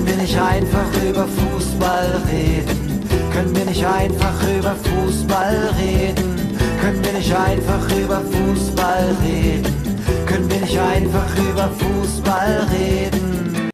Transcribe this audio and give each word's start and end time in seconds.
Können 0.00 0.16
wir 0.16 0.22
nicht 0.22 0.40
einfach 0.40 1.02
über 1.02 1.28
Fußball 1.28 2.22
reden? 2.32 3.04
Können 3.32 3.54
wir 3.54 3.64
nicht 3.66 3.84
einfach 3.84 4.42
über 4.48 4.74
Fußball 4.74 5.74
reden? 5.78 6.56
Können 6.80 7.04
wir 7.04 7.12
nicht 7.12 7.34
einfach 7.34 7.98
über 7.98 8.20
Fußball 8.22 9.16
reden? 9.22 10.02
Können 10.26 10.50
wir 10.50 10.60
nicht 10.60 10.78
einfach 10.78 11.36
über 11.36 11.68
Fußball 11.68 12.66
reden? 12.72 13.70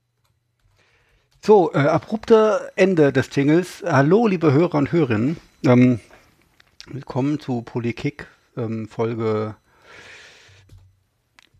So, 1.45 1.73
äh, 1.73 1.79
abrupter 1.79 2.73
Ende 2.75 3.13
des 3.13 3.29
Jingles. 3.33 3.85
Hallo, 3.87 4.27
liebe 4.27 4.53
Hörer 4.53 4.79
und 4.79 4.91
Hörerinnen. 4.91 5.37
Ähm, 5.65 6.01
willkommen 6.89 7.39
zu 7.39 7.63
Polykick, 7.63 8.27
ähm, 8.57 8.89
Folge. 8.89 9.55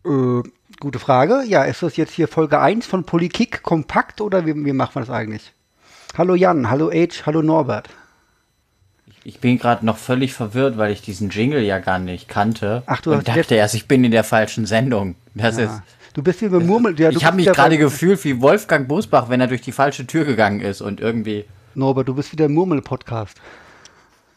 Äh, 0.05 0.41
gute 0.79 0.99
Frage. 0.99 1.43
Ja, 1.47 1.63
ist 1.63 1.83
das 1.83 1.97
jetzt 1.97 2.13
hier 2.13 2.27
Folge 2.27 2.59
1 2.59 2.85
von 2.85 3.03
Polykick 3.03 3.63
kompakt 3.63 4.21
oder 4.21 4.45
wie, 4.45 4.53
wie 4.55 4.73
machen 4.73 4.95
wir 4.95 5.01
das 5.01 5.09
eigentlich? 5.09 5.53
Hallo 6.17 6.35
Jan, 6.35 6.69
hallo 6.69 6.89
Age, 6.89 7.25
hallo 7.25 7.41
Norbert. 7.41 7.89
Ich 9.23 9.39
bin 9.39 9.59
gerade 9.59 9.85
noch 9.85 9.97
völlig 9.97 10.33
verwirrt, 10.33 10.77
weil 10.77 10.91
ich 10.91 11.01
diesen 11.01 11.29
Jingle 11.29 11.61
ja 11.61 11.79
gar 11.79 11.99
nicht 11.99 12.29
kannte. 12.29 12.83
Ach, 12.85 13.01
du 13.01 13.11
und 13.13 13.27
dachte 13.27 13.55
erst, 13.55 13.75
ich 13.75 13.87
bin 13.87 14.03
in 14.03 14.11
der 14.11 14.23
falschen 14.23 14.65
Sendung. 14.65 15.15
Das 15.35 15.57
Ja. 15.57 15.65
ist. 15.65 15.81
Du 16.13 16.23
bist 16.23 16.41
wie 16.41 16.47
beim 16.49 16.65
Murmel. 16.65 16.99
Ja, 16.99 17.09
ich 17.09 17.25
habe 17.25 17.35
mich 17.35 17.45
gerade 17.45 17.77
gefühlt 17.77 18.23
wie 18.23 18.41
Wolfgang 18.41 18.87
Bosbach, 18.87 19.29
wenn 19.29 19.39
er 19.41 19.47
durch 19.47 19.61
die 19.61 19.71
falsche 19.71 20.07
Tür 20.07 20.25
gegangen 20.25 20.61
ist 20.61 20.81
und 20.81 20.99
irgendwie. 20.99 21.45
Norbert, 21.75 22.07
du 22.07 22.15
bist 22.15 22.31
wieder 22.31 22.45
im 22.45 22.53
Murmel-Podcast. 22.53 23.39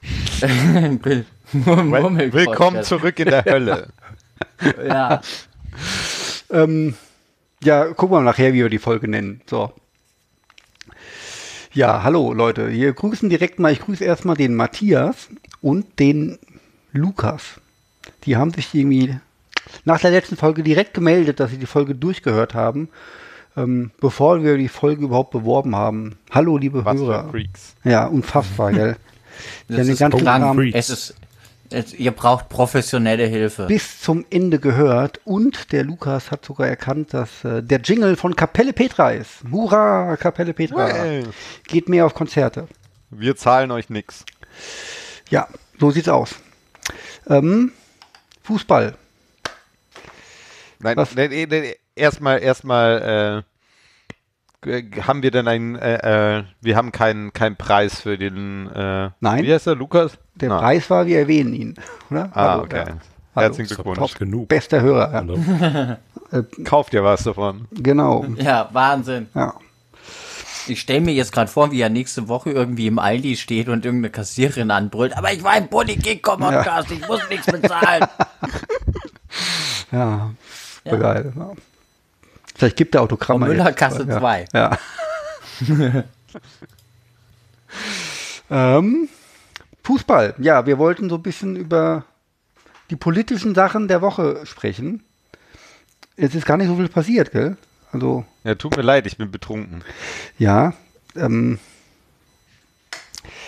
Will- 0.40 1.24
Murmel- 1.52 2.32
Willkommen 2.32 2.82
zurück 2.82 3.18
in 3.18 3.30
der 3.30 3.44
Hölle. 3.44 3.88
Ja. 4.86 5.20
Ähm, 6.50 6.94
ja, 7.62 7.86
gucken 7.92 8.16
wir 8.16 8.22
nachher, 8.22 8.52
wie 8.52 8.62
wir 8.62 8.68
die 8.68 8.78
Folge 8.78 9.08
nennen. 9.08 9.42
So. 9.46 9.72
Ja, 11.72 12.02
hallo 12.02 12.32
Leute. 12.32 12.70
Wir 12.70 12.92
grüßen 12.92 13.28
direkt 13.28 13.58
mal, 13.58 13.72
ich 13.72 13.80
grüße 13.80 14.04
erstmal 14.04 14.36
den 14.36 14.54
Matthias 14.54 15.28
und 15.60 15.98
den 15.98 16.38
Lukas. 16.92 17.60
Die 18.24 18.36
haben 18.36 18.52
sich 18.52 18.74
irgendwie 18.74 19.16
nach 19.84 20.00
der 20.00 20.10
letzten 20.10 20.36
Folge 20.36 20.62
direkt 20.62 20.94
gemeldet, 20.94 21.38
dass 21.38 21.50
sie 21.50 21.58
die 21.58 21.66
Folge 21.66 21.94
durchgehört 21.94 22.54
haben, 22.54 22.88
ähm, 23.56 23.92
bevor 24.00 24.42
wir 24.42 24.56
die 24.56 24.68
Folge 24.68 25.04
überhaupt 25.04 25.30
beworben 25.30 25.76
haben. 25.76 26.18
Hallo, 26.30 26.56
liebe 26.56 26.84
Was 26.84 26.98
für 26.98 27.06
Hörer. 27.06 27.30
Freaks. 27.30 27.74
Ja, 27.84 28.06
unfassbar, 28.06 28.72
gell? 28.72 28.96
Das 29.68 29.88
ist 29.88 30.00
ganzen. 30.00 30.20
Kram 30.20 30.60
Es 30.74 30.90
ist. 30.90 31.14
Ihr 31.96 32.10
braucht 32.10 32.48
professionelle 32.48 33.26
Hilfe. 33.26 33.66
bis 33.66 34.00
zum 34.00 34.24
Ende 34.30 34.58
gehört 34.58 35.20
und 35.24 35.70
der 35.72 35.84
Lukas 35.84 36.30
hat 36.32 36.44
sogar 36.44 36.66
erkannt, 36.66 37.14
dass 37.14 37.44
äh, 37.44 37.62
der 37.62 37.80
Jingle 37.80 38.16
von 38.16 38.34
Kapelle 38.34 38.72
Petra 38.72 39.12
ist. 39.12 39.44
Hurra, 39.50 40.16
Kapelle 40.16 40.52
Petra. 40.52 40.88
Well. 40.88 41.28
Geht 41.68 41.88
mehr 41.88 42.06
auf 42.06 42.14
Konzerte. 42.14 42.66
Wir 43.10 43.36
zahlen 43.36 43.70
euch 43.70 43.88
nix. 43.88 44.24
Ja, 45.30 45.46
so 45.78 45.90
sieht's 45.92 46.08
aus. 46.08 46.34
Ähm, 47.28 47.72
Fußball. 48.42 48.94
Nein, 50.80 50.96
Was? 50.96 51.14
nee, 51.14 51.28
nee, 51.28 51.46
nee, 51.46 51.76
erstmal, 51.94 52.42
erstmal, 52.42 53.44
äh, 53.44 53.49
haben 54.66 55.22
wir 55.22 55.30
denn 55.30 55.48
einen, 55.48 55.76
äh, 55.76 56.38
äh, 56.38 56.44
wir 56.60 56.76
haben 56.76 56.92
keinen 56.92 57.32
keinen 57.32 57.56
Preis 57.56 58.00
für 58.00 58.18
den, 58.18 58.68
äh, 58.70 59.10
Nein. 59.20 59.44
wie 59.44 59.52
heißt 59.54 59.66
der, 59.66 59.74
Lukas? 59.74 60.18
Der 60.34 60.50
Na. 60.50 60.58
Preis 60.58 60.90
war, 60.90 61.06
wir 61.06 61.18
erwähnen 61.20 61.54
ihn. 61.54 61.74
Oder? 62.10 62.30
Ah, 62.34 62.52
Hallo, 62.52 62.62
okay. 62.64 62.76
ja. 62.76 62.84
Hallo. 62.86 62.98
Herzlichen 63.46 63.74
Glückwunsch. 63.74 63.98
Top, 63.98 64.18
genug. 64.18 64.48
bester 64.48 64.80
Hörer. 64.82 65.12
Ja. 65.12 65.22
Ne? 65.22 65.98
Kauft 66.64 66.92
ihr 66.92 67.02
was 67.04 67.24
davon? 67.24 67.66
Genau. 67.72 68.24
Ja, 68.36 68.68
Wahnsinn. 68.72 69.28
Ja. 69.34 69.54
Ich 70.66 70.80
stelle 70.82 71.00
mir 71.00 71.14
jetzt 71.14 71.32
gerade 71.32 71.50
vor, 71.50 71.72
wie 71.72 71.80
er 71.80 71.88
nächste 71.88 72.28
Woche 72.28 72.50
irgendwie 72.50 72.86
im 72.86 72.98
Aldi 72.98 73.36
steht 73.36 73.68
und 73.68 73.84
irgendeine 73.84 74.10
Kassiererin 74.10 74.70
anbrüllt. 74.70 75.16
Aber 75.16 75.32
ich 75.32 75.42
war 75.42 75.56
im 75.56 75.68
Politik-Podcast, 75.68 76.90
ich 76.90 77.06
muss 77.08 77.20
nichts 77.30 77.46
bezahlen. 77.46 78.04
Ja, 79.92 80.30
Ja. 80.84 80.92
ja. 80.92 80.96
geil. 80.96 81.32
Ja. 81.36 81.50
Vielleicht 82.60 82.76
gibt 82.76 82.94
er 82.94 83.00
Autogramme. 83.00 83.46
Frau 83.46 83.52
Müller, 83.52 83.68
jetzt. 83.68 83.78
Kasse 83.78 84.04
ja. 84.06 84.18
zwei. 84.18 84.44
Ja. 84.52 84.78
ähm, 88.50 89.08
Fußball. 89.82 90.34
Ja, 90.36 90.66
wir 90.66 90.76
wollten 90.76 91.08
so 91.08 91.14
ein 91.14 91.22
bisschen 91.22 91.56
über 91.56 92.04
die 92.90 92.96
politischen 92.96 93.54
Sachen 93.54 93.88
der 93.88 94.02
Woche 94.02 94.44
sprechen. 94.44 95.02
Es 96.18 96.34
ist 96.34 96.44
gar 96.44 96.58
nicht 96.58 96.66
so 96.66 96.76
viel 96.76 96.90
passiert, 96.90 97.32
gell? 97.32 97.56
Also, 97.92 98.26
Ja, 98.44 98.54
tut 98.56 98.76
mir 98.76 98.82
leid, 98.82 99.06
ich 99.06 99.16
bin 99.16 99.30
betrunken. 99.30 99.82
ja. 100.36 100.74
Ähm, 101.16 101.58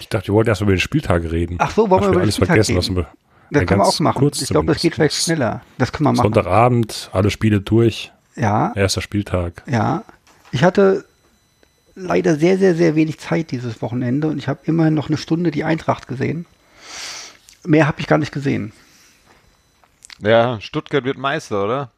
Ich 0.00 0.08
dachte, 0.08 0.28
wir 0.28 0.34
wollten 0.36 0.48
erst 0.48 0.62
mal 0.62 0.68
über 0.68 0.74
den 0.74 0.80
Spieltag 0.80 1.22
reden. 1.30 1.56
Ach 1.58 1.70
so, 1.72 1.90
wollen 1.90 2.00
wir 2.00 2.08
über 2.08 2.16
den 2.16 2.22
alles 2.22 2.36
Spieltag 2.36 2.54
vergessen, 2.64 2.78
reden? 2.78 2.96
was 2.96 2.96
wir 2.96 3.12
das 3.50 3.66
können 3.66 3.80
wir 3.82 3.86
auch 3.86 4.00
machen. 4.00 4.30
Ich 4.32 4.48
glaube, 4.48 4.72
das 4.72 4.80
geht 4.80 4.94
vielleicht 4.94 5.16
schneller. 5.16 5.60
Das 5.76 5.92
können 5.92 6.06
wir 6.06 6.12
machen. 6.12 6.22
Sonntagabend, 6.22 7.10
alle 7.12 7.30
Spiele 7.30 7.60
durch, 7.60 8.10
Ja, 8.36 8.72
erster 8.74 9.02
Spieltag. 9.02 9.62
ja. 9.66 10.04
Ich 10.54 10.62
hatte 10.64 11.06
leider 11.94 12.36
sehr, 12.36 12.58
sehr, 12.58 12.74
sehr 12.74 12.94
wenig 12.94 13.18
Zeit 13.18 13.50
dieses 13.52 13.80
Wochenende 13.80 14.28
und 14.28 14.36
ich 14.36 14.48
habe 14.48 14.60
immerhin 14.64 14.92
noch 14.92 15.08
eine 15.08 15.16
Stunde 15.16 15.50
die 15.50 15.64
Eintracht 15.64 16.06
gesehen. 16.08 16.44
Mehr 17.64 17.86
habe 17.86 18.00
ich 18.00 18.06
gar 18.06 18.18
nicht 18.18 18.32
gesehen. 18.32 18.72
Ja, 20.18 20.60
Stuttgart 20.60 21.04
wird 21.04 21.16
Meister, 21.16 21.64
oder? 21.64 21.90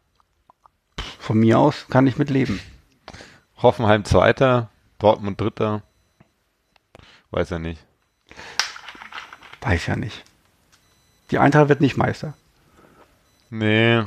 Von 1.19 1.39
mir 1.41 1.59
aus 1.59 1.87
kann 1.91 2.07
ich 2.07 2.17
mit 2.17 2.31
leben. 2.31 2.61
Hoffenheim 3.61 4.05
Zweiter, 4.05 4.71
Dortmund 5.01 5.41
Dritter. 5.41 5.83
Weiß 7.33 7.51
er 7.51 7.59
nicht. 7.59 7.85
Weiß 9.63 9.87
ja 9.87 9.97
nicht. 9.97 10.23
Die 11.33 11.39
Eintracht 11.39 11.69
wird 11.69 11.81
nicht 11.81 11.97
Meister. 11.97 12.35
Nee. 13.51 14.05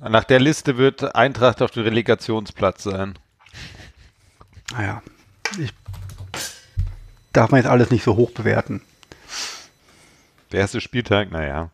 Nach 0.00 0.24
der 0.24 0.38
Liste 0.38 0.76
wird 0.76 1.16
Eintracht 1.16 1.60
auf 1.60 1.72
dem 1.72 1.82
Relegationsplatz 1.82 2.84
sein. 2.84 3.18
Naja, 4.72 5.02
ich 5.58 5.72
darf 7.32 7.50
man 7.50 7.60
jetzt 7.60 7.70
alles 7.70 7.90
nicht 7.90 8.04
so 8.04 8.16
hoch 8.16 8.30
bewerten. 8.30 8.80
Der 10.52 10.60
erste 10.60 10.80
Spieltag, 10.80 11.30
naja. 11.30 11.70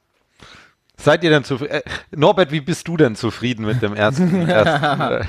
Seid 0.97 1.23
ihr 1.23 1.31
denn 1.31 1.45
zufrieden? 1.45 1.75
Äh, 1.75 1.83
Norbert, 2.13 2.51
wie 2.51 2.61
bist 2.61 2.89
du 2.89 2.97
denn 2.97 3.15
zufrieden 3.15 3.67
mit 3.67 3.83
dem 3.83 3.95
ersten, 3.95 4.49
ersten, 4.49 5.01
äh, 5.01 5.25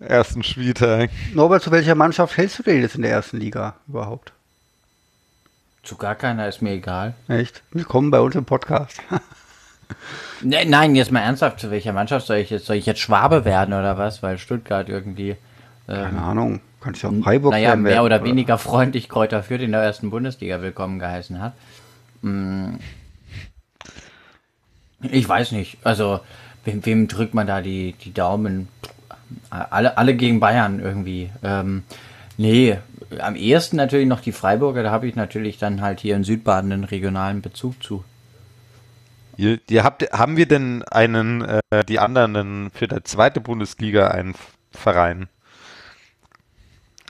ersten 0.00 0.42
Spieltag? 0.42 1.10
Norbert, 1.34 1.62
zu 1.62 1.70
welcher 1.70 1.94
Mannschaft 1.94 2.36
hältst 2.36 2.60
du 2.60 2.62
denn 2.62 2.80
jetzt 2.80 2.94
in 2.94 3.02
der 3.02 3.10
ersten 3.10 3.38
Liga 3.38 3.76
überhaupt? 3.86 4.32
Zu 5.82 5.96
gar 5.96 6.14
keiner 6.14 6.48
ist 6.48 6.62
mir 6.62 6.72
egal. 6.72 7.14
Echt? 7.28 7.62
Willkommen 7.72 8.10
bei 8.10 8.20
uns 8.20 8.34
im 8.36 8.44
Podcast. 8.46 9.02
Ne, 10.42 10.64
nein, 10.66 10.94
jetzt 10.94 11.10
mal 11.10 11.20
ernsthaft, 11.20 11.60
zu 11.60 11.70
welcher 11.70 11.92
Mannschaft 11.92 12.26
soll 12.26 12.36
ich 12.36 12.50
jetzt? 12.50 12.66
Soll 12.66 12.76
ich 12.76 12.86
jetzt 12.86 13.00
Schwabe 13.00 13.44
werden 13.44 13.74
oder 13.74 13.98
was? 13.98 14.22
Weil 14.22 14.38
Stuttgart 14.38 14.88
irgendwie, 14.88 15.36
Keine 15.86 16.20
Ahnung. 16.20 16.60
Kannst 16.80 17.02
du 17.02 17.08
auch 17.08 17.24
Freiburg 17.24 17.52
naja, 17.52 17.70
werden 17.70 17.82
mehr 17.82 18.04
oder 18.04 18.22
weniger 18.22 18.56
freundlich 18.56 19.08
Kräuter 19.08 19.42
Fürth 19.42 19.62
in 19.62 19.72
der 19.72 19.82
ersten 19.82 20.10
Bundesliga 20.10 20.60
willkommen 20.60 20.98
geheißen 20.98 21.40
hat. 21.40 21.54
Mm. 22.22 22.74
Ich 25.02 25.28
weiß 25.28 25.52
nicht. 25.52 25.78
Also, 25.82 26.20
wem, 26.64 26.84
wem 26.86 27.08
drückt 27.08 27.34
man 27.34 27.46
da 27.46 27.60
die, 27.60 27.94
die 28.04 28.12
Daumen? 28.12 28.68
Alle, 29.50 29.98
alle 29.98 30.14
gegen 30.14 30.40
Bayern 30.40 30.80
irgendwie. 30.80 31.30
Ähm, 31.42 31.82
nee, 32.36 32.78
am 33.18 33.34
ehesten 33.34 33.76
natürlich 33.76 34.08
noch 34.08 34.20
die 34.20 34.32
Freiburger. 34.32 34.82
Da 34.82 34.90
habe 34.90 35.08
ich 35.08 35.16
natürlich 35.16 35.58
dann 35.58 35.80
halt 35.80 36.00
hier 36.00 36.14
in 36.16 36.24
Südbaden 36.24 36.72
einen 36.72 36.84
regionalen 36.84 37.42
Bezug 37.42 37.82
zu. 37.82 38.04
Ihr, 39.38 39.60
ihr 39.70 39.84
habt, 39.84 40.02
haben 40.12 40.36
wir 40.36 40.46
denn 40.46 40.82
einen, 40.82 41.42
äh, 41.42 41.84
die 41.84 42.00
anderen 42.00 42.72
für 42.72 42.88
die 42.88 43.04
zweite 43.04 43.40
Bundesliga 43.40 44.08
einen 44.08 44.34
Verein? 44.72 45.28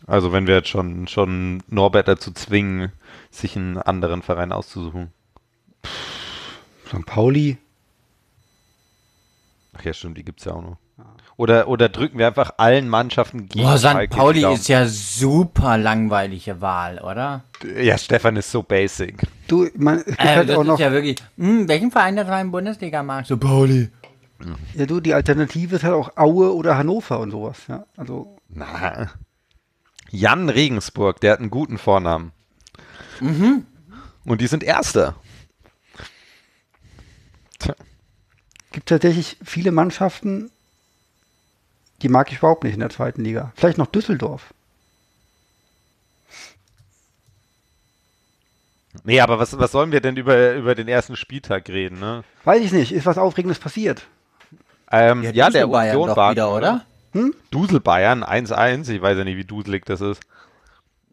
Also 0.07 0.31
wenn 0.31 0.47
wir 0.47 0.57
jetzt 0.57 0.69
schon, 0.69 1.09
schon 1.09 1.63
Norbert 1.69 2.07
dazu 2.07 2.31
zwingen, 2.33 2.93
sich 3.31 3.57
einen 3.57 3.79
anderen 3.79 4.21
Verein 4.21 4.53
auszusuchen. 4.53 5.11
St. 6.87 7.07
Pauli. 7.07 7.57
Ach 9.73 9.83
ja, 9.83 9.95
stimmt, 9.95 10.19
die 10.19 10.25
gibt's 10.25 10.45
ja 10.45 10.53
auch 10.53 10.63
noch. 10.63 10.79
Oder, 11.37 11.69
oder 11.69 11.89
drücken 11.89 12.19
wir 12.19 12.27
einfach 12.27 12.55
allen 12.57 12.89
Mannschaften 12.89 13.49
gegen 13.49 13.65
Boah, 13.65 13.79
St. 13.79 14.11
Pauli 14.11 14.45
ist 14.53 14.67
ja 14.67 14.87
super 14.89 15.79
langweilige 15.79 16.61
Wahl, 16.61 16.99
oder? 16.99 17.45
Ja, 17.81 17.97
Stefan 17.97 18.35
ist 18.37 18.51
so 18.51 18.65
basic. 18.65 19.23
Du, 19.47 19.69
mein, 19.77 19.99
es 19.99 20.05
gibt 20.07 20.21
Äh, 20.21 20.37
halt 20.37 20.49
das 20.49 20.57
auch 20.57 20.63
ist 20.63 20.67
noch. 20.67 20.81
ja 20.81 20.91
wirklich. 20.91 21.17
Hm, 21.37 21.69
welchen 21.69 21.93
Verein 21.93 22.17
der 22.17 22.27
zweiten 22.27 22.51
Bundesliga 22.51 23.05
magst 23.05 23.31
du? 23.31 23.37
Pauli. 23.37 23.89
Ja, 24.75 24.87
du, 24.87 24.99
die 25.01 25.15
Alternative 25.15 25.77
ist 25.77 25.85
halt 25.85 25.95
auch 25.95 26.17
Aue 26.17 26.53
oder 26.55 26.77
Hannover 26.77 27.21
und 27.21 27.31
sowas. 27.31 27.59
Ja, 27.69 27.87
also 27.97 28.37
Na. 28.49 29.09
Jan 30.11 30.49
Regensburg, 30.49 31.21
der 31.21 31.33
hat 31.33 31.41
einen 31.41 31.51
guten 31.51 31.79
Vornamen. 31.79 32.33
Mhm. 33.21 33.65
Und 34.25 34.41
die 34.41 34.47
sind 34.49 34.65
Erster. 34.65 35.15
Tja. 37.59 37.75
gibt 38.73 38.89
tatsächlich 38.89 39.37
viele 39.45 39.73
Mannschaften, 39.73 40.51
die 42.03 42.09
mag 42.09 42.31
ich 42.31 42.39
überhaupt 42.39 42.65
nicht 42.65 42.75
in 42.75 42.81
der 42.81 42.91
zweiten 42.91 43.23
Liga. 43.23 43.53
Vielleicht 43.57 43.79
noch 43.79 43.87
Düsseldorf. 43.87 44.55
Nee, 49.05 49.21
aber 49.21 49.39
was, 49.39 49.59
was 49.59 49.73
sollen 49.73 49.93
wir 49.93 50.01
denn 50.01 50.17
über, 50.17 50.55
über 50.55 50.75
den 50.75 50.89
ersten 50.89 51.17
Spieltag 51.17 51.69
reden, 51.69 52.01
ne? 52.01 52.25
Weiß 52.45 52.63
ich 52.63 52.73
nicht. 52.73 52.93
Ist 52.93 53.07
was 53.07 53.19
Aufregendes 53.19 53.59
passiert? 53.59 54.07
Ähm, 54.91 55.23
ja, 55.23 55.31
ja, 55.31 55.51
der 55.51 55.69
Union 55.69 56.17
war 56.17 56.33
wieder, 56.33 56.55
oder? 56.55 56.85
Hm? 57.13 57.35
Dusel 57.51 57.81
Bayern 57.81 58.25
1-1. 58.25 58.89
Ich 58.91 59.03
weiß 59.03 59.19
ja 59.19 59.25
nicht, 59.25 59.37
wie 59.37 59.45
duselig 59.45 59.85
das 59.85 60.01
ist. 60.01 60.21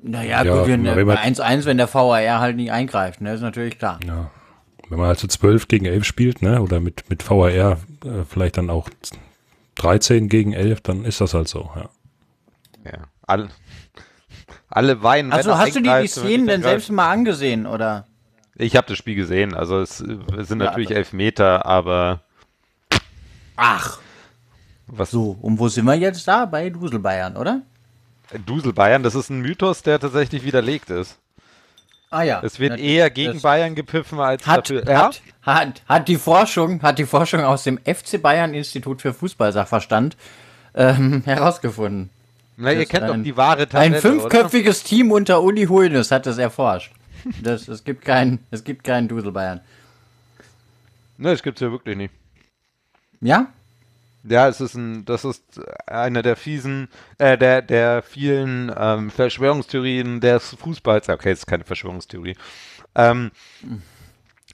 Naja, 0.02 0.44
ja, 0.44 0.64
gut, 0.64 0.68
bei 0.68 1.18
1-1, 1.18 1.66
wenn 1.66 1.78
der 1.78 1.92
VAR 1.92 2.40
halt 2.40 2.58
nicht 2.58 2.72
eingreift, 2.72 3.22
ne? 3.22 3.34
Ist 3.34 3.42
natürlich 3.42 3.80
klar. 3.80 4.00
Ja. 4.06 4.30
Wenn 4.90 5.00
man 5.00 5.08
halt 5.08 5.18
also 5.18 5.28
12 5.28 5.68
gegen 5.68 5.86
11 5.86 6.06
spielt, 6.06 6.42
ne? 6.42 6.62
Oder 6.62 6.80
mit, 6.80 7.10
mit 7.10 7.28
VAR 7.28 7.50
äh, 7.50 7.76
vielleicht 8.30 8.58
dann 8.58 8.70
auch 8.70 8.90
13 9.76 10.30
gegen 10.30 10.54
11, 10.54 10.82
dann 10.82 11.06
ist 11.06 11.22
das 11.22 11.34
halt 11.34 11.48
so, 11.48 11.70
ja. 11.76 11.90
Ja. 12.86 13.00
Alle, 13.24 13.50
alle 14.70 15.02
weinen. 15.02 15.32
Also 15.34 15.58
hast 15.58 15.76
du 15.76 15.82
dir 15.82 16.02
die 16.02 16.08
Szenen 16.08 16.48
denn 16.48 16.62
selbst 16.62 16.92
mal 16.92 17.10
angesehen, 17.12 17.66
oder? 17.66 18.06
Ich 18.56 18.76
habe 18.76 18.88
das 18.88 18.98
Spiel 18.98 19.16
gesehen. 19.16 19.54
Also 19.54 19.80
es, 19.82 20.02
äh, 20.02 20.18
es 20.38 20.48
sind 20.48 20.60
Ja, 20.62 20.68
natürlich 20.68 20.90
also- 20.90 20.98
elf 21.00 21.14
Meter, 21.14 21.66
aber 21.66 22.22
Ach, 23.58 24.00
was 24.88 25.12
so. 25.12 25.38
Und 25.42 25.60
wo 25.60 25.68
sind 25.70 25.86
wir 25.86 25.96
jetzt 25.96 26.28
da? 26.28 26.46
Bei 26.46 26.70
Dusel 26.70 27.00
Bayern, 27.00 27.38
oder? 27.38 27.62
Dusel 28.46 28.74
Bayern, 28.74 29.02
das 29.04 29.16
ist 29.16 29.30
ein 29.30 29.40
Mythos, 29.40 29.82
der 29.82 30.00
tatsächlich 30.00 30.44
widerlegt 30.44 30.90
ist. 30.90 31.18
Ah 32.12 32.24
ja. 32.24 32.42
Es 32.44 32.60
wird 32.60 32.74
Das- 32.74 32.80
eher 32.80 33.10
gegen 33.10 33.34
das 33.34 33.42
Bayern 33.42 33.76
gepfiffen 33.76 34.20
als 34.20 34.46
Hat, 34.48 34.70
dafür. 34.70 34.86
Ja? 34.88 35.06
hat, 35.08 35.22
hat, 35.42 35.82
hat, 35.88 36.08
die 36.08 36.18
Forschung, 36.18 36.82
hat 36.82 36.98
die 37.00 37.06
Forschung 37.06 37.42
aus 37.42 37.64
dem 37.64 37.78
FC 37.80 38.22
Bayern 38.22 38.54
Institut 38.54 39.02
für 39.02 39.14
Fußballsachverstand 39.14 40.16
ähm, 40.76 41.24
herausgefunden. 41.26 42.10
Na, 42.58 42.72
ihr 42.72 42.86
kennt 42.86 43.10
doch 43.10 43.14
ein- 43.14 43.24
die 43.24 43.36
wahre 43.36 43.64
Ein 43.64 43.70
Tabelle, 43.70 43.92
oder? 43.92 44.02
fünfköpfiges 44.02 44.84
Team 44.84 45.12
unter 45.12 45.42
Uli 45.44 45.66
Hoeneß 45.66 46.12
hat 46.12 46.26
das 46.26 46.38
erforscht. 46.38 46.92
Das, 47.42 47.68
es 47.68 47.84
gibt 47.84 48.06
keinen, 48.06 48.46
es 48.52 48.64
gibt 48.64 48.84
keinen 48.84 49.08
Dusel 49.08 49.32
Bayern. 49.32 49.60
Ne, 51.18 51.32
das 51.32 51.42
gibt's 51.44 51.60
ja 51.62 51.72
wirklich 51.72 51.98
nicht. 51.98 52.14
Ja? 53.20 53.48
Ja, 54.28 54.48
es 54.48 54.60
ist 54.60 54.74
ein, 54.74 55.06
das 55.06 55.24
ist 55.24 55.44
einer 55.86 56.24
der 56.24 56.36
fiesen, 56.36 56.88
äh, 57.20 57.38
der, 57.38 57.62
der 57.62 58.02
vielen 58.02 58.74
ähm, 58.76 59.12
Verschwörungstheorien 59.12 60.20
des 60.20 60.56
Fußballs. 60.56 61.10
Okay, 61.10 61.32
es 61.32 61.40
ist 61.40 61.46
keine 61.46 61.64
Verschwörungstheorie. 61.64 62.36
Ähm, 62.96 63.30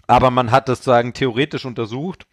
aber 0.07 0.29
man 0.29 0.51
hat 0.51 0.67
das 0.67 0.79
sozusagen 0.79 1.13
theoretisch 1.13 1.63
untersucht 1.63 2.27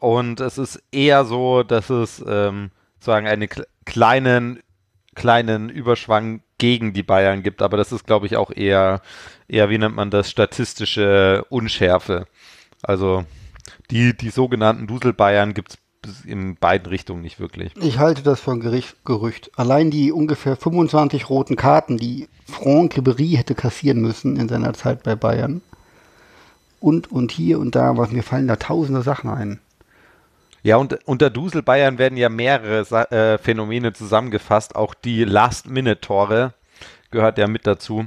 und 0.00 0.40
es 0.40 0.58
ist 0.58 0.82
eher 0.90 1.24
so, 1.24 1.62
dass 1.62 1.90
es 1.90 2.24
ähm, 2.26 2.72
sozusagen 2.98 3.28
einen 3.28 3.48
kle- 3.48 3.66
kleinen, 3.84 4.60
kleinen 5.14 5.68
Überschwang 5.68 6.42
gegen 6.58 6.92
die 6.92 7.04
Bayern 7.04 7.44
gibt. 7.44 7.62
Aber 7.62 7.76
das 7.76 7.92
ist, 7.92 8.06
glaube 8.06 8.26
ich, 8.26 8.36
auch 8.36 8.50
eher, 8.50 9.00
eher, 9.46 9.70
wie 9.70 9.78
nennt 9.78 9.94
man 9.94 10.10
das, 10.10 10.28
statistische 10.28 11.44
Unschärfe. 11.50 12.26
Also 12.82 13.24
die, 13.90 14.16
die 14.16 14.30
sogenannten 14.30 14.86
Dusel-Bayern 14.86 15.54
gibt 15.54 15.70
es 15.70 15.78
in 16.24 16.56
beiden 16.56 16.88
Richtungen 16.88 17.22
nicht 17.22 17.40
wirklich. 17.40 17.74
Ich 17.76 17.98
halte 17.98 18.22
das 18.22 18.40
für 18.40 18.52
ein 18.52 18.60
Gericht, 18.60 19.04
Gerücht. 19.04 19.50
Allein 19.56 19.90
die 19.90 20.12
ungefähr 20.12 20.56
25 20.56 21.28
roten 21.28 21.56
Karten, 21.56 21.98
die 21.98 22.28
Franck 22.46 22.94
Ribéry 22.94 23.36
hätte 23.36 23.54
kassieren 23.54 24.00
müssen 24.00 24.36
in 24.36 24.48
seiner 24.48 24.72
Zeit 24.72 25.02
bei 25.02 25.14
Bayern. 25.14 25.62
Und, 26.80 27.12
und 27.12 27.32
hier 27.32 27.58
und 27.58 27.74
da, 27.74 27.96
was 27.98 28.10
mir 28.10 28.22
fallen 28.22 28.48
da 28.48 28.56
tausende 28.56 29.02
Sachen 29.02 29.28
ein. 29.28 29.60
Ja, 30.62 30.76
und 30.76 30.98
unter 31.06 31.30
Dusel 31.30 31.62
Bayern 31.62 31.98
werden 31.98 32.18
ja 32.18 32.28
mehrere 32.28 33.10
äh, 33.10 33.38
Phänomene 33.38 33.92
zusammengefasst. 33.92 34.76
Auch 34.76 34.94
die 34.94 35.24
Last-Minute-Tore 35.24 36.54
gehört 37.10 37.38
ja 37.38 37.46
mit 37.46 37.66
dazu. 37.66 38.06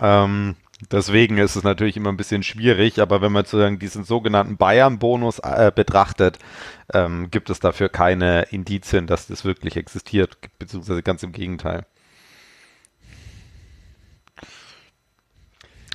Ähm, 0.00 0.56
deswegen 0.90 1.38
ist 1.38 1.56
es 1.56 1.62
natürlich 1.62 1.96
immer 1.96 2.10
ein 2.10 2.16
bisschen 2.16 2.42
schwierig, 2.42 3.00
aber 3.00 3.20
wenn 3.20 3.32
man 3.32 3.44
sozusagen 3.44 3.78
diesen 3.78 4.04
sogenannten 4.04 4.56
Bayern-Bonus 4.56 5.40
äh, 5.40 5.72
betrachtet, 5.74 6.38
ähm, 6.92 7.30
gibt 7.30 7.50
es 7.50 7.60
dafür 7.60 7.88
keine 7.88 8.42
Indizien, 8.50 9.06
dass 9.06 9.26
das 9.26 9.44
wirklich 9.44 9.76
existiert, 9.76 10.38
beziehungsweise 10.58 11.02
ganz 11.02 11.22
im 11.22 11.32
Gegenteil. 11.32 11.86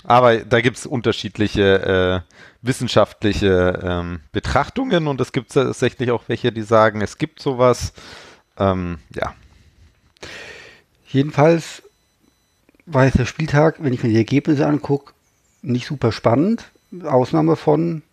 Aber 0.06 0.38
da 0.38 0.60
gibt 0.60 0.78
es 0.78 0.86
unterschiedliche 0.86 2.24
äh, 2.28 2.36
wissenschaftliche 2.62 3.80
ähm, 3.82 4.20
Betrachtungen 4.34 5.08
und 5.08 5.22
es 5.22 5.32
gibt 5.32 5.54
tatsächlich 5.54 6.12
auch 6.12 6.24
welche, 6.28 6.52
die 6.52 6.62
sagen, 6.62 7.02
es 7.02 7.18
gibt 7.18 7.42
sowas. 7.42 7.94
Ähm, 8.58 9.00
ja, 9.16 9.34
Jedenfalls 11.14 11.84
war 12.86 13.06
jetzt 13.06 13.20
der 13.20 13.26
Spieltag, 13.26 13.76
wenn 13.80 13.94
ich 13.94 14.04
mir 14.04 14.10
die 14.10 14.18
Ergebnisse 14.18 14.68
angucke, 14.68 15.14
nicht 15.62 15.88
super 15.88 16.12
spannend. 16.12 16.66
Ausnahme 17.04 17.56
von, 17.56 18.04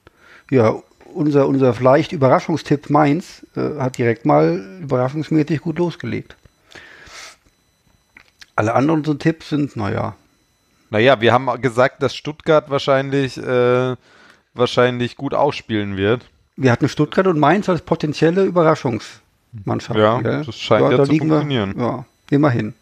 ja, 0.51 0.75
unser, 1.13 1.49
unser 1.49 1.75
vielleicht 1.75 2.13
Überraschungstipp 2.13 2.89
Mainz 2.89 3.45
äh, 3.57 3.79
hat 3.79 3.99
direkt 3.99 4.25
mal 4.27 4.79
überraschungsmäßig 4.81 5.61
gut 5.61 5.79
losgelegt. 5.79 6.37
Alle 8.55 8.75
anderen 8.75 9.05
so 9.05 9.15
Tipps 9.15 9.49
sind, 9.49 9.77
naja, 9.77 10.15
naja, 10.91 11.21
wir 11.21 11.33
haben 11.33 11.49
gesagt, 11.63 12.03
dass 12.03 12.15
Stuttgart 12.15 12.69
wahrscheinlich, 12.69 13.39
äh, 13.39 13.97
wahrscheinlich 14.55 15.17
gut 15.17 15.35
ausspielen 15.35 15.97
wird. 15.97 16.29
wir 16.57 16.73
hatten 16.73 16.89
Stuttgart 16.89 17.27
und 17.29 17.39
Mainz 17.39 17.69
als 17.69 17.81
potenzielle 17.81 18.45
Überraschungsmannschaft. 18.45 19.99
Ja, 19.99 20.21
gell? 20.21 20.43
das 20.45 20.59
scheint 20.59 20.91
ja 20.91 21.05
zu 21.05 21.11
liegen 21.11 21.29
funktionieren. 21.29 21.77
Wir, 21.77 21.85
ja, 21.85 22.05
immerhin. 22.31 22.75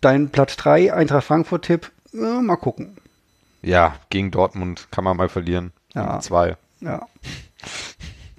Dein 0.00 0.30
Platz 0.30 0.56
3, 0.56 0.92
Eintracht 0.94 1.26
Frankfurt-Tipp, 1.26 1.90
ja, 2.12 2.40
mal 2.40 2.56
gucken. 2.56 2.96
Ja, 3.62 3.96
gegen 4.08 4.30
Dortmund 4.30 4.88
kann 4.90 5.04
man 5.04 5.16
mal 5.16 5.28
verlieren. 5.28 5.72
Ja. 5.94 6.06
Gegen 6.06 6.22
zwei. 6.22 6.56
Ja. 6.80 7.06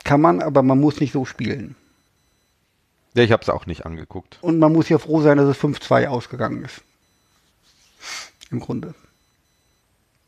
Kann 0.03 0.21
man, 0.21 0.41
aber 0.41 0.63
man 0.63 0.79
muss 0.79 0.99
nicht 0.99 1.13
so 1.13 1.25
spielen. 1.25 1.75
Ja, 3.13 3.23
ich 3.23 3.31
habe 3.31 3.43
es 3.43 3.49
auch 3.49 3.65
nicht 3.65 3.85
angeguckt. 3.85 4.39
Und 4.41 4.57
man 4.59 4.73
muss 4.73 4.89
ja 4.89 4.97
froh 4.97 5.21
sein, 5.21 5.37
dass 5.37 5.47
es 5.47 5.61
5-2 5.61 6.07
ausgegangen 6.07 6.63
ist. 6.63 6.81
Im 8.49 8.59
Grunde. 8.59 8.95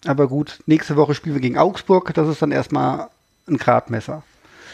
Aber 0.06 0.28
gut, 0.28 0.60
nächste 0.66 0.96
Woche 0.96 1.16
spielen 1.16 1.36
wir 1.36 1.42
gegen 1.42 1.58
Augsburg. 1.58 2.14
Das 2.14 2.28
ist 2.28 2.42
dann 2.42 2.52
erstmal 2.52 3.10
ein 3.48 3.58
Gradmesser. 3.58 4.24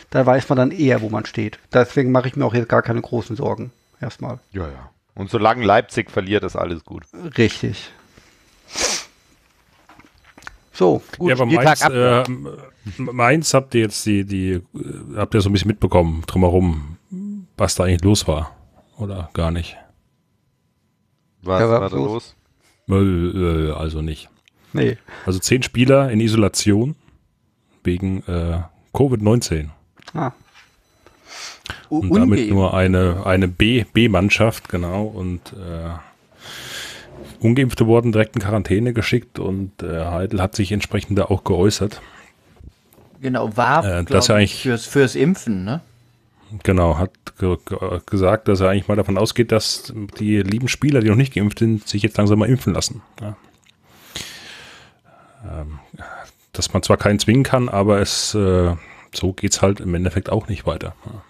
Da 0.09 0.25
weiß 0.25 0.49
man 0.49 0.57
dann 0.57 0.71
eher, 0.71 1.01
wo 1.01 1.09
man 1.09 1.25
steht. 1.25 1.59
Deswegen 1.71 2.11
mache 2.11 2.27
ich 2.27 2.35
mir 2.35 2.45
auch 2.45 2.55
jetzt 2.55 2.69
gar 2.69 2.81
keine 2.81 3.01
großen 3.01 3.35
Sorgen. 3.35 3.71
Erstmal. 4.01 4.39
Ja, 4.51 4.67
ja. 4.67 4.89
Und 5.15 5.29
solange 5.29 5.65
Leipzig 5.65 6.11
verliert, 6.11 6.43
ist 6.43 6.55
alles 6.55 6.83
gut. 6.85 7.03
Richtig. 7.37 7.91
So, 10.73 11.01
gut. 11.17 11.29
ja, 11.29 11.35
aber 11.35 11.45
Spieltag 11.45 11.79
Mainz, 11.89 12.29
äh, 12.29 13.01
Mainz 13.01 13.53
habt 13.53 13.75
ihr 13.75 13.81
jetzt 13.81 14.05
die, 14.05 14.23
die, 14.23 14.61
habt 15.15 15.33
ihr 15.33 15.41
so 15.41 15.49
ein 15.49 15.53
bisschen 15.53 15.67
mitbekommen 15.67 16.23
drumherum, 16.25 16.97
was 17.57 17.75
da 17.75 17.83
eigentlich 17.83 18.03
los 18.03 18.27
war? 18.27 18.55
Oder 18.97 19.29
gar 19.33 19.51
nicht? 19.51 19.75
Was 21.41 21.59
Ja, 21.59 21.69
was 21.69 21.81
war 21.81 21.89
da 21.89 21.95
los? 21.95 22.35
los? 22.87 23.35
Äh, 23.35 23.71
Also 23.71 24.01
nicht. 24.01 24.29
Nee. 24.71 24.97
Also 25.25 25.39
zehn 25.39 25.63
Spieler 25.63 26.11
in 26.11 26.21
Isolation 26.21 26.95
wegen 27.83 28.23
äh, 28.27 28.61
Covid-19. 28.93 29.69
Ah, 30.13 30.31
Und 31.89 32.09
damit 32.13 32.21
Ungeimpft. 32.39 32.49
nur 32.53 32.73
eine, 32.73 33.25
eine 33.25 33.47
B- 33.47 33.83
B-Mannschaft, 33.91 34.69
genau. 34.69 35.03
Und 35.03 35.53
äh, 35.53 35.89
Ungeimpfte 37.39 37.87
wurden 37.87 38.11
direkt 38.11 38.35
in 38.35 38.41
Quarantäne 38.41 38.93
geschickt 38.93 39.39
und 39.39 39.81
äh, 39.81 40.05
Heidel 40.05 40.41
hat 40.41 40.55
sich 40.55 40.71
entsprechend 40.71 41.17
da 41.17 41.25
auch 41.25 41.43
geäußert. 41.43 42.01
Genau, 43.21 43.55
war 43.57 43.83
Äh, 43.83 44.03
glaub 44.03 44.07
das 44.07 44.27
ja 44.27 44.35
ich, 44.37 44.39
eigentlich- 44.51 44.61
fürs, 44.61 44.85
fürs 44.85 45.15
Impfen, 45.15 45.63
ne? 45.63 45.81
Genau, 46.63 46.97
hat 46.97 47.11
ge 47.37 47.57
ge 47.65 47.77
gesagt, 48.07 48.47
dass 48.47 48.59
er 48.59 48.69
eigentlich 48.69 48.87
mal 48.87 48.95
davon 48.95 49.17
ausgeht, 49.19 49.51
dass 49.51 49.93
die 50.19 50.37
lieben 50.41 50.67
Spieler, 50.67 50.99
die 50.99 51.09
noch 51.09 51.15
nicht 51.15 51.33
geimpft 51.35 51.59
sind, 51.59 51.87
sich 51.87 52.01
jetzt 52.01 52.17
langsam 52.17 52.39
mal 52.39 52.49
impfen 52.49 52.73
lassen. 52.73 53.01
Ja. 53.21 53.35
Ähm, 55.43 55.79
dass 56.53 56.73
man 56.73 56.81
zwar 56.83 56.97
keinen 56.97 57.19
zwingen 57.19 57.43
kann, 57.43 57.69
aber 57.69 57.99
es 58.01 58.33
äh, 58.33 58.75
so 59.13 59.33
geht's 59.33 59.61
halt 59.61 59.79
im 59.79 59.93
Endeffekt 59.95 60.29
auch 60.31 60.47
nicht 60.47 60.65
weiter. 60.65 60.95
Ja. 61.05 61.21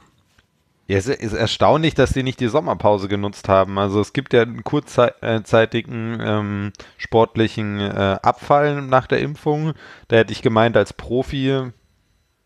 Ja, 0.89 0.97
es 0.97 1.07
ist 1.07 1.33
erstaunlich, 1.33 1.93
dass 1.93 2.09
sie 2.09 2.23
nicht 2.23 2.39
die 2.39 2.47
Sommerpause 2.47 3.07
genutzt 3.07 3.47
haben. 3.47 3.77
Also 3.77 4.01
es 4.01 4.11
gibt 4.11 4.33
ja 4.33 4.41
einen 4.41 4.63
kurzzeitigen 4.63 6.17
ähm, 6.19 6.73
sportlichen 6.97 7.79
äh, 7.79 8.17
Abfall 8.23 8.81
nach 8.81 9.05
der 9.05 9.19
Impfung. 9.19 9.73
Da 10.07 10.15
hätte 10.15 10.33
ich 10.33 10.41
gemeint, 10.41 10.75
als 10.75 10.93
Profi 10.93 11.69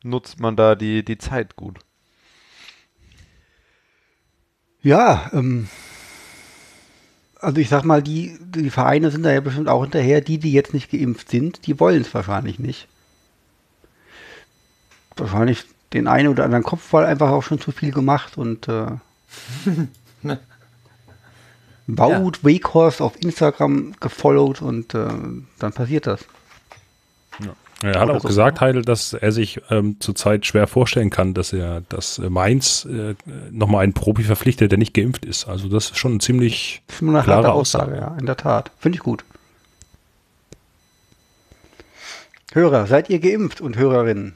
nutzt 0.04 0.42
man 0.42 0.58
da 0.58 0.76
die, 0.76 1.06
die 1.06 1.18
Zeit 1.18 1.56
gut. 1.56 1.80
Ja, 4.82 5.32
ähm, 5.32 5.70
also 7.40 7.62
ich 7.62 7.70
sag 7.70 7.86
mal, 7.86 8.04
die, 8.04 8.38
die 8.42 8.70
Vereine 8.70 9.10
sind 9.10 9.24
da 9.24 9.32
ja 9.32 9.40
bestimmt 9.40 9.70
auch 9.70 9.84
hinterher. 9.84 10.20
Die, 10.20 10.38
die 10.38 10.52
jetzt 10.52 10.74
nicht 10.74 10.92
geimpft 10.92 11.30
sind, 11.30 11.66
die 11.66 11.80
wollen 11.80 12.02
es 12.02 12.14
wahrscheinlich 12.14 12.60
nicht. 12.60 12.90
Wahrscheinlich 15.16 15.64
den 15.94 16.08
einen 16.08 16.28
oder 16.30 16.44
anderen 16.44 16.64
Kopfball 16.64 17.06
einfach 17.06 17.30
auch 17.30 17.44
schon 17.44 17.60
zu 17.60 17.72
viel 17.72 17.92
gemacht 17.92 18.38
und 18.38 18.68
äh, 18.68 18.88
Wout 21.88 22.44
Weghorst 22.44 23.02
auf 23.02 23.22
Instagram 23.22 23.94
gefollowt 24.00 24.62
und 24.62 24.94
äh, 24.96 25.08
dann 25.60 25.74
passiert 25.74 26.08
das. 26.08 26.26
Er 27.84 28.00
hat 28.00 28.10
Oder 28.10 28.18
auch 28.18 28.24
gesagt, 28.24 28.62
Heidel, 28.62 28.84
dass 28.84 29.12
er 29.12 29.34
sich 29.34 29.60
ähm, 29.70 29.98
zurzeit 30.00 30.46
schwer 30.46 30.68
vorstellen 30.68 31.10
kann, 31.10 31.34
dass 31.34 31.52
er, 31.52 31.82
dass 31.82 32.18
äh, 32.18 32.30
Mainz 32.30 32.86
äh, 32.86 33.16
nochmal 33.52 33.84
einen 33.84 33.92
Profi 33.92 34.24
verpflichtet, 34.24 34.72
der 34.72 34.80
nicht 34.80 34.94
geimpft 34.94 35.26
ist. 35.26 35.50
Also 35.50 35.68
das 35.68 35.92
ist 35.92 35.98
schon 35.98 36.16
ein 36.16 36.20
ziemlich 36.22 36.82
Das 36.88 37.02
ist 37.02 37.02
eine 37.02 37.22
klare 37.22 37.48
harte 37.48 37.52
Aussage, 37.52 37.92
Aussage. 37.92 38.02
ja, 38.14 38.18
in 38.18 38.26
der 38.26 38.38
Tat. 38.38 38.72
Finde 38.80 38.96
ich 38.96 39.04
gut. 39.04 39.26
Hörer, 42.54 42.88
seid 42.88 43.10
ihr 43.10 43.20
geimpft 43.20 43.60
und 43.60 43.76
Hörerinnen? 43.76 44.36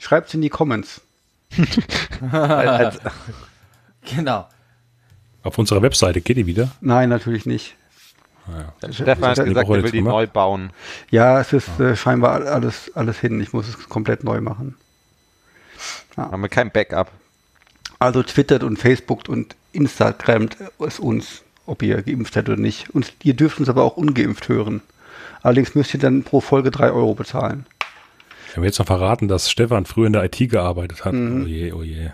Schreibt's 0.00 0.34
in 0.34 0.40
die 0.42 0.48
Comments. 0.48 1.00
Genau. 4.16 4.48
Auf 5.42 5.58
unserer 5.58 5.82
Webseite 5.82 6.22
geht 6.22 6.38
die 6.38 6.46
wieder. 6.46 6.70
Nein, 6.80 7.10
natürlich 7.10 7.44
nicht. 7.44 7.76
als 8.80 8.94
Stefan 8.96 9.36
hat 9.36 9.44
gesagt, 9.44 9.68
er 9.68 9.82
will 9.82 9.90
die 9.90 10.00
neu 10.00 10.26
bauen. 10.26 10.70
Ja, 11.10 11.38
es 11.38 11.52
ist 11.52 11.78
äh, 11.78 11.94
scheinbar 11.96 12.46
alles, 12.46 12.90
alles 12.94 13.20
hin. 13.20 13.40
Ich 13.42 13.52
muss 13.52 13.68
es 13.68 13.88
komplett 13.90 14.24
neu 14.24 14.40
machen. 14.40 14.74
Haben 16.16 16.42
wir 16.42 16.48
kein 16.48 16.70
Backup. 16.70 17.10
Also 17.98 18.22
twittert 18.22 18.62
und 18.62 18.78
Facebookt 18.78 19.28
und 19.28 19.54
Instagramt 19.72 20.56
es 20.78 20.98
uns, 20.98 21.42
ob 21.66 21.82
ihr 21.82 22.02
geimpft 22.02 22.34
seid 22.34 22.48
oder 22.48 22.58
nicht. 22.58 22.88
Und 22.90 23.12
ihr 23.22 23.34
dürft 23.34 23.60
uns 23.60 23.68
aber 23.68 23.82
auch 23.82 23.98
ungeimpft 23.98 24.48
hören. 24.48 24.80
Allerdings 25.42 25.74
müsst 25.74 25.92
ihr 25.94 26.00
dann 26.00 26.22
pro 26.22 26.40
Folge 26.40 26.70
3 26.70 26.90
Euro 26.90 27.14
bezahlen. 27.14 27.66
Wir 28.50 28.56
haben 28.56 28.64
jetzt 28.64 28.80
noch 28.80 28.86
verraten, 28.86 29.28
dass 29.28 29.48
Stefan 29.48 29.86
früher 29.86 30.08
in 30.08 30.12
der 30.12 30.24
IT 30.24 30.36
gearbeitet 30.50 31.04
hat. 31.04 31.12
Mhm. 31.12 31.44
Oh 31.44 31.46
je, 31.46 31.72
oh 31.72 31.82
je. 31.82 32.10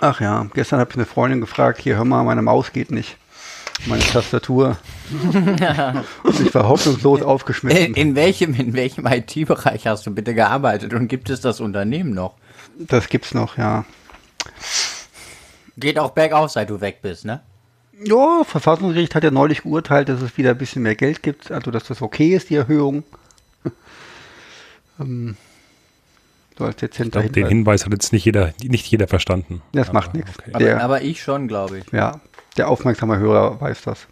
Ach 0.00 0.20
ja, 0.20 0.46
gestern 0.52 0.80
habe 0.80 0.90
ich 0.90 0.96
eine 0.96 1.06
Freundin 1.06 1.40
gefragt, 1.40 1.80
hier 1.80 1.96
hör 1.96 2.04
mal, 2.04 2.22
meine 2.24 2.42
Maus 2.42 2.72
geht 2.72 2.90
nicht. 2.90 3.16
Meine 3.86 4.02
Tastatur. 4.02 4.76
und 6.22 6.40
ich 6.40 6.54
war 6.54 6.68
hoffnungslos 6.68 7.20
In, 7.20 7.26
aufgeschmissen. 7.26 7.94
in 7.94 8.14
welchem, 8.14 8.54
in 8.54 8.74
welchem 8.74 9.06
IT-Bereich 9.06 9.86
hast 9.86 10.06
du 10.06 10.10
bitte 10.14 10.34
gearbeitet 10.34 10.92
und 10.92 11.08
gibt 11.08 11.30
es 11.30 11.40
das 11.40 11.60
Unternehmen 11.60 12.12
noch? 12.12 12.34
Das 12.76 13.08
gibt's 13.08 13.32
noch, 13.34 13.56
ja. 13.56 13.84
Geht 15.78 15.98
auch 15.98 16.10
bergauf, 16.10 16.50
seit 16.50 16.68
du 16.70 16.80
weg 16.80 16.98
bist, 17.00 17.24
ne? 17.24 17.40
Ja, 18.04 18.42
Verfassungsgericht 18.44 19.14
hat 19.14 19.24
ja 19.24 19.30
neulich 19.30 19.62
geurteilt, 19.62 20.08
dass 20.08 20.20
es 20.20 20.36
wieder 20.36 20.50
ein 20.50 20.58
bisschen 20.58 20.82
mehr 20.82 20.96
Geld 20.96 21.22
gibt, 21.22 21.50
also 21.50 21.70
dass 21.70 21.84
das 21.84 22.02
okay 22.02 22.34
ist, 22.34 22.50
die 22.50 22.56
Erhöhung. 22.56 23.04
Ähm, 25.00 25.36
so 26.58 26.64
als 26.64 26.76
dezenter 26.76 27.20
Ich 27.20 27.32
glaub, 27.32 27.34
den 27.34 27.48
Hinweis. 27.48 27.84
Hat 27.84 27.92
jetzt 27.92 28.12
nicht 28.12 28.24
jeder, 28.24 28.52
nicht 28.62 28.86
jeder 28.86 29.08
verstanden. 29.08 29.62
Das 29.72 29.88
Aber 29.88 30.00
macht 30.00 30.14
nichts. 30.14 30.32
okay. 30.38 30.72
Aber, 30.72 30.82
aber 30.82 31.02
ich 31.02 31.22
schon, 31.22 31.48
glaube 31.48 31.78
ich. 31.78 31.92
ja, 31.92 32.20
der 32.56 32.68
aufmerksame 32.68 33.18
Hörer 33.18 33.60
weiß 33.60 33.82
das. 33.82 34.06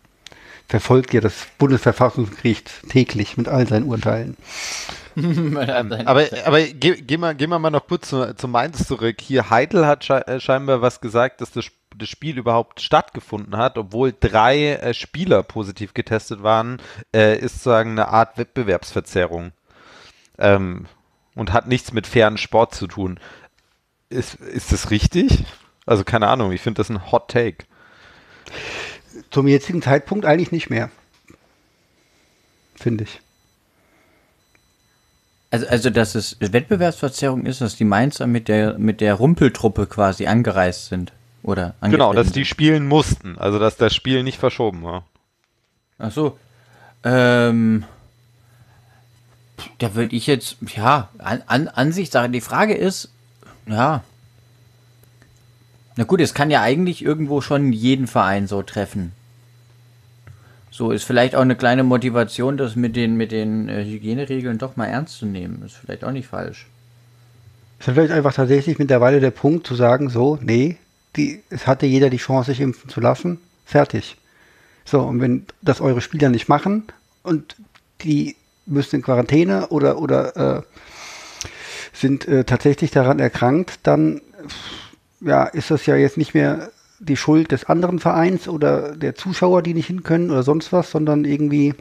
Verfolgt 0.68 1.12
ja 1.12 1.20
das 1.20 1.49
Bundesverfassungsgericht 1.58 2.88
täglich 2.88 3.37
mit 3.37 3.49
all 3.49 3.66
seinen 3.66 3.87
Urteilen. 3.87 4.37
Aber, 5.16 6.25
aber 6.44 6.62
ge, 6.62 7.02
gehen 7.02 7.20
wir 7.20 7.34
gehen 7.34 7.50
wir 7.50 7.58
mal 7.58 7.70
noch 7.70 7.88
kurz 7.88 8.08
zu, 8.08 8.34
zu 8.37 8.46
Mainz 8.46 8.87
zurück. 8.87 9.20
Hier, 9.20 9.50
Heidel 9.50 9.84
hat 9.84 10.08
äh, 10.08 10.38
scheinbar 10.38 10.82
was 10.82 11.00
gesagt, 11.00 11.40
dass 11.40 11.50
das, 11.50 11.66
das 11.96 12.08
Spiel 12.08 12.38
überhaupt 12.38 12.80
stattgefunden 12.80 13.56
hat, 13.56 13.76
obwohl 13.76 14.14
drei 14.18 14.75
äh, 14.75 14.94
Spieler 14.94 15.42
positiv 15.42 15.94
getestet 15.94 16.44
waren, 16.44 16.80
äh, 17.12 17.37
ist 17.37 17.54
sozusagen 17.54 17.90
eine 17.90 18.08
Art 18.08 18.38
Wettbewerbsverzerrung. 18.38 19.50
Ähm, 20.40 20.87
und 21.35 21.52
hat 21.52 21.68
nichts 21.68 21.92
mit 21.92 22.06
fairen 22.06 22.38
Sport 22.38 22.75
zu 22.75 22.87
tun. 22.87 23.20
Ist, 24.09 24.35
ist 24.35 24.73
das 24.73 24.90
richtig? 24.90 25.44
Also 25.87 26.04
keine 26.04 26.28
Ahnung, 26.28 26.52
ich 26.52 26.61
finde 26.61 26.78
das 26.78 26.88
ein 26.88 27.12
Hot 27.12 27.28
Take. 27.28 27.64
Zum 29.30 29.47
jetzigen 29.47 29.82
Zeitpunkt 29.82 30.25
eigentlich 30.25 30.52
nicht 30.52 30.70
mehr. 30.70 30.90
Finde 32.75 33.04
ich. 33.04 33.20
Also, 35.52 35.66
also, 35.66 35.90
dass 35.90 36.14
es 36.14 36.37
Wettbewerbsverzerrung 36.40 37.44
ist, 37.44 37.61
dass 37.61 37.76
die 37.76 37.85
Mainzer 37.85 38.26
mit 38.26 38.47
der, 38.47 38.78
mit 38.78 39.00
der 39.00 39.14
Rumpeltruppe 39.14 39.87
quasi 39.87 40.26
angereist 40.26 40.87
sind. 40.87 41.12
Oder 41.42 41.75
Genau, 41.80 42.12
dass 42.12 42.32
die 42.32 42.44
spielen 42.44 42.87
mussten. 42.87 43.38
Also 43.38 43.59
dass 43.59 43.76
das 43.76 43.94
Spiel 43.94 44.23
nicht 44.23 44.38
verschoben 44.38 44.82
war. 44.85 45.04
Ach 45.99 46.12
so. 46.12 46.38
Ähm, 47.02 47.85
da 49.78 49.94
würde 49.94 50.14
ich 50.14 50.26
jetzt, 50.26 50.56
ja, 50.76 51.08
an, 51.18 51.42
an, 51.46 51.68
Ansichtssache. 51.68 52.28
Die 52.30 52.40
Frage 52.40 52.74
ist, 52.74 53.10
ja. 53.66 54.02
Na 55.96 56.04
gut, 56.04 56.20
es 56.20 56.34
kann 56.34 56.50
ja 56.50 56.62
eigentlich 56.62 57.04
irgendwo 57.04 57.40
schon 57.40 57.72
jeden 57.72 58.06
Verein 58.06 58.46
so 58.46 58.62
treffen. 58.62 59.12
So 60.70 60.92
ist 60.92 61.04
vielleicht 61.04 61.34
auch 61.34 61.42
eine 61.42 61.56
kleine 61.56 61.82
Motivation, 61.82 62.56
das 62.56 62.76
mit 62.76 62.96
den, 62.96 63.16
mit 63.16 63.32
den 63.32 63.68
äh, 63.68 63.84
Hygieneregeln 63.84 64.58
doch 64.58 64.76
mal 64.76 64.86
ernst 64.86 65.18
zu 65.18 65.26
nehmen. 65.26 65.62
Ist 65.64 65.76
vielleicht 65.76 66.04
auch 66.04 66.12
nicht 66.12 66.28
falsch. 66.28 66.68
Ist 67.80 67.90
vielleicht 67.90 68.12
einfach 68.12 68.32
tatsächlich 68.32 68.78
mittlerweile 68.78 69.20
der 69.20 69.30
Punkt 69.30 69.66
zu 69.66 69.74
sagen, 69.74 70.10
so, 70.10 70.38
nee, 70.40 70.76
die, 71.16 71.42
es 71.50 71.66
hatte 71.66 71.86
jeder 71.86 72.08
die 72.08 72.18
Chance, 72.18 72.52
sich 72.52 72.60
impfen 72.60 72.88
zu 72.88 73.00
lassen, 73.00 73.38
fertig. 73.64 74.16
So, 74.84 75.02
und 75.02 75.20
wenn 75.20 75.46
das 75.60 75.80
eure 75.80 76.00
Spieler 76.00 76.28
nicht 76.28 76.48
machen 76.48 76.84
und 77.22 77.56
die 78.02 78.36
müssen 78.70 78.96
in 78.96 79.02
Quarantäne 79.02 79.68
oder, 79.68 79.98
oder 79.98 80.58
äh, 80.58 80.62
sind 81.92 82.26
äh, 82.28 82.44
tatsächlich 82.44 82.90
daran 82.90 83.18
erkrankt, 83.18 83.80
dann 83.82 84.20
ja, 85.20 85.44
ist 85.44 85.70
das 85.70 85.86
ja 85.86 85.96
jetzt 85.96 86.16
nicht 86.16 86.34
mehr 86.34 86.70
die 86.98 87.16
Schuld 87.16 87.52
des 87.52 87.64
anderen 87.64 87.98
Vereins 87.98 88.48
oder 88.48 88.94
der 88.96 89.14
Zuschauer, 89.14 89.62
die 89.62 89.74
nicht 89.74 89.86
hin 89.86 90.02
können 90.02 90.30
oder 90.30 90.42
sonst 90.42 90.72
was, 90.72 90.90
sondern 90.90 91.24
irgendwie 91.24 91.74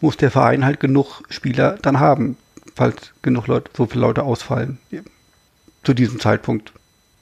muss 0.00 0.16
der 0.16 0.30
Verein 0.30 0.64
halt 0.64 0.80
genug 0.80 1.22
Spieler 1.28 1.78
dann 1.82 1.98
haben, 1.98 2.36
falls 2.74 3.12
genug 3.22 3.46
Leute, 3.46 3.70
so 3.76 3.86
viele 3.86 4.02
Leute 4.02 4.22
ausfallen. 4.22 4.78
Zu 5.82 5.94
diesem 5.94 6.20
Zeitpunkt. 6.20 6.72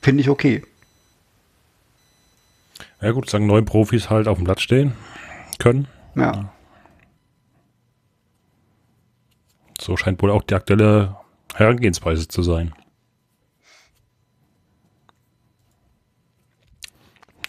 Finde 0.03 0.21
ich 0.21 0.29
okay. 0.29 0.63
Ja 3.01 3.13
gut, 3.13 3.31
sagen 3.31 3.47
neun 3.47 3.65
Profis 3.65 4.11
halt 4.11 4.27
auf 4.27 4.39
dem 4.39 4.45
Platz 4.45 4.63
stehen 4.63 4.93
können. 5.59 5.87
Ja. 6.17 6.53
So 9.81 9.97
scheint 9.97 10.21
wohl 10.23 10.31
auch 10.31 10.43
die 10.43 10.55
aktuelle 10.55 11.17
Herangehensweise 11.55 12.29
zu 12.29 12.43
sein. 12.43 12.73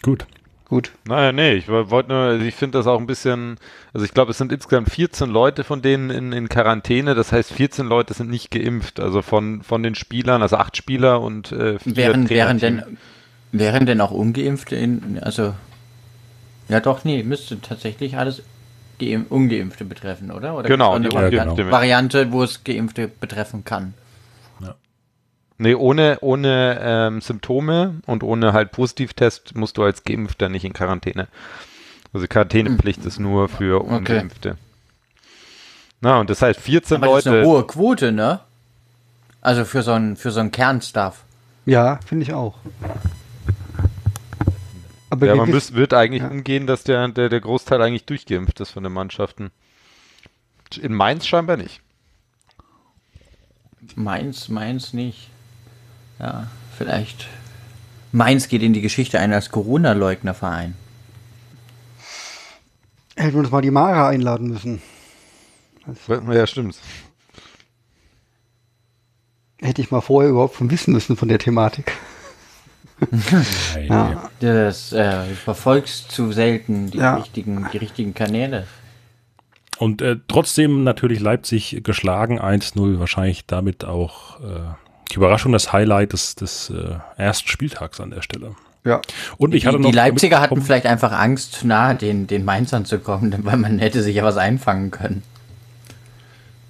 Gut. 0.02 0.26
Gut. 0.70 0.92
Naja, 1.04 1.32
nee, 1.32 1.54
ich 1.54 1.66
wollte 1.66 2.10
nur, 2.10 2.18
also 2.18 2.44
ich 2.44 2.54
finde 2.54 2.78
das 2.78 2.86
auch 2.86 3.00
ein 3.00 3.08
bisschen, 3.08 3.56
also 3.92 4.06
ich 4.06 4.14
glaube, 4.14 4.30
es 4.30 4.38
sind 4.38 4.52
insgesamt 4.52 4.88
14 4.88 5.28
Leute 5.28 5.64
von 5.64 5.82
denen 5.82 6.10
in, 6.10 6.32
in 6.32 6.48
Quarantäne, 6.48 7.16
das 7.16 7.32
heißt 7.32 7.52
14 7.52 7.86
Leute 7.86 8.14
sind 8.14 8.30
nicht 8.30 8.52
geimpft, 8.52 9.00
also 9.00 9.20
von, 9.20 9.64
von 9.64 9.82
den 9.82 9.96
Spielern, 9.96 10.42
also 10.42 10.56
acht 10.56 10.76
Spieler 10.76 11.20
und 11.22 11.50
äh, 11.50 11.80
vier 11.80 11.96
Wären, 11.96 12.30
wären, 12.30 12.58
denn, 12.60 12.98
wären 13.50 13.84
denn 13.84 14.00
auch 14.00 14.12
Ungeimpfte 14.12 14.76
in, 14.76 15.18
also, 15.20 15.54
ja 16.68 16.78
doch, 16.78 17.02
nee, 17.02 17.24
müsste 17.24 17.60
tatsächlich 17.60 18.16
alles 18.16 18.44
Ungeimpfte 19.28 19.84
betreffen, 19.84 20.30
oder? 20.30 20.54
oder 20.56 20.68
Genau, 20.68 20.94
eine 20.94 21.08
Ungeimpfte 21.08 21.36
Variante, 21.36 21.64
mit. 21.64 21.72
Variante, 21.72 22.32
wo 22.32 22.42
es 22.42 22.64
Geimpfte 22.64 23.08
betreffen 23.08 23.64
kann? 23.64 23.94
Nee, 25.62 25.74
ohne, 25.74 26.16
ohne 26.22 26.78
ähm, 26.82 27.20
Symptome 27.20 28.00
und 28.06 28.22
ohne 28.22 28.54
halt 28.54 28.72
Positivtest 28.72 29.54
musst 29.54 29.76
du 29.76 29.82
als 29.82 30.04
Geimpfter 30.04 30.48
nicht 30.48 30.64
in 30.64 30.72
Quarantäne. 30.72 31.28
Also 32.14 32.26
Quarantänepflicht 32.26 33.04
ist 33.04 33.18
nur 33.20 33.50
für 33.50 33.82
Okay. 33.82 33.94
Ungeimpfte. 33.96 34.56
Na, 36.00 36.18
und 36.18 36.30
das 36.30 36.40
heißt 36.40 36.58
14 36.58 36.96
Aber 36.96 37.08
das 37.08 37.18
ist 37.18 37.26
eine 37.26 37.36
Leute. 37.42 37.48
hohe 37.48 37.66
Quote, 37.66 38.10
ne? 38.10 38.40
Also 39.42 39.66
für 39.66 39.82
so 39.82 39.92
einen, 39.92 40.16
für 40.16 40.30
so 40.30 40.40
einen 40.40 40.50
Kernstuff. 40.50 41.24
Ja, 41.66 42.00
finde 42.06 42.22
ich 42.22 42.32
auch. 42.32 42.54
Aber 45.10 45.26
Ja, 45.26 45.34
man 45.34 45.50
müsst, 45.50 45.74
wird 45.74 45.92
eigentlich 45.92 46.22
Ja. 46.22 46.28
umgehen, 46.28 46.66
dass 46.66 46.84
der, 46.84 47.08
der, 47.08 47.28
der 47.28 47.40
Großteil 47.40 47.82
eigentlich 47.82 48.04
durchgeimpft 48.04 48.60
ist 48.60 48.70
von 48.70 48.84
den 48.84 48.92
Mannschaften. 48.92 49.50
In 50.80 50.94
Mainz 50.94 51.26
scheinbar 51.26 51.56
nicht. 51.56 51.80
Mainz, 53.96 54.48
Mainz 54.48 54.92
nicht. 54.92 55.28
Ja, 56.20 56.46
vielleicht. 56.78 57.26
Mainz 58.12 58.48
geht 58.48 58.62
in 58.62 58.72
die 58.72 58.80
Geschichte 58.80 59.18
ein 59.18 59.32
als 59.32 59.50
Corona-Leugnerverein. 59.50 60.76
hätten 63.16 63.32
wir 63.34 63.40
uns 63.40 63.50
mal 63.50 63.62
die 63.62 63.70
Mara 63.70 64.08
einladen 64.08 64.48
müssen. 64.48 64.80
Ja, 66.08 66.46
stimmt. 66.46 66.78
Hätte 69.60 69.82
ich 69.82 69.90
mal 69.90 70.00
vorher 70.00 70.30
überhaupt 70.30 70.54
von 70.54 70.70
wissen 70.70 70.92
müssen 70.92 71.16
von 71.16 71.28
der 71.28 71.38
Thematik. 71.38 71.92
Nein. 73.74 73.86
Ja. 73.88 74.30
Das 74.40 74.92
äh, 74.92 75.24
verfolgst 75.34 76.10
zu 76.10 76.32
selten 76.32 76.90
die, 76.90 76.98
Ja. 76.98 77.16
richtigen, 77.16 77.66
die 77.72 77.78
richtigen 77.78 78.14
Kanäle. 78.14 78.66
Und 79.78 80.02
äh, 80.02 80.16
trotzdem 80.28 80.84
natürlich 80.84 81.20
Leipzig 81.20 81.80
geschlagen, 81.82 82.38
1-0, 82.38 82.98
wahrscheinlich 83.00 83.46
damit 83.46 83.84
auch 83.84 84.38
äh, 84.40 84.60
die 85.10 85.14
Überraschung, 85.16 85.52
das 85.52 85.72
Highlight 85.72 86.12
des, 86.12 86.34
des 86.34 86.70
äh, 86.70 86.98
ersten 87.16 87.48
Spieltags 87.48 87.98
an 88.00 88.10
der 88.10 88.20
Stelle. 88.22 88.54
Ja. 88.84 89.00
Und 89.38 89.54
ich 89.54 89.62
Die, 89.62 89.68
hatte 89.68 89.78
noch 89.78 89.90
die 89.90 89.96
Leipziger 89.96 90.40
hatten 90.40 90.60
vielleicht 90.62 90.86
einfach 90.86 91.12
Angst, 91.12 91.64
nahe 91.64 91.94
den, 91.94 92.26
den 92.26 92.44
Mainzern 92.44 92.84
zu 92.84 92.98
kommen, 92.98 93.34
weil 93.44 93.56
man 93.56 93.78
hätte 93.78 94.02
sich 94.02 94.16
ja 94.16 94.24
was 94.24 94.36
einfangen 94.36 94.90
können. 94.90 95.22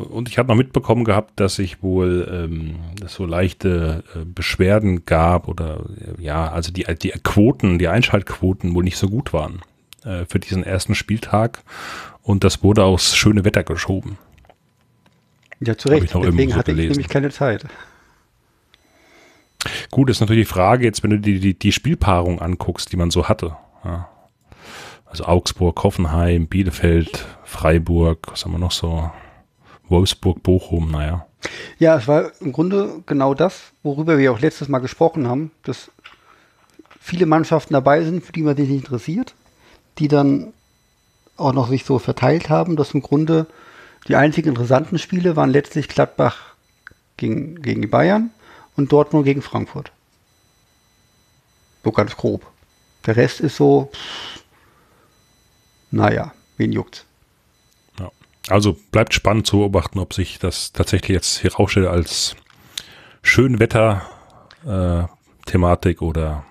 Und 0.05 0.29
ich 0.29 0.39
habe 0.39 0.49
noch 0.49 0.57
mitbekommen 0.57 1.05
gehabt, 1.05 1.39
dass 1.39 1.57
sich 1.57 1.83
wohl 1.83 2.29
ähm, 2.31 2.77
so 3.07 3.27
leichte 3.27 4.05
äh, 4.15 4.25
Beschwerden 4.25 5.05
gab 5.05 5.49
oder 5.49 5.85
äh, 6.01 6.23
ja, 6.23 6.51
also 6.51 6.73
die, 6.73 6.85
die 7.01 7.11
Quoten, 7.23 7.79
die 7.79 7.89
Einschaltquoten 7.89 8.75
wohl 8.75 8.85
nicht 8.85 8.97
so 8.97 9.09
gut 9.09 9.33
waren 9.33 9.63
äh, 10.05 10.25
für 10.27 10.39
diesen 10.39 10.65
ersten 10.65 10.95
Spieltag. 10.95 11.63
Und 12.23 12.45
das 12.45 12.63
wurde 12.63 12.85
aufs 12.85 13.17
schöne 13.17 13.45
Wetter 13.45 13.65
geschoben. 13.65 14.19
Ja, 15.61 15.77
zu 15.77 15.89
Recht. 15.89 16.05
ich 16.05 16.13
Deswegen 16.13 16.53
so 16.53 16.57
hatte 16.57 16.71
ich 16.71 16.77
gelesen. 16.77 16.93
nämlich 16.93 17.09
keine 17.09 17.31
Zeit. 17.31 17.67
Gut, 19.91 20.09
ist 20.09 20.21
natürlich 20.21 20.47
die 20.47 20.53
Frage 20.53 20.85
jetzt, 20.85 21.03
wenn 21.03 21.11
du 21.11 21.19
die, 21.19 21.39
die, 21.39 21.59
die 21.59 21.73
Spielpaarung 21.73 22.41
anguckst, 22.41 22.93
die 22.93 22.97
man 22.97 23.11
so 23.11 23.29
hatte. 23.29 23.57
Ja. 23.85 24.09
Also 25.05 25.25
Augsburg, 25.25 25.83
Hoffenheim, 25.83 26.47
Bielefeld, 26.47 27.27
Freiburg, 27.45 28.29
was 28.31 28.45
haben 28.45 28.53
wir 28.53 28.59
noch 28.59 28.71
so? 28.71 29.11
Wolfsburg, 29.91 30.43
Bochum, 30.43 30.91
naja. 30.91 31.27
Ja, 31.79 31.97
es 31.97 32.07
war 32.07 32.33
im 32.41 32.53
Grunde 32.53 33.03
genau 33.07 33.35
das, 33.35 33.73
worüber 33.83 34.19
wir 34.19 34.33
auch 34.33 34.41
letztes 34.41 34.69
Mal 34.69 34.79
gesprochen 34.79 35.27
haben, 35.27 35.51
dass 35.65 35.91
viele 37.01 37.27
Mannschaften 37.27 37.75
dabei 37.75 38.05
sind, 38.05 38.25
für 38.25 38.33
die 38.33 38.43
man 38.43 38.57
sich 38.57 38.69
nicht 38.69 38.85
interessiert, 38.85 39.35
die 39.99 40.09
dann 40.09 40.53
auch 41.37 41.53
noch 41.53 41.69
sich 41.69 41.85
so 41.85 41.99
verteilt 41.99 42.51
haben, 42.51 42.77
dass 42.77 42.95
im 42.95 43.03
Grunde 43.03 43.47
die 44.09 44.17
einzigen 44.17 44.51
interessanten 44.51 44.99
Spiele 44.99 45.37
waren 45.37 45.51
letztlich 45.51 45.89
Gladbach 45.89 46.55
gegen, 47.17 47.61
gegen 47.63 47.83
die 47.83 47.89
Bayern 47.89 48.31
und 48.77 48.93
Dortmund 48.93 49.25
gegen 49.25 49.43
Frankfurt. 49.43 49.93
So 51.83 51.93
ganz 51.93 52.17
grob. 52.17 52.47
Der 53.07 53.17
Rest 53.17 53.41
ist 53.41 53.57
so, 53.57 53.91
pff, 53.93 54.45
naja, 55.91 56.33
wen 56.59 56.73
juckt's? 56.73 57.07
Also 58.51 58.77
bleibt 58.93 59.15
spannend 59.15 59.47
zu 59.47 59.59
beobachten, 59.59 59.99
ob 59.99 60.13
sich 60.13 60.39
das 60.39 60.73
tatsächlich 60.73 61.15
jetzt 61.15 61.43
herausstellt 61.45 61.87
als 61.87 62.37
Schönwetter-Thematik 63.23 66.03
oder 66.03 66.45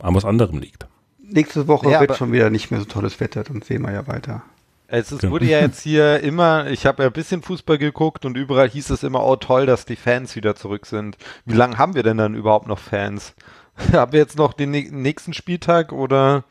an 0.00 0.14
was 0.14 0.24
anderem 0.24 0.58
liegt. 0.58 0.86
Nächste 1.22 1.68
Woche 1.68 1.90
Ja, 1.90 2.00
wird 2.00 2.16
schon 2.16 2.32
wieder 2.32 2.50
nicht 2.50 2.70
mehr 2.70 2.80
so 2.80 2.86
tolles 2.86 3.20
Wetter, 3.20 3.44
dann 3.44 3.62
sehen 3.62 3.82
wir 3.82 3.92
ja 3.92 4.06
weiter. 4.06 4.42
Es 4.86 5.12
ist, 5.12 5.20
Genau. 5.20 5.32
wurde 5.34 5.44
ja 5.46 5.60
jetzt 5.60 5.80
hier 5.82 6.20
immer, 6.20 6.70
ich 6.70 6.86
habe 6.86 7.02
ja 7.02 7.08
ein 7.10 7.12
bisschen 7.12 7.42
Fußball 7.42 7.76
geguckt 7.78 8.24
und 8.24 8.36
überall 8.36 8.68
hieß 8.70 8.90
es 8.90 9.02
immer, 9.02 9.24
oh 9.24 9.36
toll, 9.36 9.66
dass 9.66 9.84
die 9.84 9.96
Fans 9.96 10.34
wieder 10.36 10.56
zurück 10.56 10.86
sind. 10.86 11.18
Wie 11.44 11.54
lange 11.54 11.76
haben 11.76 11.94
wir 11.94 12.02
denn 12.02 12.16
dann 12.16 12.34
überhaupt 12.34 12.66
noch 12.66 12.78
Fans? 12.78 13.34
haben 13.92 14.12
wir 14.12 14.20
jetzt 14.20 14.38
noch 14.38 14.54
den 14.54 14.74
nä- 14.74 14.90
nächsten 14.90 15.34
Spieltag 15.34 15.92
oder? 15.92 16.44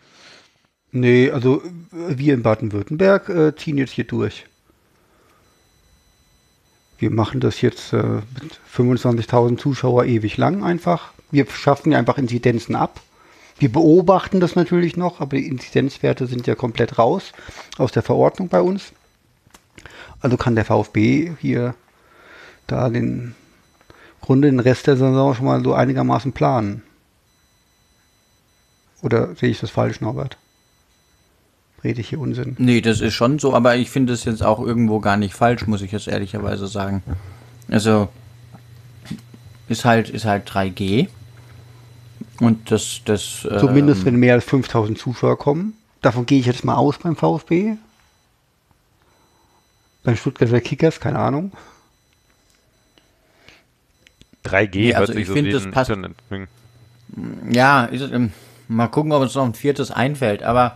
Nee, 0.92 1.32
also 1.32 1.64
äh, 1.64 2.18
wir 2.18 2.36
in 2.36 2.44
Baden-Württemberg 2.44 3.30
äh, 3.30 3.56
ziehen 3.56 3.80
jetzt 3.80 3.94
hier 3.94 4.06
durch. 4.06 4.46
Wir 6.98 7.12
machen 7.12 7.40
das 7.40 7.62
jetzt 7.62 7.94
äh, 7.94 8.22
mit 8.42 8.60
25.000 8.76 9.58
Zuschauer 9.58 10.06
ewig 10.06 10.38
lang 10.38 10.64
einfach. 10.64 11.12
Wir 11.30 11.46
schaffen 11.48 11.92
ja 11.92 12.00
einfach 12.00 12.18
Inzidenzen 12.18 12.76
ab. 12.76 13.02
Wir 13.60 13.72
beobachten 13.72 14.40
das 14.40 14.56
natürlich 14.56 14.98
noch, 14.98 15.20
aber 15.20 15.38
die 15.38 15.48
Inzidenzwerte 15.48 16.28
sind 16.28 16.48
ja 16.48 16.56
komplett 16.56 16.98
raus 16.98 17.32
aus 17.78 17.92
der 17.92 18.04
Verordnung 18.04 18.50
bei 18.50 18.62
uns. 18.62 18.94
Also 20.22 20.38
kann 20.38 20.56
der 20.56 20.66
VfB 20.66 21.34
hier 21.40 21.76
da 22.68 22.90
den 22.90 23.36
Grunde 24.22 24.50
den 24.50 24.60
Rest 24.60 24.88
der 24.88 24.98
Saison 24.98 25.34
schon 25.34 25.46
mal 25.46 25.64
so 25.64 25.74
einigermaßen 25.74 26.34
planen. 26.34 26.84
Oder 29.02 29.36
sehe 29.36 29.50
ich 29.50 29.60
das 29.60 29.70
falsch, 29.70 30.02
Norbert? 30.02 30.38
Rede 31.88 32.02
ich 32.02 32.10
hier 32.10 32.20
Unsinn? 32.20 32.58
Nee, 32.60 32.82
das 32.82 33.00
ist 33.00 33.14
schon 33.14 33.40
so, 33.40 33.54
aber 33.54 33.78
ich 33.78 33.90
finde 33.90 34.12
es 34.12 34.26
jetzt 34.26 34.44
auch 34.44 34.60
irgendwo 34.60 35.00
gar 35.00 35.16
nicht 35.16 35.34
falsch, 35.34 35.68
muss 35.68 35.82
ich 35.82 35.94
jetzt 35.94 36.10
ehrlicherweise 36.10 36.68
sagen. 36.68 37.02
Also 37.70 38.10
ist 39.70 39.86
halt, 39.86 40.10
ist 40.10 40.26
halt 40.26 40.50
3G. 40.50 41.08
Und 42.42 42.70
das, 42.72 43.00
das. 43.06 43.48
Zumindest 43.60 44.02
ähm, 44.02 44.08
wenn 44.08 44.16
mehr 44.18 44.34
als 44.34 44.44
5000 44.44 44.98
Zuschauer 44.98 45.38
kommen. 45.38 45.76
Davon 46.02 46.26
gehe 46.26 46.42
ich 46.42 46.46
jetzt 46.46 46.66
mal 46.66 46.76
aus 46.76 46.98
beim 46.98 47.16
VfB. 47.16 47.78
Beim 50.04 50.18
Stuttgarter 50.18 50.60
Kickers, 50.60 51.00
keine 51.00 51.20
Ahnung. 51.20 51.54
3G 54.44 54.76
Nee, 54.76 54.94
also 54.94 55.14
ich 55.14 55.28
so 55.28 55.34
finde, 55.34 55.52
das 55.52 55.72
passt-. 55.72 55.92
Ja, 57.50 57.86
ist, 57.86 58.12
ähm, 58.12 58.34
mal 58.68 58.88
gucken, 58.88 59.14
ob 59.14 59.22
uns 59.22 59.36
noch 59.36 59.46
ein 59.46 59.54
viertes 59.54 59.90
einfällt, 59.90 60.44
aber. 60.44 60.76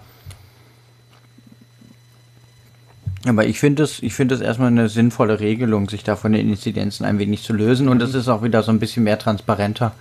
Aber 3.27 3.45
ich 3.45 3.59
finde 3.59 3.83
es, 3.83 4.01
ich 4.01 4.13
finde 4.13 4.35
es 4.35 4.41
erstmal 4.41 4.69
eine 4.69 4.89
sinnvolle 4.89 5.39
Regelung, 5.39 5.89
sich 5.89 6.03
da 6.03 6.15
von 6.15 6.31
den 6.31 6.49
Inzidenzen 6.49 7.05
ein 7.05 7.19
wenig 7.19 7.43
zu 7.43 7.53
lösen. 7.53 7.87
Und 7.87 8.01
es 8.01 8.15
ist 8.15 8.27
auch 8.27 8.43
wieder 8.43 8.63
so 8.63 8.71
ein 8.71 8.79
bisschen 8.79 9.03
mehr 9.03 9.19
transparenter, 9.19 9.91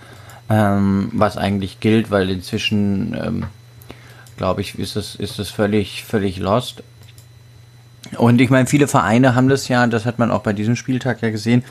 ähm, 0.49 1.09
was 1.13 1.37
eigentlich 1.37 1.79
gilt, 1.79 2.09
weil 2.09 2.29
inzwischen, 2.29 3.13
ähm, 3.13 3.45
glaube 4.37 4.61
ich, 4.61 4.79
ist 4.79 4.95
es, 4.95 5.15
ist 5.15 5.37
es 5.37 5.51
völlig, 5.51 6.03
völlig 6.03 6.39
lost. 6.39 6.83
Und 8.17 8.41
ich 8.41 8.49
meine, 8.49 8.67
viele 8.67 8.87
Vereine 8.87 9.35
haben 9.35 9.47
das 9.47 9.67
ja, 9.67 9.85
das 9.87 10.05
hat 10.05 10.17
man 10.17 10.31
auch 10.31 10.41
bei 10.41 10.53
diesem 10.53 10.75
Spieltag 10.75 11.21
ja 11.21 11.29
gesehen, 11.29 11.63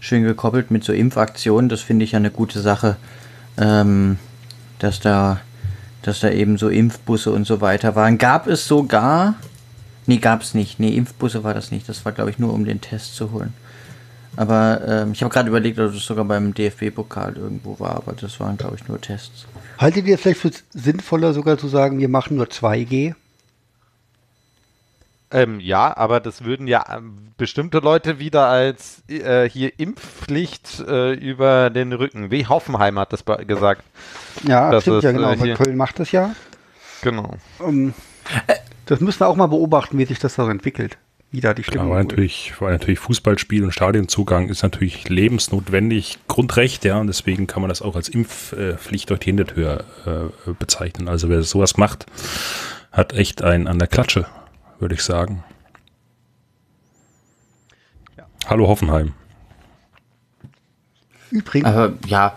schön 0.00 0.24
gekoppelt 0.24 0.70
mit 0.70 0.84
so 0.84 0.92
Impfaktionen. 0.92 1.68
Das 1.68 1.82
finde 1.82 2.04
ich 2.04 2.12
ja 2.12 2.18
eine 2.18 2.30
gute 2.30 2.60
Sache, 2.60 2.96
ähm, 3.58 4.18
dass 4.78 5.00
da, 5.00 5.40
dass 6.02 6.20
da 6.20 6.30
eben 6.30 6.56
so 6.56 6.70
Impfbusse 6.70 7.30
und 7.30 7.46
so 7.46 7.60
weiter 7.60 7.94
waren. 7.94 8.16
Gab 8.16 8.46
es 8.46 8.66
sogar, 8.66 9.34
nee, 10.06 10.18
gab 10.18 10.42
es 10.42 10.54
nicht. 10.54 10.78
Nee, 10.80 10.94
Impfbusse 10.96 11.44
war 11.44 11.54
das 11.54 11.70
nicht. 11.70 11.88
Das 11.88 12.04
war, 12.04 12.12
glaube 12.12 12.30
ich, 12.30 12.38
nur 12.38 12.52
um 12.52 12.64
den 12.64 12.80
Test 12.80 13.14
zu 13.16 13.32
holen. 13.32 13.52
Aber 14.36 14.80
ähm, 14.86 15.12
ich 15.12 15.22
habe 15.22 15.32
gerade 15.32 15.48
überlegt, 15.48 15.78
ob 15.78 15.94
es 15.94 16.04
sogar 16.04 16.24
beim 16.24 16.54
DFB-Pokal 16.54 17.36
irgendwo 17.36 17.78
war, 17.78 17.96
aber 17.96 18.14
das 18.14 18.40
waren, 18.40 18.56
glaube 18.56 18.74
ich, 18.76 18.88
nur 18.88 19.00
Tests. 19.00 19.46
Haltet 19.78 20.06
ihr 20.06 20.16
es 20.16 20.20
vielleicht 20.22 20.40
für 20.40 20.50
sinnvoller, 20.70 21.32
sogar 21.34 21.56
zu 21.56 21.68
sagen, 21.68 21.98
wir 22.00 22.08
machen 22.08 22.36
nur 22.36 22.46
2G? 22.46 23.14
Ähm, 25.30 25.58
ja, 25.58 25.96
aber 25.96 26.20
das 26.20 26.44
würden 26.44 26.66
ja 26.68 26.84
ähm, 26.96 27.28
bestimmte 27.36 27.78
Leute 27.78 28.18
wieder 28.20 28.46
als 28.46 29.02
äh, 29.08 29.48
hier 29.48 29.72
Impfpflicht 29.78 30.80
äh, 30.86 31.12
über 31.14 31.70
den 31.70 31.92
Rücken. 31.92 32.30
Wie 32.30 32.46
Hoffenheim 32.46 32.98
hat 32.98 33.12
das 33.12 33.24
gesagt. 33.46 33.82
Ja, 34.46 34.70
Das 34.70 34.82
stimmt 34.82 34.98
ist, 34.98 35.04
ja 35.04 35.12
genau, 35.12 35.30
äh, 35.32 35.38
weil 35.40 35.46
hier- 35.46 35.56
Köln 35.56 35.76
macht 35.76 35.98
das 35.98 36.12
ja. 36.12 36.34
Genau. 37.02 37.34
Ähm, 37.60 37.94
das 38.86 39.00
müssen 39.00 39.20
wir 39.20 39.28
auch 39.28 39.36
mal 39.36 39.46
beobachten, 39.46 39.98
wie 39.98 40.04
sich 40.04 40.18
das 40.18 40.36
da 40.36 40.50
entwickelt. 40.50 40.98
Wie 41.30 41.40
da 41.40 41.52
die 41.52 41.64
Stimmung 41.64 41.88
Aber 41.88 41.96
wird. 41.96 42.10
natürlich, 42.10 42.52
vor 42.52 42.68
allem 42.68 42.76
natürlich 42.76 43.00
Fußballspiel 43.00 43.64
und 43.64 43.72
Stadionzugang 43.72 44.48
ist 44.48 44.62
natürlich 44.62 45.08
lebensnotwendig, 45.08 46.18
Grundrecht, 46.28 46.84
ja, 46.84 46.98
und 47.00 47.08
deswegen 47.08 47.48
kann 47.48 47.60
man 47.60 47.68
das 47.68 47.82
auch 47.82 47.96
als 47.96 48.08
Impfpflicht 48.08 49.10
durch 49.10 49.20
die 49.20 49.26
Hintertür 49.26 49.84
äh, 50.46 50.52
bezeichnen. 50.52 51.08
Also 51.08 51.28
wer 51.28 51.42
sowas 51.42 51.76
macht, 51.76 52.06
hat 52.92 53.14
echt 53.14 53.42
einen 53.42 53.66
an 53.66 53.80
der 53.80 53.88
Klatsche, 53.88 54.26
würde 54.78 54.94
ich 54.94 55.02
sagen. 55.02 55.42
Hallo 58.46 58.68
Hoffenheim. 58.68 59.14
Übrigens, 61.30 61.68
Aber 61.68 61.94
ja, 62.06 62.34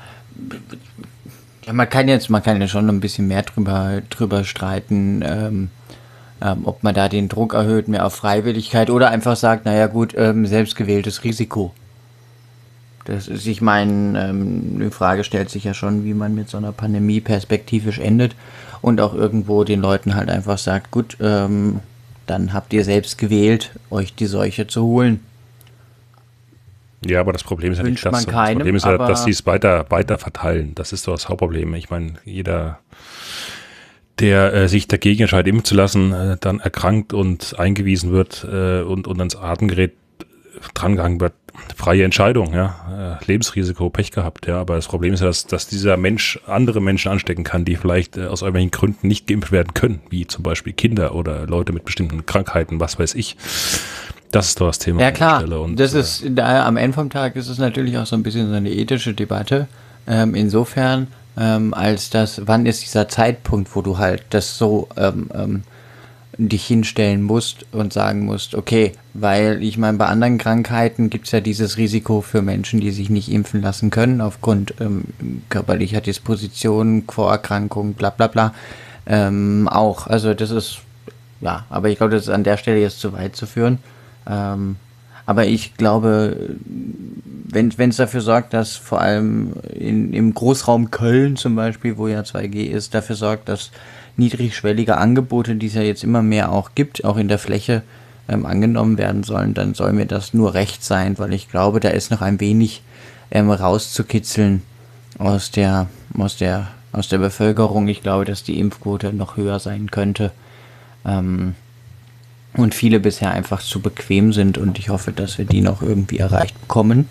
ja, 1.66 1.74
man 1.74 1.90
kann 1.90 2.08
jetzt, 2.08 2.30
man 2.30 2.42
kann 2.42 2.60
ja 2.60 2.68
schon 2.68 2.90
ein 2.90 3.00
bisschen 3.00 3.28
mehr 3.28 3.44
drüber, 3.44 4.02
drüber 4.10 4.44
streiten, 4.44 5.22
ähm, 5.24 5.70
ähm, 6.42 6.62
ob 6.64 6.84
man 6.84 6.94
da 6.94 7.10
den 7.10 7.30
Druck 7.30 7.54
erhöht, 7.54 7.88
mehr 7.88 8.06
auf 8.06 8.16
Freiwilligkeit 8.16 8.90
oder 8.90 9.10
einfach 9.10 9.36
sagt, 9.36 9.66
naja 9.66 9.88
gut, 9.88 10.14
ähm, 10.18 10.46
selbstgewähltes 10.46 11.24
Risiko. 11.24 11.74
Das 13.06 13.28
ist, 13.28 13.48
ich 13.48 13.62
meine, 13.62 14.22
ähm, 14.22 14.80
die 14.80 14.90
Frage 14.92 15.24
stellt 15.24 15.50
sich 15.50 15.64
ja 15.64 15.74
schon, 15.74 16.04
wie 16.04 16.14
man 16.14 16.36
mit 16.36 16.50
so 16.50 16.58
einer 16.58 16.74
Pandemie 16.74 17.22
perspektivisch 17.22 18.00
endet 18.00 18.36
und 18.82 19.00
auch 19.00 19.14
irgendwo 19.14 19.64
den 19.64 19.80
Leuten 19.80 20.16
halt 20.16 20.30
einfach 20.30 20.58
sagt, 20.58 20.92
gut, 20.92 21.18
ähm, 21.22 21.80
dann 22.26 22.54
habt 22.54 22.74
ihr 22.74 22.84
selbst 22.84 23.18
gewählt, 23.18 23.72
euch 23.90 24.14
die 24.14 24.26
Seuche 24.26 24.68
zu 24.68 24.84
holen. 24.84 25.22
Ja, 27.06 27.22
aber 27.22 27.32
das 27.32 27.44
Problem 27.44 27.72
ist 27.72 27.78
ja 27.78 27.86
nicht 27.86 28.04
das. 28.04 28.12
man 28.12 28.24
das 28.24 28.34
keinem, 28.34 28.58
Problem 28.58 28.76
ist 28.76 28.86
ja, 28.86 28.98
dass 28.98 29.24
sie 29.24 29.32
es 29.32 29.46
weiter, 29.46 29.86
weiter 29.90 30.18
verteilen. 30.18 30.74
Das 30.76 30.92
ist 30.92 31.08
doch 31.08 31.14
das 31.14 31.30
Hauptproblem. 31.30 31.74
Ich 31.76 31.90
meine, 31.90 32.14
jeder, 32.26 32.80
der 34.20 34.54
äh, 34.54 34.68
sich 34.68 34.88
dagegen 34.88 35.24
entscheidet, 35.24 35.48
impfen 35.48 35.66
zu 35.66 35.76
lassen, 35.76 36.12
äh, 36.12 36.38
dann 36.40 36.60
erkrankt 36.60 37.14
und 37.14 37.58
eingewiesen 37.58 38.12
wird 38.12 38.46
äh, 38.52 38.82
und, 38.82 39.08
und 39.08 39.20
ans 39.20 39.36
Atemgerät 39.36 39.94
drangehangen 40.74 41.20
wird. 41.22 41.34
Freie 41.76 42.04
Entscheidung, 42.04 42.54
ja. 42.54 43.18
Äh, 43.20 43.26
Lebensrisiko, 43.26 43.90
Pech 43.90 44.12
gehabt, 44.12 44.46
ja. 44.48 44.60
Aber 44.60 44.76
das 44.76 44.88
Problem 44.88 45.14
ist 45.14 45.22
ja, 45.22 45.28
dass, 45.28 45.48
dass 45.48 45.68
dieser 45.68 45.98
Mensch 45.98 46.40
andere 46.46 46.82
Menschen 46.82 47.12
anstecken 47.12 47.44
kann, 47.44 47.66
die 47.66 47.76
vielleicht 47.76 48.18
äh, 48.18 48.28
aus 48.28 48.42
irgendwelchen 48.42 48.72
Gründen 48.72 49.08
nicht 49.08 49.28
geimpft 49.28 49.52
werden 49.52 49.74
können, 49.74 50.02
wie 50.10 50.28
zum 50.28 50.44
Beispiel 50.44 50.74
Kinder 50.74 51.16
oder 51.16 51.48
Leute 51.48 51.74
mit 51.74 51.86
bestimmten 51.86 52.26
Krankheiten, 52.26 52.80
was 52.80 53.00
weiß 53.00 53.16
ich. 53.16 53.38
Das 54.32 54.50
ist 54.50 54.62
doch 54.62 54.68
das 54.68 54.80
Thema. 54.80 55.02
Ja 55.02 55.08
an 55.08 55.14
der 55.14 55.18
klar. 55.18 55.62
Und, 55.62 55.80
das 55.80 55.94
äh, 55.94 56.00
ist 56.00 56.26
da, 56.30 56.66
am 56.66 56.78
Ende 56.78 56.94
vom 56.94 57.10
Tag 57.10 57.36
ist 57.36 57.48
es 57.48 57.58
natürlich 57.58 57.98
auch 57.98 58.06
so 58.06 58.16
ein 58.16 58.24
bisschen 58.24 58.50
so 58.50 58.56
eine 58.56 58.72
ethische 58.72 59.14
Debatte. 59.14 59.68
Ähm, 60.08 60.36
insofern, 60.36 61.08
ähm, 61.38 61.74
als 61.74 62.10
das, 62.10 62.42
wann 62.46 62.66
ist 62.66 62.84
dieser 62.84 63.08
Zeitpunkt, 63.08 63.76
wo 63.76 63.82
du 63.82 63.98
halt 63.98 64.24
das 64.32 64.58
so 64.58 64.90
ähm, 64.98 65.30
ähm, 65.34 65.64
dich 66.38 66.66
hinstellen 66.66 67.24
musst 67.24 67.66
und 67.72 67.94
sagen 67.94 68.26
musst, 68.26 68.54
okay, 68.54 68.94
weil 69.14 69.64
ich 69.64 69.78
meine, 69.78 69.98
bei 69.98 70.06
anderen 70.06 70.38
Krankheiten 70.38 71.10
gibt 71.10 71.26
es 71.26 71.32
ja 71.32 71.42
dieses 71.42 71.78
Risiko 71.78 72.22
für 72.22 72.42
Menschen, 72.42 72.80
die 72.80 72.92
sich 72.92 73.10
nicht 73.10 73.32
impfen 73.32 73.62
lassen 73.62 73.90
können, 73.90 74.22
aufgrund 74.22 74.76
ähm, 74.80 75.06
körperlicher 75.50 76.02
Disposition, 76.02 77.04
Vorerkrankungen, 77.08 77.94
bla 77.94 78.12
bla 78.12 78.28
bla. 78.28 78.54
Ähm, 79.08 79.68
auch. 79.68 80.08
Also 80.08 80.34
das 80.34 80.52
ist, 80.52 80.80
ja, 81.42 81.66
aber 81.70 81.90
ich 81.90 81.98
glaube, 81.98 82.14
das 82.14 82.24
ist 82.24 82.30
an 82.30 82.44
der 82.44 82.58
Stelle 82.58 82.80
jetzt 82.80 83.00
zu 83.00 83.14
weit 83.14 83.36
zu 83.36 83.48
führen. 83.48 83.80
Ähm, 84.30 84.76
aber 85.28 85.46
ich 85.46 85.76
glaube, 85.76 86.56
wenn 86.64 87.90
es 87.90 87.98
dafür 87.98 88.22
sorgt, 88.22 88.54
dass 88.54 88.78
vor 88.78 89.02
allem 89.02 89.54
in, 89.74 90.14
im 90.14 90.34
Großraum 90.34 90.90
Köln 90.90 91.36
zum 91.36 91.56
Beispiel, 91.56 91.98
wo 91.98 92.08
ja 92.08 92.22
2G 92.22 92.66
ist, 92.68 92.96
dafür 92.96 93.18
sorgt, 93.18 93.50
dass 93.50 93.72
niedrigschwellige 94.16 94.98
Angebote, 94.98 95.56
die 95.56 95.68
es 95.68 95.74
ja 95.74 95.82
jetzt 95.82 96.06
immer 96.06 96.22
mehr 96.22 96.52
auch 96.52 96.72
gibt, 96.76 97.04
auch 97.04 97.18
in 97.18 97.28
der 97.28 97.40
Fläche 97.40 97.84
ähm, 98.30 98.46
angenommen 98.46 98.98
werden 98.98 99.24
sollen, 99.24 99.54
dann 99.54 99.74
soll 99.74 99.92
mir 99.92 100.06
das 100.06 100.34
nur 100.34 100.54
recht 100.54 100.84
sein, 100.84 101.20
weil 101.20 101.34
ich 101.34 101.50
glaube, 101.50 101.82
da 101.82 101.90
ist 101.90 102.10
noch 102.10 102.22
ein 102.22 102.40
wenig 102.40 102.82
ähm, 103.30 103.52
rauszukitzeln 103.52 104.62
aus 105.18 105.52
der, 105.52 105.88
aus 106.18 106.38
der, 106.38 106.70
aus 106.94 107.10
der 107.10 107.18
Bevölkerung. 107.18 107.90
Ich 107.90 108.02
glaube, 108.02 108.24
dass 108.24 108.44
die 108.44 108.60
Impfquote 108.60 109.12
noch 109.12 109.36
höher 109.36 109.60
sein 109.60 109.92
könnte. 109.92 110.32
Ähm, 111.06 111.56
und 112.58 112.76
viele 112.76 113.00
bisher 113.00 113.32
einfach 113.32 113.62
zu 113.62 113.82
bequem 113.82 114.34
sind 114.34 114.58
und 114.58 114.80
ich 114.80 114.90
hoffe, 114.90 115.12
dass 115.12 115.38
wir 115.38 115.46
die 115.46 115.62
noch 115.62 115.82
irgendwie 115.82 116.18
erreicht 116.18 116.60
bekommen. 116.60 117.08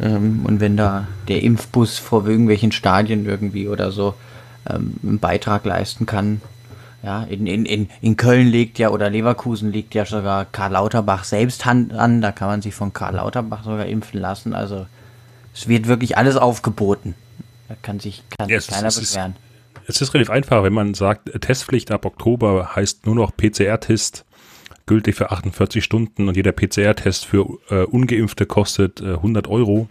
Ähm, 0.00 0.40
und 0.44 0.60
wenn 0.60 0.76
da 0.76 1.06
der 1.28 1.42
Impfbus 1.42 1.98
vor 1.98 2.26
irgendwelchen 2.26 2.72
Stadien 2.72 3.26
irgendwie 3.26 3.68
oder 3.68 3.92
so 3.92 4.14
ähm, 4.68 4.94
einen 5.02 5.18
Beitrag 5.18 5.64
leisten 5.64 6.06
kann. 6.06 6.40
Ja, 7.02 7.22
in, 7.24 7.46
in, 7.46 7.66
in, 7.66 7.90
in 8.00 8.16
Köln 8.16 8.48
legt 8.48 8.78
ja 8.78 8.88
oder 8.88 9.10
Leverkusen 9.10 9.70
legt 9.70 9.94
ja 9.94 10.06
sogar 10.06 10.46
Karl 10.46 10.72
Lauterbach 10.72 11.24
selbst 11.24 11.66
Hand 11.66 11.92
an. 11.92 12.22
Da 12.22 12.32
kann 12.32 12.48
man 12.48 12.62
sich 12.62 12.74
von 12.74 12.94
Karl 12.94 13.16
Lauterbach 13.16 13.62
sogar 13.62 13.86
impfen 13.86 14.20
lassen. 14.20 14.54
Also 14.54 14.86
es 15.52 15.68
wird 15.68 15.86
wirklich 15.86 16.16
alles 16.16 16.36
aufgeboten. 16.36 17.14
Da 17.68 17.74
kann 17.82 18.00
sich, 18.00 18.22
kann 18.38 18.48
ja, 18.48 18.58
sich 18.58 18.70
keiner 18.70 18.88
es 18.88 18.98
beschweren. 18.98 19.36
Ist, 19.86 19.96
es 19.96 20.00
ist 20.00 20.14
relativ 20.14 20.30
einfach, 20.30 20.62
wenn 20.62 20.72
man 20.72 20.94
sagt, 20.94 21.30
Testpflicht 21.42 21.90
ab 21.90 22.06
Oktober 22.06 22.74
heißt 22.74 23.04
nur 23.04 23.14
noch 23.14 23.36
PCR-Test 23.36 24.24
gültig 24.86 25.16
für 25.16 25.30
48 25.30 25.82
Stunden 25.82 26.28
und 26.28 26.36
jeder 26.36 26.52
PCR-Test 26.52 27.26
für 27.26 27.58
äh, 27.70 27.84
Ungeimpfte 27.84 28.46
kostet 28.46 29.00
äh, 29.00 29.14
100 29.14 29.48
Euro. 29.48 29.88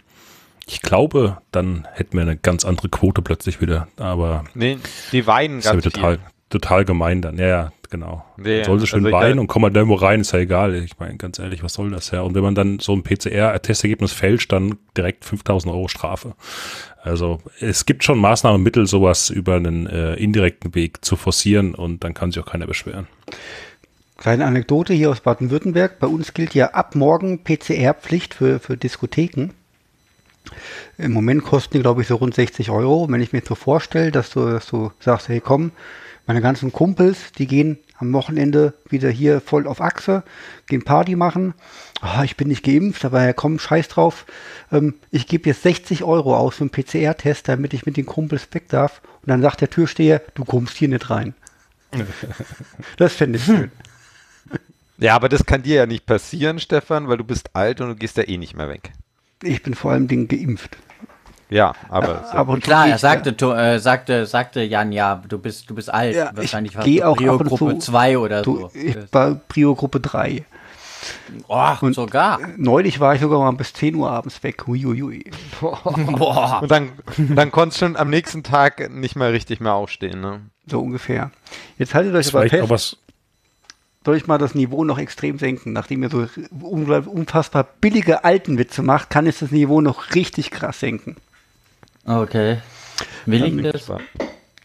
Ich 0.66 0.80
glaube, 0.80 1.38
dann 1.52 1.86
hätten 1.92 2.16
wir 2.16 2.22
eine 2.22 2.36
ganz 2.36 2.64
andere 2.64 2.88
Quote 2.88 3.20
plötzlich 3.20 3.60
wieder, 3.60 3.88
aber 3.98 4.44
nee, 4.54 4.78
die 5.12 5.26
weinen 5.26 5.60
ganz 5.60 5.76
ist 5.76 5.84
ja 5.84 5.90
total, 5.90 6.16
viel. 6.16 6.26
total 6.48 6.84
gemein 6.84 7.20
dann. 7.20 7.36
Ja, 7.36 7.46
ja 7.46 7.72
genau. 7.90 8.24
Nee, 8.38 8.64
soll 8.64 8.80
sie 8.80 8.86
schön 8.86 9.04
also 9.04 9.16
weinen 9.16 9.38
und 9.38 9.46
kommen 9.46 9.66
halt 9.66 9.76
irgendwo 9.76 9.94
rein, 9.94 10.20
ist 10.20 10.32
ja 10.32 10.40
egal. 10.40 10.74
Ich 10.74 10.98
meine, 10.98 11.16
ganz 11.16 11.38
ehrlich, 11.38 11.62
was 11.62 11.74
soll 11.74 11.90
das 11.90 12.10
ja? 12.10 12.22
Und 12.22 12.34
wenn 12.34 12.42
man 12.42 12.54
dann 12.54 12.78
so 12.78 12.92
ein 12.92 13.02
PCR-Testergebnis 13.02 14.12
fälscht, 14.12 14.52
dann 14.52 14.78
direkt 14.96 15.24
5000 15.24 15.72
Euro 15.72 15.88
Strafe. 15.88 16.34
Also 17.02 17.40
es 17.60 17.84
gibt 17.84 18.02
schon 18.02 18.18
Maßnahmenmittel, 18.18 18.86
sowas 18.86 19.28
über 19.28 19.56
einen 19.56 19.86
äh, 19.86 20.14
indirekten 20.14 20.74
Weg 20.74 21.04
zu 21.04 21.16
forcieren 21.16 21.74
und 21.74 22.02
dann 22.02 22.14
kann 22.14 22.32
sich 22.32 22.42
auch 22.42 22.50
keiner 22.50 22.66
beschweren. 22.66 23.06
Kleine 24.24 24.46
Anekdote 24.46 24.94
hier 24.94 25.10
aus 25.10 25.20
Baden-Württemberg. 25.20 25.98
Bei 25.98 26.06
uns 26.06 26.32
gilt 26.32 26.54
ja 26.54 26.70
ab 26.70 26.94
morgen 26.94 27.44
PCR-Pflicht 27.44 28.32
für, 28.32 28.58
für 28.58 28.74
Diskotheken. 28.74 29.50
Im 30.96 31.12
Moment 31.12 31.44
kosten 31.44 31.74
die, 31.74 31.82
glaube 31.82 32.00
ich, 32.00 32.08
so 32.08 32.16
rund 32.16 32.34
60 32.34 32.70
Euro. 32.70 33.06
Wenn 33.10 33.20
ich 33.20 33.34
mir 33.34 33.40
jetzt 33.40 33.48
so 33.48 33.54
vorstelle, 33.54 34.12
dass 34.12 34.30
du, 34.30 34.48
dass 34.48 34.64
du 34.64 34.92
sagst, 34.98 35.28
hey 35.28 35.40
komm, 35.40 35.72
meine 36.26 36.40
ganzen 36.40 36.72
Kumpels, 36.72 37.32
die 37.36 37.46
gehen 37.46 37.78
am 37.98 38.14
Wochenende 38.14 38.72
wieder 38.88 39.10
hier 39.10 39.42
voll 39.42 39.66
auf 39.66 39.82
Achse, 39.82 40.22
gehen 40.68 40.84
Party 40.84 41.16
machen. 41.16 41.52
Oh, 42.02 42.22
ich 42.22 42.38
bin 42.38 42.48
nicht 42.48 42.64
geimpft, 42.64 43.04
aber 43.04 43.22
ja 43.26 43.34
komm, 43.34 43.58
scheiß 43.58 43.88
drauf. 43.88 44.24
Ähm, 44.72 44.94
ich 45.10 45.26
gebe 45.26 45.50
jetzt 45.50 45.64
60 45.64 46.02
Euro 46.02 46.34
aus 46.34 46.54
für 46.54 46.62
einen 46.62 46.70
PCR-Test, 46.70 47.46
damit 47.48 47.74
ich 47.74 47.84
mit 47.84 47.98
den 47.98 48.06
Kumpels 48.06 48.48
weg 48.52 48.70
darf. 48.70 49.02
Und 49.20 49.28
dann 49.28 49.42
sagt 49.42 49.60
der 49.60 49.68
Türsteher, 49.68 50.22
du 50.32 50.46
kommst 50.46 50.78
hier 50.78 50.88
nicht 50.88 51.10
rein. 51.10 51.34
das 52.96 53.12
fände 53.12 53.36
ich 53.36 53.44
schön. 53.44 53.70
Ja, 54.98 55.14
aber 55.14 55.28
das 55.28 55.44
kann 55.44 55.62
dir 55.62 55.76
ja 55.76 55.86
nicht 55.86 56.06
passieren, 56.06 56.58
Stefan, 56.58 57.08
weil 57.08 57.16
du 57.16 57.24
bist 57.24 57.54
alt 57.54 57.80
und 57.80 57.88
du 57.88 57.94
gehst 57.96 58.16
ja 58.16 58.26
eh 58.28 58.36
nicht 58.36 58.56
mehr 58.56 58.68
weg. 58.68 58.92
Ich 59.42 59.62
bin 59.62 59.74
vor 59.74 59.92
allem 59.92 60.08
Dingen 60.08 60.28
geimpft. 60.28 60.76
Ja, 61.50 61.74
aber, 61.88 62.08
ja, 62.08 62.32
aber 62.32 62.58
klar, 62.58 62.88
er 62.88 62.98
sagte, 62.98 63.34
ja. 63.38 63.74
äh, 63.74 63.78
sagte, 63.78 64.26
sagte 64.26 64.62
Jan, 64.62 64.92
ja, 64.92 65.22
du 65.28 65.38
bist, 65.38 65.68
du 65.68 65.74
bist 65.74 65.92
alt. 65.92 66.16
Ja, 66.16 66.30
Wahrscheinlich 66.34 66.74
ich 66.74 66.84
gehe 66.84 67.06
auch 67.06 67.16
Prio 67.16 67.38
Gruppe 67.38 67.78
2 67.78 68.18
oder 68.18 68.42
du, 68.42 68.60
so. 68.60 68.70
Ich 68.74 68.96
war 69.12 69.34
Prio 69.34 69.74
Gruppe 69.74 70.00
3. 70.00 70.44
Oh, 71.48 71.72
und 71.82 71.94
sogar. 71.94 72.40
Neulich 72.56 72.98
war 72.98 73.14
ich 73.14 73.20
sogar 73.20 73.38
mal 73.38 73.52
bis 73.52 73.74
10 73.74 73.94
Uhr 73.94 74.10
abends 74.10 74.42
weg. 74.42 74.66
Huiuiui. 74.66 75.30
Boah. 75.60 76.60
Und 76.62 76.70
dann, 76.70 76.92
dann 77.18 77.52
konntest 77.52 77.80
du 77.80 77.86
schon 77.86 77.96
am 77.96 78.08
nächsten 78.08 78.42
Tag 78.42 78.90
nicht 78.90 79.14
mehr 79.14 79.32
richtig 79.32 79.60
mehr 79.60 79.74
aufstehen, 79.74 80.22
ne? 80.22 80.40
So 80.66 80.80
ungefähr. 80.80 81.30
Jetzt 81.76 81.94
haltet 81.94 82.14
euch 82.14 82.34
aber 82.34 82.48
fest 82.48 82.98
soll 84.04 84.16
ich 84.16 84.26
mal 84.26 84.38
das 84.38 84.54
Niveau 84.54 84.84
noch 84.84 84.98
extrem 84.98 85.38
senken. 85.38 85.72
Nachdem 85.72 86.02
ihr 86.02 86.10
so 86.10 86.26
unfassbar 86.50 87.66
billige 87.80 88.24
alten 88.24 88.58
Witze 88.58 88.82
macht, 88.82 89.10
kann 89.10 89.26
ich 89.26 89.38
das 89.38 89.50
Niveau 89.50 89.80
noch 89.80 90.14
richtig 90.14 90.50
krass 90.50 90.80
senken. 90.80 91.16
Okay. 92.04 92.58
Will 93.26 93.44
ich 93.44 93.72
das? 93.72 93.90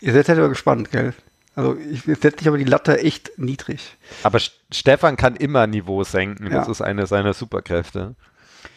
Ihr 0.02 0.14
seid 0.14 0.30
halt 0.30 0.40
aber 0.40 0.50
gespannt, 0.50 0.92
gell? 0.92 1.14
Also 1.56 1.76
ich 1.76 2.04
setze 2.04 2.38
dich 2.38 2.48
aber 2.48 2.58
die 2.58 2.64
Latte 2.64 3.00
echt 3.00 3.32
niedrig. 3.38 3.98
Aber 4.24 4.40
Stefan 4.72 5.18
kann 5.18 5.36
immer 5.36 5.68
Niveau 5.68 6.04
senken. 6.04 6.52
Ja. 6.52 6.60
Das 6.60 6.70
ist 6.70 6.82
eine 6.82 7.08
seiner 7.08 7.34
Superkräfte. 7.34 8.16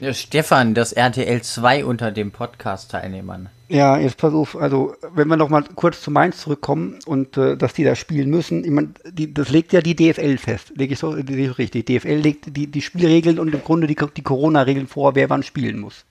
Ja, 0.01 0.14
Stefan, 0.14 0.75
das 0.75 0.92
RTL 0.92 1.42
2 1.42 1.85
unter 1.85 2.11
den 2.11 2.33
Podcast-Teilnehmern. 2.33 3.51
Ja, 3.72 3.96
jetzt 3.96 4.18
pass 4.18 4.35
auf, 4.35 4.54
also 4.54 4.94
wenn 5.14 5.28
wir 5.28 5.38
noch 5.38 5.48
mal 5.48 5.64
kurz 5.74 6.02
zu 6.02 6.11
Mainz 6.11 6.42
zurückkommen 6.42 6.98
und 7.06 7.38
äh, 7.38 7.56
dass 7.56 7.72
die 7.72 7.85
da 7.85 7.96
spielen 7.96 8.28
müssen, 8.28 8.64
ich 8.64 8.70
mein, 8.70 8.92
die, 9.11 9.32
das 9.32 9.48
legt 9.48 9.72
ja 9.72 9.80
die 9.80 9.96
DFL 9.96 10.37
fest, 10.37 10.74
lege 10.76 10.92
ich 10.92 10.98
so 10.98 11.08
richtig. 11.08 11.87
Die 11.87 11.98
DFL 11.98 12.16
legt 12.16 12.54
die, 12.54 12.66
die 12.66 12.82
Spielregeln 12.82 13.38
und 13.38 13.54
im 13.54 13.64
Grunde 13.64 13.87
die, 13.87 13.96
die 13.96 14.22
Corona-Regeln 14.22 14.88
vor, 14.88 15.14
wer 15.14 15.30
wann 15.30 15.42
spielen 15.42 15.78
muss. 15.78 16.04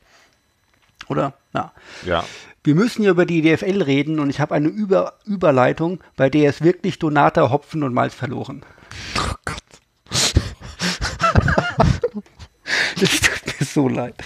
Oder? 1.08 1.36
Ja. 1.54 1.72
Ja. 2.04 2.24
Wir 2.64 2.74
müssen 2.74 3.04
ja 3.04 3.12
über 3.12 3.28
die 3.28 3.44
DFL 3.44 3.84
reden 3.84 4.20
und 4.20 4.32
ich 4.32 4.40
habe 4.40 4.56
eine 4.56 4.68
über 4.68 5.14
Überleitung, 5.26 6.00
bei 6.16 6.32
der 6.32 6.50
es 6.50 6.64
wirklich 6.64 6.98
Donata, 6.98 7.52
Hopfen 7.52 7.84
und 7.84 7.94
Malz 7.94 8.16
verloren. 8.16 8.64
Oh 9.20 9.36
Gott. 9.46 9.62
das 13.00 13.22
tut 13.22 13.60
mir 13.60 13.66
so 13.68 13.88
leid. 13.88 14.16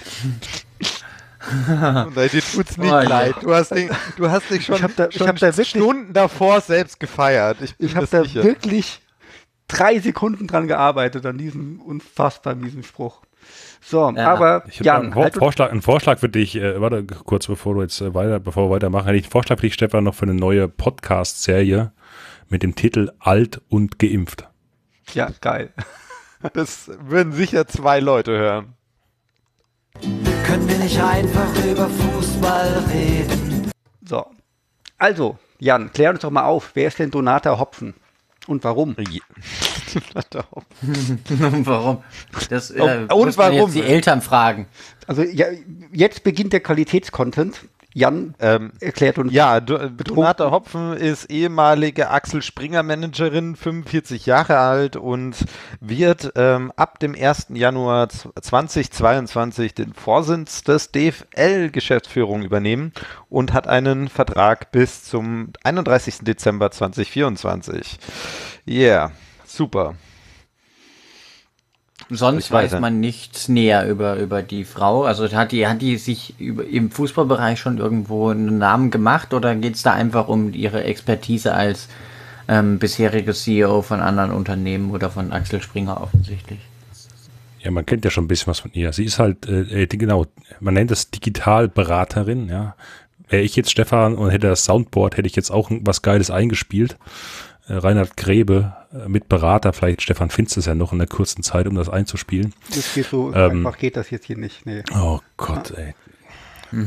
Nein, 1.68 2.28
dir 2.32 2.42
tut's 2.42 2.76
nicht 2.76 2.92
oh, 2.92 3.00
leid. 3.00 3.34
Du 3.40 3.54
hast, 3.54 3.70
den, 3.70 3.90
du 4.16 4.30
hast 4.30 4.50
dich 4.50 4.64
schon, 4.64 4.76
ich 4.76 4.82
hab 4.82 4.96
da, 4.96 5.10
schon 5.10 5.22
ich 5.22 5.28
hab 5.28 5.36
da 5.38 5.46
wirklich, 5.48 5.68
Stunden 5.68 6.12
davor 6.12 6.60
selbst 6.60 7.00
gefeiert. 7.00 7.58
Ich, 7.60 7.74
ich 7.78 7.96
habe 7.96 8.06
da 8.10 8.24
sicher. 8.24 8.42
wirklich 8.42 9.00
drei 9.68 9.98
Sekunden 9.98 10.46
dran 10.46 10.66
gearbeitet, 10.68 11.26
an 11.26 11.38
diesem 11.38 11.80
unfassbar 11.80 12.54
miesen 12.54 12.82
Spruch. 12.82 13.22
So, 13.80 14.10
ja. 14.10 14.32
aber 14.32 14.64
ich 14.66 14.80
Jan, 14.80 15.04
einen, 15.04 15.14
halt 15.14 15.34
Vorschlag, 15.34 15.70
einen 15.70 15.82
Vorschlag 15.82 16.18
für 16.18 16.28
dich, 16.28 16.56
äh, 16.56 16.80
warte 16.80 17.04
kurz 17.04 17.46
bevor 17.46 17.74
du 17.74 17.82
jetzt 17.82 18.00
äh, 18.00 18.14
weiter, 18.14 18.40
bevor 18.40 18.68
wir 18.68 18.74
weitermachen, 18.74 19.06
hätte 19.06 19.18
ich 19.18 19.24
einen 19.24 19.30
Vorschlag 19.30 19.58
für 19.58 19.66
dich, 19.66 19.74
Stefan, 19.74 20.04
noch 20.04 20.14
für 20.14 20.24
eine 20.24 20.34
neue 20.34 20.68
Podcast-Serie 20.68 21.92
mit 22.48 22.62
dem 22.62 22.74
Titel 22.74 23.12
Alt 23.18 23.60
und 23.68 23.98
Geimpft. 23.98 24.48
Ja, 25.14 25.30
geil. 25.40 25.72
Das 26.52 26.90
würden 27.00 27.32
sicher 27.32 27.66
zwei 27.66 27.98
Leute 27.98 28.32
hören. 28.32 28.74
Können 30.44 30.68
wir 30.68 30.78
nicht 30.78 31.00
einfach 31.00 31.64
über 31.64 31.88
Fußball 31.88 32.84
reden? 32.92 33.70
So. 34.04 34.26
Also, 34.98 35.38
Jan, 35.58 35.92
klär 35.92 36.10
uns 36.10 36.20
doch 36.20 36.30
mal 36.30 36.44
auf, 36.44 36.70
wer 36.74 36.88
ist 36.88 36.98
denn 36.98 37.10
Donata 37.10 37.58
Hopfen? 37.58 37.94
Und 38.46 38.62
warum? 38.64 38.94
Donata 39.94 40.44
Hopfen. 40.52 41.20
und 41.28 41.66
warum? 41.66 42.02
Das, 42.48 42.70
äh, 42.70 43.06
und 43.12 43.36
warum? 43.38 43.54
Jetzt 43.54 43.74
die 43.74 43.82
Eltern 43.82 44.20
fragen. 44.22 44.66
Also 45.06 45.22
ja, 45.22 45.46
jetzt 45.92 46.22
beginnt 46.24 46.52
der 46.52 46.60
Qualitätscontent. 46.60 47.60
Jan 47.96 48.34
ähm, 48.40 48.72
erklärt 48.80 49.16
uns. 49.16 49.32
Ja, 49.32 49.58
Donata 49.58 50.50
Hopfen 50.50 50.92
ist 50.92 51.30
ehemalige 51.30 52.10
Axel 52.10 52.42
Springer 52.42 52.82
Managerin, 52.82 53.56
45 53.56 54.26
Jahre 54.26 54.58
alt 54.58 54.96
und 54.96 55.46
wird 55.80 56.30
ähm, 56.36 56.72
ab 56.76 56.98
dem 56.98 57.14
1. 57.14 57.46
Januar 57.54 58.10
2022 58.10 59.72
den 59.72 59.94
Vorsitz 59.94 60.62
des 60.62 60.92
DFL-Geschäftsführung 60.92 62.42
übernehmen 62.42 62.92
und 63.30 63.54
hat 63.54 63.66
einen 63.66 64.10
Vertrag 64.10 64.72
bis 64.72 65.04
zum 65.04 65.54
31. 65.64 66.18
Dezember 66.20 66.70
2024. 66.70 67.98
Yeah, 68.68 69.12
super. 69.46 69.94
Sonst 72.10 72.50
weiß 72.50 72.72
weiß 72.72 72.80
man 72.80 73.00
nichts 73.00 73.48
näher 73.48 73.88
über, 73.88 74.16
über 74.16 74.42
die 74.42 74.64
Frau. 74.64 75.04
Also 75.04 75.30
hat 75.32 75.52
die, 75.52 75.66
hat 75.66 75.82
die 75.82 75.96
sich 75.96 76.34
im 76.38 76.90
Fußballbereich 76.90 77.58
schon 77.58 77.78
irgendwo 77.78 78.28
einen 78.28 78.58
Namen 78.58 78.90
gemacht 78.90 79.34
oder 79.34 79.54
geht 79.54 79.74
es 79.74 79.82
da 79.82 79.92
einfach 79.92 80.28
um 80.28 80.52
ihre 80.52 80.84
Expertise 80.84 81.54
als 81.54 81.88
ähm, 82.48 82.78
bisherige 82.78 83.32
CEO 83.32 83.82
von 83.82 84.00
anderen 84.00 84.30
Unternehmen 84.30 84.90
oder 84.90 85.10
von 85.10 85.32
Axel 85.32 85.60
Springer 85.62 86.00
offensichtlich? 86.00 86.60
Ja, 87.60 87.72
man 87.72 87.84
kennt 87.84 88.04
ja 88.04 88.10
schon 88.10 88.24
ein 88.24 88.28
bisschen 88.28 88.48
was 88.48 88.60
von 88.60 88.70
ihr. 88.74 88.92
Sie 88.92 89.04
ist 89.04 89.18
halt, 89.18 89.48
äh, 89.48 89.86
die, 89.86 89.98
genau, 89.98 90.26
man 90.60 90.74
nennt 90.74 90.90
das 90.92 91.10
Digitalberaterin, 91.10 92.48
ja. 92.48 92.76
Wäre 93.28 93.42
ich 93.42 93.56
jetzt 93.56 93.72
Stefan 93.72 94.14
und 94.14 94.30
hätte 94.30 94.46
das 94.46 94.64
Soundboard, 94.64 95.16
hätte 95.16 95.26
ich 95.26 95.34
jetzt 95.34 95.50
auch 95.50 95.68
was 95.80 96.02
Geiles 96.02 96.30
eingespielt. 96.30 96.96
Äh, 97.68 97.74
Reinhard 97.74 98.16
Grebe 98.16 98.76
äh, 98.92 99.08
mit 99.08 99.28
Berater, 99.28 99.72
vielleicht 99.72 100.02
Stefan 100.02 100.30
Finz 100.30 100.56
es 100.56 100.66
ja 100.66 100.74
noch 100.74 100.92
in 100.92 100.98
der 100.98 101.08
kurzen 101.08 101.42
Zeit, 101.42 101.66
um 101.66 101.74
das 101.74 101.88
einzuspielen. 101.88 102.54
Das 102.74 102.94
geht 102.94 103.06
so 103.06 103.32
Ähm, 103.34 103.66
einfach 103.66 103.78
geht 103.78 103.96
das 103.96 104.10
jetzt 104.10 104.26
hier 104.26 104.36
nicht. 104.36 104.66
Nee. 104.66 104.82
Oh 104.94 105.20
Gott, 105.36 105.72
ey. 105.72 105.94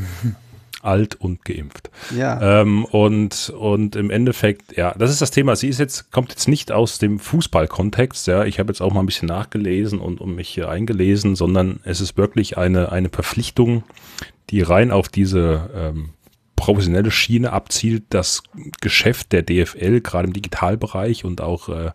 Alt 0.81 1.15
und 1.15 1.43
geimpft. 1.43 1.89
Ja. 2.15 2.61
Ähm, 2.61 2.85
und, 2.85 3.49
und 3.49 3.97
im 3.97 4.09
Endeffekt, 4.09 4.77
ja, 4.77 4.95
das 4.97 5.11
ist 5.11 5.21
das 5.21 5.31
Thema. 5.31 5.57
Sie 5.57 5.67
ist 5.67 5.77
jetzt, 5.77 6.09
kommt 6.13 6.29
jetzt 6.29 6.47
nicht 6.47 6.71
aus 6.71 6.99
dem 6.99 7.19
Fußballkontext, 7.19 8.27
ja. 8.27 8.45
Ich 8.45 8.59
habe 8.59 8.71
jetzt 8.71 8.79
auch 8.79 8.93
mal 8.93 9.01
ein 9.01 9.05
bisschen 9.05 9.27
nachgelesen 9.27 9.99
und, 9.99 10.21
und 10.21 10.35
mich 10.35 10.47
hier 10.47 10.69
eingelesen, 10.69 11.35
sondern 11.35 11.81
es 11.83 11.99
ist 11.99 12.15
wirklich 12.15 12.57
eine, 12.57 12.93
eine 12.93 13.09
Verpflichtung, 13.09 13.83
die 14.51 14.61
rein 14.61 14.91
auf 14.91 15.09
diese 15.09 15.69
ähm, 15.75 16.11
professionelle 16.59 17.09
Schiene 17.09 17.53
abzielt, 17.53 18.03
das 18.09 18.43
Geschäft 18.81 19.31
der 19.31 19.43
DFL, 19.43 20.01
gerade 20.01 20.27
im 20.27 20.33
Digitalbereich 20.33 21.23
und 21.23 21.39
auch 21.39 21.69
äh, 21.69 21.91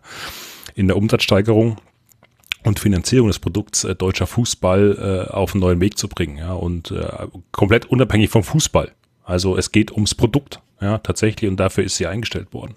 in 0.73 0.87
der 0.87 0.97
Umsatzsteigerung 0.97 1.77
und 2.63 2.79
Finanzierung 2.79 3.27
des 3.27 3.37
Produkts 3.37 3.83
äh, 3.83 3.95
deutscher 3.95 4.25
Fußball 4.25 5.27
äh, 5.29 5.31
auf 5.31 5.53
einen 5.53 5.61
neuen 5.61 5.81
Weg 5.81 5.99
zu 5.99 6.07
bringen, 6.07 6.37
ja, 6.37 6.53
und 6.53 6.89
äh, 6.89 7.27
komplett 7.51 7.85
unabhängig 7.85 8.31
vom 8.31 8.43
Fußball. 8.43 8.91
Also 9.23 9.55
es 9.55 9.71
geht 9.71 9.91
ums 9.91 10.15
Produkt, 10.15 10.61
ja, 10.81 10.97
tatsächlich, 10.97 11.49
und 11.49 11.57
dafür 11.57 11.83
ist 11.83 11.97
sie 11.97 12.07
eingestellt 12.07 12.51
worden. 12.51 12.73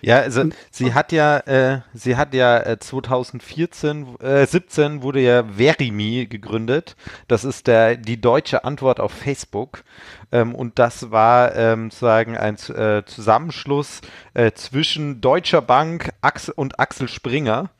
Ja, 0.00 0.18
also 0.18 0.44
sie 0.70 0.94
hat 0.94 1.12
ja, 1.12 1.38
äh, 1.38 1.80
sie 1.92 2.16
hat 2.16 2.34
ja 2.34 2.58
äh, 2.58 2.78
2014, 2.78 4.16
äh, 4.20 4.46
17 4.46 5.02
wurde 5.02 5.20
ja 5.20 5.44
Verimi 5.56 6.26
gegründet. 6.26 6.96
Das 7.26 7.44
ist 7.44 7.66
der 7.66 7.96
die 7.96 8.20
deutsche 8.20 8.64
Antwort 8.64 9.00
auf 9.00 9.12
Facebook. 9.12 9.82
Ähm, 10.30 10.54
und 10.54 10.78
das 10.78 11.10
war 11.10 11.54
ähm, 11.56 11.90
sozusagen 11.90 12.36
ein 12.36 12.54
äh, 12.54 13.04
Zusammenschluss 13.04 14.00
äh, 14.34 14.52
zwischen 14.52 15.20
Deutscher 15.20 15.62
Bank 15.62 16.10
Axel 16.20 16.54
und 16.54 16.78
Axel 16.78 17.08
Springer. 17.08 17.70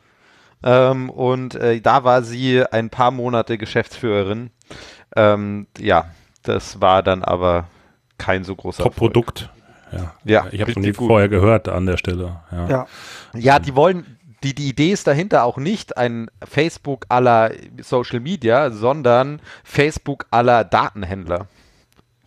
Ähm, 0.62 1.10
und 1.10 1.54
äh, 1.54 1.80
da 1.80 2.04
war 2.04 2.22
sie 2.22 2.64
ein 2.64 2.90
paar 2.90 3.10
Monate 3.10 3.58
Geschäftsführerin. 3.58 4.50
Ähm, 5.14 5.66
ja, 5.78 6.06
das 6.42 6.80
war 6.80 7.02
dann 7.02 7.22
aber 7.22 7.68
kein 8.16 8.44
so 8.44 8.56
großer. 8.56 8.82
Top-Produkt. 8.82 9.50
Ja, 9.92 10.14
Ja, 10.24 10.46
ich 10.50 10.60
habe 10.60 10.68
richtig 10.68 10.82
nie 10.84 10.92
gut. 10.92 11.08
vorher 11.08 11.28
gehört 11.28 11.68
an 11.68 11.86
der 11.86 11.96
Stelle. 11.96 12.40
Ja. 12.52 12.68
ja. 12.68 12.86
Ja, 13.34 13.58
die 13.58 13.74
wollen, 13.74 14.18
die, 14.42 14.54
die 14.54 14.68
Idee 14.68 14.90
ist 14.92 15.06
dahinter 15.06 15.44
auch 15.44 15.56
nicht 15.58 15.96
ein 15.96 16.30
Facebook 16.46 17.06
aller 17.08 17.52
Social 17.82 18.20
Media, 18.20 18.70
sondern 18.70 19.40
Facebook 19.64 20.26
aller 20.30 20.64
Datenhändler. 20.64 21.46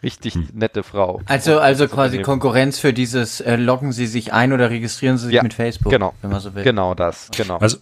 Richtig 0.03 0.35
nette 0.53 0.81
Frau. 0.81 1.21
Also, 1.27 1.59
also 1.59 1.87
quasi. 1.87 2.23
Konkurrenz 2.23 2.79
für 2.79 2.91
dieses 2.91 3.39
äh, 3.39 3.55
loggen 3.55 3.91
Sie 3.91 4.07
sich 4.07 4.33
ein 4.33 4.51
oder 4.51 4.71
registrieren 4.71 5.19
Sie 5.19 5.27
sich 5.27 5.35
Ja, 5.35 5.43
mit 5.43 5.53
Facebook, 5.53 5.91
genau. 5.91 6.15
wenn 6.23 6.31
man 6.31 6.39
so 6.39 6.55
will. 6.55 6.63
Genau 6.63 6.95
das, 6.95 7.29
genau. 7.37 7.57
Also 7.57 7.77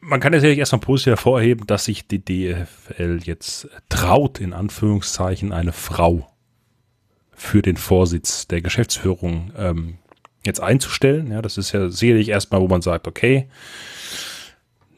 man 0.00 0.18
kann 0.18 0.32
natürlich 0.32 0.56
erstmal 0.58 0.80
positiv 0.80 1.10
hervorheben, 1.10 1.66
dass 1.66 1.84
sich 1.84 2.08
die 2.08 2.24
DFL 2.24 3.20
jetzt 3.22 3.68
traut, 3.90 4.40
in 4.40 4.54
Anführungszeichen, 4.54 5.52
eine 5.52 5.72
Frau 5.74 6.26
für 7.38 7.62
den 7.62 7.76
Vorsitz 7.76 8.48
der 8.48 8.60
Geschäftsführung 8.60 9.52
ähm, 9.56 9.94
jetzt 10.44 10.60
einzustellen. 10.60 11.30
Ja, 11.30 11.40
das 11.40 11.56
ist 11.56 11.72
ja 11.72 11.88
sicherlich 11.88 12.28
erstmal, 12.28 12.60
wo 12.60 12.68
man 12.68 12.82
sagt, 12.82 13.06
okay, 13.06 13.48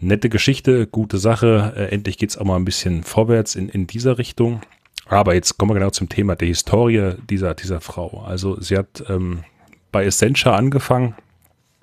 nette 0.00 0.30
Geschichte, 0.30 0.86
gute 0.86 1.18
Sache, 1.18 1.74
äh, 1.76 1.94
endlich 1.94 2.16
geht's 2.18 2.38
auch 2.38 2.44
mal 2.44 2.56
ein 2.56 2.64
bisschen 2.64 3.04
vorwärts 3.04 3.54
in, 3.54 3.68
in 3.68 3.86
dieser 3.86 4.18
Richtung. 4.18 4.62
Aber 5.06 5.34
jetzt 5.34 5.58
kommen 5.58 5.70
wir 5.72 5.74
genau 5.74 5.90
zum 5.90 6.08
Thema 6.08 6.34
der 6.34 6.48
Historie 6.48 7.12
dieser, 7.28 7.54
dieser 7.54 7.80
Frau. 7.80 8.24
Also 8.26 8.60
sie 8.60 8.78
hat 8.78 9.04
ähm, 9.08 9.44
bei 9.92 10.06
Essentia 10.06 10.54
angefangen, 10.54 11.14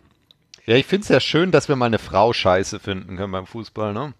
Ja, 0.66 0.74
ich 0.76 0.86
finde 0.86 1.04
es 1.04 1.08
ja 1.08 1.20
schön, 1.20 1.52
dass 1.52 1.68
wir 1.68 1.76
mal 1.76 1.86
eine 1.86 1.98
Frau 1.98 2.32
scheiße 2.32 2.80
finden 2.80 3.16
können 3.16 3.32
beim 3.32 3.46
Fußball, 3.46 3.92
ne? 3.92 4.14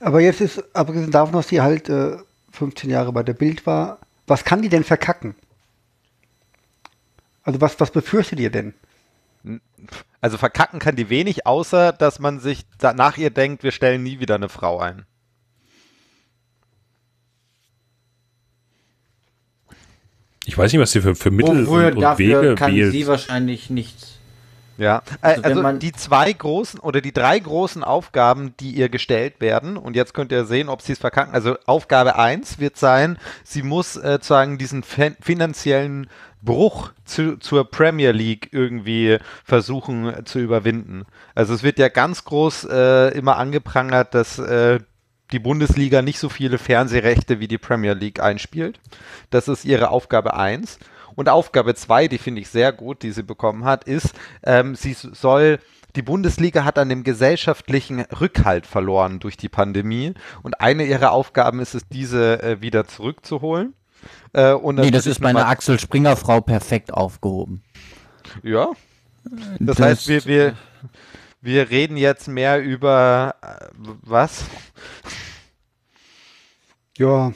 Aber 0.00 0.20
jetzt 0.20 0.40
ist, 0.40 0.62
abgesehen 0.74 1.10
davon, 1.10 1.34
dass 1.34 1.48
sie 1.48 1.60
halt 1.60 1.88
äh, 1.88 2.16
15 2.52 2.90
Jahre 2.90 3.12
bei 3.12 3.22
der 3.22 3.34
Bild 3.34 3.66
war, 3.66 3.98
was 4.26 4.44
kann 4.44 4.62
die 4.62 4.68
denn 4.68 4.84
verkacken? 4.84 5.34
Also 7.42 7.60
was, 7.60 7.78
was 7.78 7.90
befürchtet 7.92 8.40
ihr 8.40 8.50
denn? 8.50 8.74
Also 10.20 10.36
verkacken 10.36 10.80
kann 10.80 10.96
die 10.96 11.08
wenig, 11.08 11.46
außer 11.46 11.92
dass 11.92 12.18
man 12.18 12.40
sich 12.40 12.66
nach 12.80 13.16
ihr 13.16 13.30
denkt, 13.30 13.62
wir 13.62 13.70
stellen 13.70 14.02
nie 14.02 14.18
wieder 14.18 14.34
eine 14.34 14.48
Frau 14.48 14.80
ein. 14.80 15.06
Ich 20.48 20.56
weiß 20.56 20.72
nicht, 20.72 20.80
was 20.80 20.92
sie 20.92 21.00
für, 21.00 21.14
für 21.14 21.30
Mittel 21.30 21.66
Wofür 21.66 21.88
und, 21.88 21.94
und 21.96 22.00
dafür 22.00 22.42
Wege 22.42 22.54
kann 22.54 22.74
wählt. 22.74 22.92
sie 22.92 23.06
wahrscheinlich 23.06 23.68
nichts. 23.68 24.12
Ja, 24.78 24.98
äh, 25.22 25.26
Also 25.28 25.42
wenn 25.42 25.50
also 25.50 25.62
man- 25.62 25.78
die 25.78 25.92
zwei 25.92 26.32
großen 26.32 26.78
oder 26.80 27.00
die 27.00 27.12
drei 27.12 27.38
großen 27.38 27.82
Aufgaben, 27.82 28.54
die 28.60 28.70
ihr 28.72 28.88
gestellt 28.88 29.40
werden, 29.40 29.76
und 29.76 29.96
jetzt 29.96 30.14
könnt 30.14 30.30
ihr 30.32 30.44
sehen, 30.44 30.68
ob 30.68 30.82
sie 30.82 30.92
es 30.92 30.98
verkacken. 30.98 31.34
Also 31.34 31.56
Aufgabe 31.66 32.16
1 32.16 32.58
wird 32.60 32.76
sein, 32.76 33.18
sie 33.42 33.62
muss 33.62 33.96
äh, 33.96 34.12
sozusagen 34.12 34.58
diesen 34.58 34.82
fin 34.82 35.16
finanziellen 35.20 36.08
Bruch 36.42 36.92
zu, 37.04 37.38
zur 37.38 37.68
Premier 37.68 38.12
League 38.12 38.50
irgendwie 38.52 39.18
versuchen 39.44 40.12
äh, 40.14 40.24
zu 40.24 40.38
überwinden. 40.38 41.06
Also 41.34 41.54
es 41.54 41.62
wird 41.62 41.78
ja 41.78 41.88
ganz 41.88 42.24
groß 42.24 42.68
äh, 42.70 43.08
immer 43.18 43.36
angeprangert, 43.38 44.14
dass 44.14 44.38
äh, 44.38 44.78
die 45.32 45.38
Bundesliga 45.38 46.02
nicht 46.02 46.18
so 46.18 46.28
viele 46.28 46.58
Fernsehrechte 46.58 47.40
wie 47.40 47.48
die 47.48 47.58
Premier 47.58 47.94
League 47.94 48.20
einspielt. 48.20 48.78
Das 49.30 49.48
ist 49.48 49.64
ihre 49.64 49.90
Aufgabe 49.90 50.34
1. 50.34 50.78
Und 51.14 51.28
Aufgabe 51.28 51.74
2, 51.74 52.08
die 52.08 52.18
finde 52.18 52.42
ich 52.42 52.48
sehr 52.48 52.72
gut, 52.72 53.02
die 53.02 53.10
sie 53.10 53.22
bekommen 53.22 53.64
hat, 53.64 53.84
ist, 53.84 54.12
ähm, 54.44 54.74
sie 54.74 54.92
soll, 54.92 55.58
die 55.96 56.02
Bundesliga 56.02 56.64
hat 56.64 56.78
an 56.78 56.90
dem 56.90 57.04
gesellschaftlichen 57.04 58.00
Rückhalt 58.20 58.66
verloren 58.66 59.18
durch 59.18 59.38
die 59.38 59.48
Pandemie. 59.48 60.12
Und 60.42 60.60
eine 60.60 60.84
ihrer 60.84 61.12
Aufgaben 61.12 61.60
ist 61.60 61.74
es, 61.74 61.88
diese 61.88 62.42
äh, 62.42 62.60
wieder 62.60 62.86
zurückzuholen. 62.86 63.72
Äh, 64.34 64.52
und 64.52 64.74
Nee, 64.74 64.90
das 64.90 65.06
ist 65.06 65.20
bei 65.20 65.30
einer 65.30 65.38
Nummer- 65.40 65.50
Axel 65.50 65.80
Springer 65.80 66.16
Frau 66.16 66.42
perfekt 66.42 66.92
aufgehoben. 66.92 67.62
Ja. 68.42 68.68
Das, 69.58 69.76
Das- 69.78 69.80
heißt, 69.80 70.08
wir, 70.08 70.24
wir, 70.26 70.54
wir 71.46 71.70
reden 71.70 71.96
jetzt 71.96 72.26
mehr 72.26 72.60
über 72.60 73.36
äh, 73.40 73.66
was? 74.02 74.46
Ja, 76.98 77.32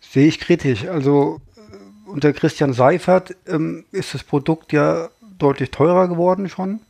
sehe 0.00 0.26
ich 0.26 0.40
kritisch. 0.40 0.86
Also 0.86 1.42
äh, 1.56 2.08
unter 2.08 2.32
Christian 2.32 2.72
Seifert 2.72 3.36
ähm, 3.46 3.84
ist 3.92 4.14
das 4.14 4.24
Produkt 4.24 4.72
ja 4.72 5.10
deutlich 5.38 5.70
teurer 5.70 6.08
geworden 6.08 6.48
schon. 6.48 6.80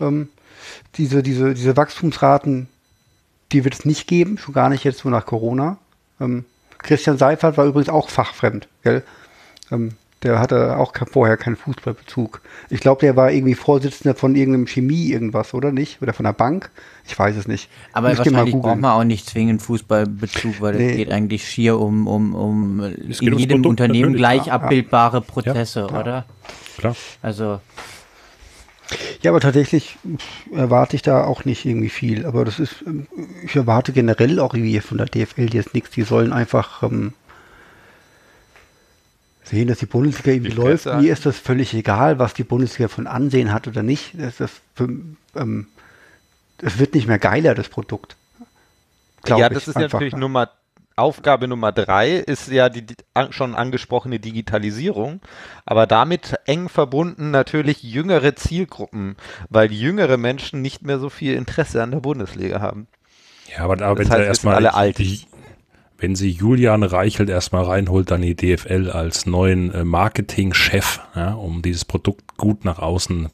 Ähm, 0.00 0.28
diese, 0.96 1.22
diese, 1.22 1.54
diese 1.54 1.74
Wachstumsraten, 1.78 2.68
die 3.52 3.64
wird 3.64 3.72
es 3.72 3.84
nicht 3.86 4.06
geben, 4.06 4.36
schon 4.36 4.52
gar 4.52 4.68
nicht 4.68 4.84
jetzt 4.84 4.98
so 4.98 5.08
nach 5.08 5.24
Corona. 5.24 5.78
Ähm, 6.20 6.44
Christian 6.76 7.16
Seifert 7.16 7.56
war 7.56 7.64
übrigens 7.64 7.88
auch 7.88 8.10
fachfremd, 8.10 8.68
gell? 8.82 9.02
Ähm, 9.70 9.96
der 10.22 10.38
hatte 10.38 10.78
auch 10.78 10.92
vorher 11.10 11.36
keinen 11.36 11.56
Fußballbezug. 11.56 12.40
Ich 12.70 12.80
glaube, 12.80 13.00
der 13.00 13.16
war 13.16 13.30
irgendwie 13.30 13.54
Vorsitzender 13.54 14.14
von 14.14 14.34
irgendeinem 14.34 14.66
Chemie 14.66 15.10
irgendwas, 15.10 15.52
oder 15.52 15.72
nicht? 15.72 16.00
Oder 16.00 16.14
von 16.14 16.24
der 16.24 16.32
Bank? 16.32 16.70
Ich 17.06 17.18
weiß 17.18 17.36
es 17.36 17.46
nicht. 17.46 17.68
Aber 17.92 18.08
Müsst 18.08 18.24
wahrscheinlich 18.24 18.54
braucht 18.54 18.80
man 18.80 18.92
auch 18.92 19.04
nicht 19.04 19.28
zwingend 19.28 19.62
Fußballbezug, 19.62 20.60
weil 20.60 20.76
nee. 20.76 20.90
es 20.90 20.96
geht 20.96 21.12
eigentlich 21.12 21.48
schier 21.48 21.78
um, 21.78 22.06
um, 22.06 22.34
um 22.34 22.80
in 22.80 23.12
jedem 23.12 23.62
Produkt 23.62 23.66
Unternehmen 23.66 24.14
gleich 24.14 24.50
abbildbare 24.50 25.20
Prozesse, 25.20 25.86
ja. 25.90 26.00
oder? 26.00 26.24
Klar. 26.78 26.96
Also 27.22 27.60
ja, 29.22 29.30
aber 29.32 29.40
tatsächlich 29.40 29.96
erwarte 30.52 30.96
ich 30.96 31.02
da 31.02 31.24
auch 31.24 31.44
nicht 31.44 31.64
irgendwie 31.64 31.88
viel. 31.88 32.26
Aber 32.26 32.44
das 32.44 32.60
ist, 32.60 32.84
ich 33.44 33.56
erwarte 33.56 33.92
generell 33.92 34.38
auch 34.38 34.54
irgendwie 34.54 34.78
von 34.80 34.98
der 34.98 35.06
DFL 35.06 35.52
jetzt 35.52 35.74
nichts. 35.74 35.90
Die 35.90 36.02
sollen 36.02 36.32
einfach 36.32 36.82
ähm, 36.82 37.12
sehen, 39.48 39.68
dass 39.68 39.78
die 39.78 39.86
Bundesliga 39.86 40.32
irgendwie 40.32 40.50
ich 40.50 40.56
läuft. 40.56 40.86
Mir 40.86 41.12
ist 41.12 41.24
das 41.24 41.38
völlig 41.38 41.72
egal, 41.74 42.18
was 42.18 42.34
die 42.34 42.44
Bundesliga 42.44 42.88
von 42.88 43.06
Ansehen 43.06 43.52
hat 43.52 43.68
oder 43.68 43.82
nicht. 43.82 44.12
Das, 44.18 44.36
das, 44.36 44.50
für, 44.74 44.88
ähm, 45.36 45.66
das 46.58 46.78
wird 46.78 46.94
nicht 46.94 47.06
mehr 47.06 47.18
geiler, 47.18 47.54
das 47.54 47.68
Produkt. 47.68 48.16
Glaub 49.22 49.40
ja, 49.40 49.48
das 49.48 49.68
ist 49.68 49.76
einfach. 49.76 49.94
natürlich 49.94 50.16
Nummer 50.16 50.50
Aufgabe 50.98 51.46
Nummer 51.46 51.72
drei 51.72 52.12
ist 52.16 52.48
ja 52.48 52.70
die, 52.70 52.80
die 52.80 52.94
schon 53.28 53.54
angesprochene 53.54 54.18
Digitalisierung, 54.18 55.20
aber 55.66 55.86
damit 55.86 56.36
eng 56.46 56.70
verbunden 56.70 57.30
natürlich 57.30 57.82
jüngere 57.82 58.34
Zielgruppen, 58.34 59.16
weil 59.50 59.70
jüngere 59.70 60.16
Menschen 60.16 60.62
nicht 60.62 60.82
mehr 60.82 60.98
so 60.98 61.10
viel 61.10 61.34
Interesse 61.34 61.82
an 61.82 61.90
der 61.90 62.00
Bundesliga 62.00 62.62
haben. 62.62 62.86
Ja, 63.54 63.64
aber, 63.64 63.74
aber 63.84 63.98
wenn 63.98 64.10
sie 64.10 64.16
erstmal 64.16 64.54
alle 64.54 64.72
alt. 64.72 64.96
Die, 64.96 65.26
wenn 65.98 66.14
sie 66.14 66.30
Julian 66.30 66.82
Reichelt 66.82 67.28
erstmal 67.28 67.64
reinholt, 67.64 68.10
dann 68.10 68.22
die 68.22 68.34
DFL 68.34 68.90
als 68.90 69.26
neuen 69.26 69.72
äh, 69.72 69.84
Marketingchef, 69.84 71.00
ja, 71.14 71.32
um 71.32 71.62
dieses 71.62 71.84
Produkt 71.84 72.36
gut 72.36 72.64
nach 72.64 72.78
außen 72.78 73.28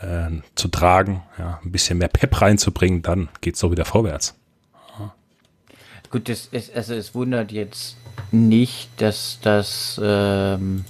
äh, 0.00 0.30
zu 0.54 0.68
tragen, 0.68 1.22
ja, 1.38 1.60
ein 1.64 1.72
bisschen 1.72 1.98
mehr 1.98 2.08
Pep 2.08 2.40
reinzubringen, 2.40 3.02
dann 3.02 3.28
geht 3.40 3.54
es 3.54 3.60
so 3.60 3.70
wieder 3.70 3.84
vorwärts. 3.84 4.34
Ja. 4.98 5.14
Gut, 6.10 6.28
das 6.28 6.46
ist, 6.46 6.74
also 6.74 6.94
es 6.94 7.14
wundert 7.14 7.52
jetzt 7.52 7.96
nicht, 8.32 8.90
dass 8.96 9.38
das 9.42 10.00
ähm, 10.02 10.84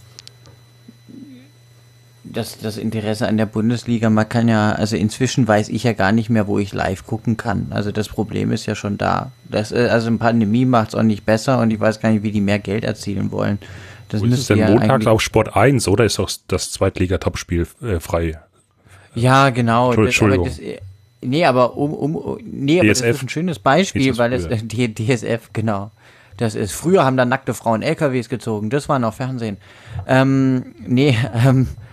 das, 2.32 2.58
das 2.58 2.76
Interesse 2.76 3.26
an 3.26 3.36
der 3.36 3.46
Bundesliga, 3.46 4.08
man 4.10 4.28
kann 4.28 4.48
ja, 4.48 4.72
also 4.72 4.96
inzwischen 4.96 5.46
weiß 5.46 5.68
ich 5.68 5.84
ja 5.84 5.92
gar 5.92 6.12
nicht 6.12 6.30
mehr, 6.30 6.46
wo 6.46 6.58
ich 6.58 6.72
live 6.72 7.06
gucken 7.06 7.36
kann. 7.36 7.66
Also 7.70 7.92
das 7.92 8.08
Problem 8.08 8.52
ist 8.52 8.66
ja 8.66 8.74
schon 8.74 8.98
da. 8.98 9.32
Das, 9.48 9.72
äh, 9.72 9.88
also 9.90 10.08
eine 10.08 10.18
Pandemie 10.18 10.64
macht 10.64 10.90
es 10.90 10.94
auch 10.94 11.02
nicht 11.02 11.24
besser 11.24 11.58
und 11.60 11.70
ich 11.70 11.80
weiß 11.80 12.00
gar 12.00 12.10
nicht, 12.10 12.22
wie 12.22 12.30
die 12.30 12.40
mehr 12.40 12.58
Geld 12.58 12.84
erzielen 12.84 13.32
wollen. 13.32 13.58
Das 14.08 14.22
ist 14.22 14.38
es 14.38 14.46
denn 14.46 14.58
ja 14.58 14.70
montags 14.70 15.06
auf 15.06 15.20
Sport 15.20 15.56
1 15.56 15.86
oder 15.88 16.04
ist 16.04 16.18
auch 16.18 16.30
das 16.48 16.72
Zweitliga-Topspiel 16.72 17.66
äh, 17.82 18.00
frei? 18.00 18.38
Ja, 19.14 19.50
genau. 19.50 19.92
Entschuldigung. 19.92 20.46
Das, 20.46 20.58
aber 20.58 20.68
das, 20.68 20.80
nee, 21.22 21.44
aber 21.44 21.76
um, 21.76 21.94
um 21.94 22.38
nee, 22.44 22.80
aber 22.80 22.92
DSF. 22.92 23.06
das 23.06 23.16
ist 23.16 23.22
ein 23.22 23.28
schönes 23.28 23.58
Beispiel, 23.58 24.16
weil 24.18 24.32
es 24.32 24.48
die 24.64 24.94
DSF, 24.94 25.50
genau. 25.52 25.90
Das 26.36 26.54
ist, 26.54 26.72
früher 26.72 27.04
haben 27.04 27.16
da 27.16 27.24
nackte 27.24 27.54
Frauen 27.54 27.82
LKWs 27.82 28.28
gezogen, 28.28 28.70
das 28.70 28.88
war 28.88 28.98
noch 28.98 29.14
Fernsehen. 29.14 29.58
Ähm, 30.06 30.74
nee, 30.86 31.16
ähm, 31.46 31.68
äh, 31.68 31.89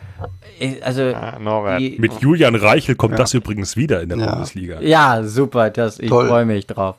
also 0.81 1.03
ah, 1.13 1.77
die, 1.77 1.97
mit 1.99 2.13
Julian 2.19 2.55
Reichel 2.55 2.95
kommt 2.95 3.13
ja. 3.13 3.17
das 3.17 3.33
übrigens 3.33 3.75
wieder 3.77 4.01
in 4.01 4.09
der 4.09 4.17
ja. 4.17 4.31
Bundesliga. 4.31 4.81
Ja, 4.81 5.23
super, 5.23 5.69
das, 5.69 5.99
ich 5.99 6.09
freue 6.09 6.45
mich 6.45 6.65
drauf. 6.67 6.95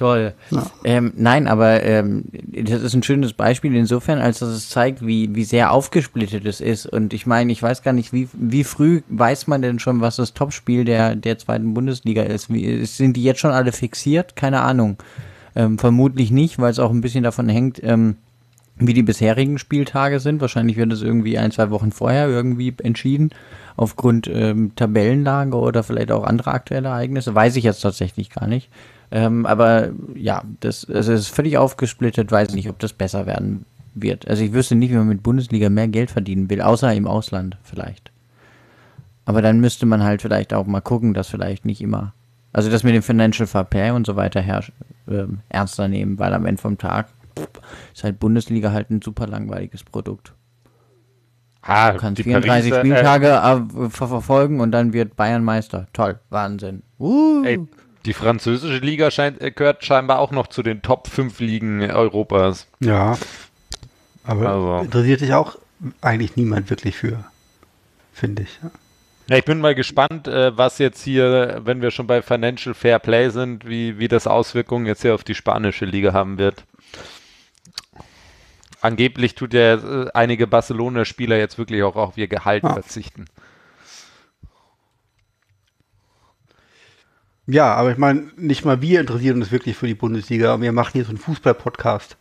Toll. 0.00 0.32
Ja. 0.50 0.64
Ähm, 0.82 1.12
nein, 1.16 1.46
aber 1.46 1.82
ähm, 1.82 2.24
das 2.32 2.80
ist 2.80 2.94
ein 2.94 3.02
schönes 3.02 3.34
Beispiel 3.34 3.76
insofern, 3.76 4.18
als 4.18 4.38
dass 4.38 4.48
es 4.48 4.70
zeigt, 4.70 5.06
wie, 5.06 5.34
wie 5.34 5.44
sehr 5.44 5.72
aufgesplittet 5.72 6.46
es 6.46 6.62
ist. 6.62 6.86
Und 6.86 7.12
ich 7.12 7.26
meine, 7.26 7.52
ich 7.52 7.62
weiß 7.62 7.82
gar 7.82 7.92
nicht, 7.92 8.10
wie, 8.10 8.26
wie 8.32 8.64
früh 8.64 9.02
weiß 9.10 9.46
man 9.46 9.60
denn 9.60 9.78
schon, 9.78 10.00
was 10.00 10.16
das 10.16 10.32
Topspiel 10.32 10.86
der, 10.86 11.16
der 11.16 11.36
zweiten 11.36 11.74
Bundesliga 11.74 12.22
ist? 12.22 12.50
Wie, 12.50 12.82
sind 12.86 13.14
die 13.14 13.24
jetzt 13.24 13.40
schon 13.40 13.50
alle 13.50 13.72
fixiert? 13.72 14.36
Keine 14.36 14.62
Ahnung. 14.62 14.96
Ähm, 15.54 15.78
vermutlich 15.78 16.30
nicht, 16.30 16.58
weil 16.58 16.70
es 16.70 16.78
auch 16.78 16.90
ein 16.90 17.02
bisschen 17.02 17.24
davon 17.24 17.50
hängt, 17.50 17.82
ähm, 17.82 18.16
wie 18.86 18.94
die 18.94 19.02
bisherigen 19.02 19.58
Spieltage 19.58 20.20
sind. 20.20 20.40
Wahrscheinlich 20.40 20.76
wird 20.76 20.92
es 20.92 21.02
irgendwie 21.02 21.38
ein, 21.38 21.50
zwei 21.50 21.70
Wochen 21.70 21.92
vorher 21.92 22.28
irgendwie 22.28 22.74
entschieden, 22.82 23.30
aufgrund 23.76 24.28
ähm, 24.32 24.72
Tabellenlage 24.76 25.56
oder 25.56 25.82
vielleicht 25.82 26.12
auch 26.12 26.24
andere 26.24 26.52
aktuelle 26.52 26.88
Ereignisse. 26.88 27.34
Weiß 27.34 27.56
ich 27.56 27.64
jetzt 27.64 27.80
tatsächlich 27.80 28.30
gar 28.30 28.46
nicht. 28.46 28.70
Ähm, 29.10 29.46
aber 29.46 29.90
ja, 30.14 30.42
das, 30.60 30.86
das 30.88 31.08
ist 31.08 31.28
völlig 31.28 31.58
aufgesplittet. 31.58 32.30
Weiß 32.30 32.54
nicht, 32.54 32.68
ob 32.68 32.78
das 32.78 32.92
besser 32.92 33.26
werden 33.26 33.64
wird. 33.94 34.28
Also 34.28 34.44
ich 34.44 34.52
wüsste 34.52 34.74
nicht, 34.74 34.90
wie 34.90 34.96
man 34.96 35.08
mit 35.08 35.22
Bundesliga 35.22 35.68
mehr 35.68 35.88
Geld 35.88 36.10
verdienen 36.10 36.48
will, 36.50 36.60
außer 36.60 36.92
im 36.94 37.06
Ausland 37.06 37.56
vielleicht. 37.62 38.10
Aber 39.24 39.42
dann 39.42 39.60
müsste 39.60 39.86
man 39.86 40.02
halt 40.02 40.22
vielleicht 40.22 40.54
auch 40.54 40.66
mal 40.66 40.80
gucken, 40.80 41.14
dass 41.14 41.28
vielleicht 41.28 41.64
nicht 41.64 41.80
immer, 41.80 42.14
also 42.52 42.70
das 42.70 42.82
mit 42.82 42.94
dem 42.94 43.02
Financial 43.02 43.46
Fair 43.46 43.64
Play 43.64 43.90
und 43.90 44.06
so 44.06 44.16
weiter 44.16 44.40
her, 44.40 44.64
äh, 45.08 45.24
ernster 45.48 45.88
nehmen, 45.88 46.18
weil 46.18 46.34
am 46.34 46.46
Ende 46.46 46.60
vom 46.60 46.78
Tag 46.78 47.08
ist 47.94 48.04
halt 48.04 48.18
Bundesliga 48.18 48.72
halt 48.72 48.90
ein 48.90 49.02
super 49.02 49.26
langweiliges 49.26 49.84
Produkt. 49.84 50.34
Ah, 51.62 51.92
du 51.92 51.98
kannst 51.98 52.22
34 52.22 52.70
Pariser, 52.70 52.80
Spieltage 52.80 53.28
äh, 53.28 53.90
ver 53.90 54.08
verfolgen 54.08 54.60
und 54.60 54.72
dann 54.72 54.92
wird 54.92 55.16
Bayern 55.16 55.44
Meister. 55.44 55.88
Toll, 55.92 56.18
Wahnsinn. 56.30 56.82
Uh. 56.98 57.44
Ey, 57.44 57.60
die 58.06 58.14
französische 58.14 58.78
Liga 58.78 59.10
scheint, 59.10 59.40
äh, 59.42 59.50
gehört 59.50 59.84
scheinbar 59.84 60.20
auch 60.20 60.30
noch 60.30 60.46
zu 60.46 60.62
den 60.62 60.80
Top 60.80 61.08
5 61.08 61.38
Ligen 61.40 61.82
Europas. 61.90 62.66
Ja. 62.80 63.18
Aber 64.24 64.48
also. 64.48 64.84
interessiert 64.84 65.20
sich 65.20 65.34
auch 65.34 65.56
eigentlich 66.00 66.36
niemand 66.36 66.70
wirklich 66.70 66.96
für, 66.96 67.24
finde 68.12 68.42
ich. 68.42 68.58
Ja. 68.62 68.70
Ja, 69.28 69.36
ich 69.36 69.44
bin 69.44 69.60
mal 69.60 69.76
gespannt, 69.76 70.26
äh, 70.26 70.56
was 70.58 70.78
jetzt 70.78 71.04
hier, 71.04 71.60
wenn 71.62 71.82
wir 71.82 71.92
schon 71.92 72.08
bei 72.08 72.20
Financial 72.20 72.74
Fair 72.74 72.98
Play 72.98 73.28
sind, 73.28 73.64
wie, 73.64 73.96
wie 73.96 74.08
das 74.08 74.26
Auswirkungen 74.26 74.86
jetzt 74.86 75.02
hier 75.02 75.14
auf 75.14 75.22
die 75.22 75.36
spanische 75.36 75.84
Liga 75.84 76.12
haben 76.12 76.36
wird 76.36 76.64
angeblich 78.80 79.34
tut 79.34 79.54
ja 79.54 79.74
äh, 79.74 80.10
einige 80.14 80.46
Barcelona-Spieler 80.46 81.36
jetzt 81.36 81.58
wirklich 81.58 81.82
auch 81.82 81.96
auf 81.96 82.16
ihr 82.16 82.28
Gehalt 82.28 82.64
ah. 82.64 82.74
verzichten. 82.74 83.26
Ja, 87.46 87.74
aber 87.74 87.90
ich 87.90 87.98
meine, 87.98 88.30
nicht 88.36 88.64
mal 88.64 88.80
wir 88.80 89.00
interessieren 89.00 89.40
uns 89.40 89.50
wirklich 89.50 89.76
für 89.76 89.88
die 89.88 89.94
Bundesliga. 89.94 90.60
Wir 90.60 90.70
machen 90.70 90.92
hier 90.92 91.04
so 91.04 91.08
einen 91.08 91.18
Fußball-Podcast. 91.18 92.16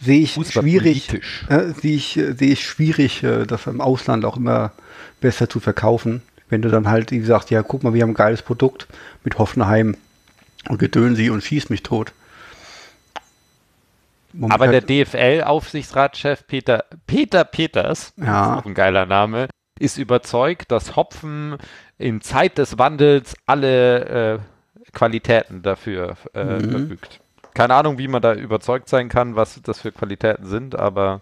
Sehe 0.00 0.20
ich 0.20 0.34
schwierig, 0.34 1.12
äh, 1.48 1.72
sehe 1.72 1.96
ich, 1.96 2.16
äh, 2.16 2.34
sehe 2.34 2.52
ich 2.52 2.64
schwierig, 2.64 3.24
äh, 3.24 3.46
das 3.46 3.66
im 3.66 3.80
Ausland 3.80 4.24
auch 4.24 4.36
immer 4.36 4.72
besser 5.20 5.48
zu 5.48 5.58
verkaufen. 5.58 6.22
Wenn 6.48 6.62
du 6.62 6.68
dann 6.68 6.88
halt, 6.88 7.10
wie 7.10 7.18
gesagt, 7.18 7.50
ja, 7.50 7.62
guck 7.62 7.82
mal, 7.82 7.94
wir 7.94 8.02
haben 8.02 8.10
ein 8.10 8.14
geiles 8.14 8.42
Produkt 8.42 8.86
mit 9.24 9.38
Hoffenheim 9.38 9.96
und 10.68 10.78
Gedönsi 10.78 11.30
und 11.30 11.42
schieß 11.42 11.68
mich 11.70 11.82
tot. 11.82 12.12
Aber 14.48 14.68
der 14.68 14.82
DFL-Aufsichtsratschef 14.82 16.46
Peter, 16.46 16.84
Peter 17.06 17.44
Peters, 17.44 18.12
ja. 18.16 18.58
auch 18.58 18.66
ein 18.66 18.74
geiler 18.74 19.06
Name, 19.06 19.48
ist 19.78 19.98
überzeugt, 19.98 20.70
dass 20.70 20.96
Hopfen 20.96 21.56
in 21.98 22.20
Zeit 22.20 22.58
des 22.58 22.78
Wandels 22.78 23.34
alle 23.46 24.34
äh, 24.34 24.38
Qualitäten 24.92 25.62
dafür 25.62 26.16
äh, 26.34 26.44
mhm. 26.44 26.70
verfügt. 26.70 27.20
Keine 27.54 27.74
Ahnung, 27.74 27.98
wie 27.98 28.08
man 28.08 28.22
da 28.22 28.34
überzeugt 28.34 28.88
sein 28.88 29.08
kann, 29.08 29.36
was 29.36 29.60
das 29.62 29.80
für 29.80 29.90
Qualitäten 29.90 30.46
sind, 30.46 30.78
aber 30.78 31.20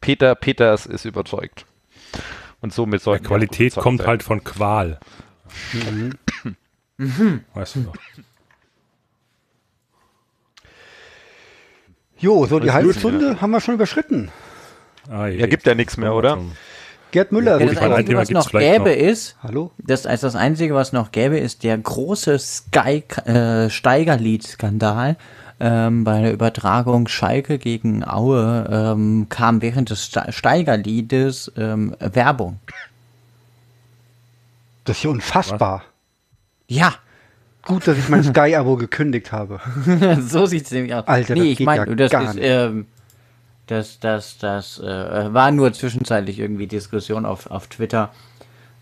Peter 0.00 0.34
Peters 0.34 0.86
ist 0.86 1.04
überzeugt. 1.04 1.64
Und 2.60 2.72
somit 2.72 3.00
soll 3.02 3.20
Qualität 3.20 3.74
kommt 3.76 4.00
sein. 4.00 4.08
halt 4.08 4.22
von 4.22 4.44
Qual. 4.44 4.98
Mhm. 5.72 6.12
mhm. 6.98 7.44
Weißt 7.54 7.76
du 7.76 7.80
noch. 7.80 7.94
Jo, 12.18 12.46
so 12.46 12.58
die 12.58 12.70
halbe 12.70 12.94
Stunde 12.94 13.32
ja. 13.32 13.40
haben 13.40 13.50
wir 13.50 13.60
schon 13.60 13.74
überschritten. 13.74 14.30
Ah, 15.10 15.26
ja, 15.26 15.46
gibt 15.46 15.66
ja 15.66 15.74
nichts 15.74 15.96
mehr, 15.96 16.14
oder? 16.14 16.38
Gerd 17.12 17.30
Müller. 17.30 17.60
Ja, 17.60 17.66
das 17.66 17.78
Einzige, 17.78 18.16
was 18.16 18.30
noch 18.30 18.50
gäbe 18.50 18.90
noch. 18.90 18.96
ist, 18.96 19.36
Hallo? 19.42 19.70
Das, 19.78 20.06
also 20.06 20.26
das 20.26 20.34
Einzige, 20.34 20.74
was 20.74 20.92
noch 20.92 21.12
gäbe, 21.12 21.38
ist 21.38 21.62
der 21.62 21.78
große 21.78 22.38
Sky, 22.38 23.04
äh, 23.24 23.70
Steigerlied-Skandal. 23.70 25.16
Ähm, 25.58 26.04
bei 26.04 26.20
der 26.20 26.32
Übertragung 26.34 27.08
Schalke 27.08 27.58
gegen 27.58 28.06
Aue 28.06 28.68
ähm, 28.70 29.26
kam 29.30 29.62
während 29.62 29.88
des 29.88 30.10
Steigerliedes 30.28 31.50
ähm, 31.56 31.96
Werbung. 31.98 32.60
Das 34.84 34.98
ist 34.98 35.04
ja 35.04 35.10
unfassbar. 35.10 35.84
Ja, 36.68 36.94
Gut, 37.66 37.86
dass 37.86 37.98
ich 37.98 38.08
mein 38.08 38.22
Sky-Abo 38.24 38.76
gekündigt 38.76 39.32
habe. 39.32 39.60
so 40.20 40.46
sieht 40.46 40.66
es 40.66 40.70
nämlich 40.70 40.94
aus. 40.94 41.06
Alter, 41.06 41.34
das 41.34 41.42
nee, 41.42 41.52
ich 41.52 41.58
geht 41.58 41.66
meine, 41.66 41.88
ja 41.88 41.94
das 41.94 42.10
gar 42.10 42.30
ist, 42.30 42.38
ähm, 42.40 42.86
das, 43.66 43.98
das, 43.98 44.38
das 44.38 44.78
äh, 44.78 45.34
war 45.34 45.50
nur 45.50 45.72
zwischenzeitlich 45.72 46.38
irgendwie 46.38 46.68
Diskussion 46.68 47.26
auf, 47.26 47.50
auf 47.50 47.66
Twitter, 47.66 48.10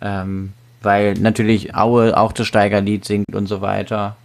ähm, 0.00 0.52
weil 0.82 1.14
natürlich 1.14 1.74
Aue 1.74 2.16
auch 2.16 2.32
das 2.32 2.46
Steigerlied 2.46 3.04
singt 3.04 3.34
und 3.34 3.46
so 3.46 3.62
weiter. 3.62 4.16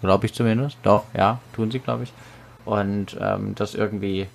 Glaube 0.00 0.26
ich 0.26 0.32
zumindest. 0.32 0.78
Doch, 0.82 1.04
ja, 1.14 1.40
tun 1.54 1.70
sie, 1.70 1.78
glaube 1.78 2.04
ich. 2.04 2.12
Und 2.64 3.16
ähm, 3.20 3.54
das 3.54 3.74
irgendwie 3.74 4.26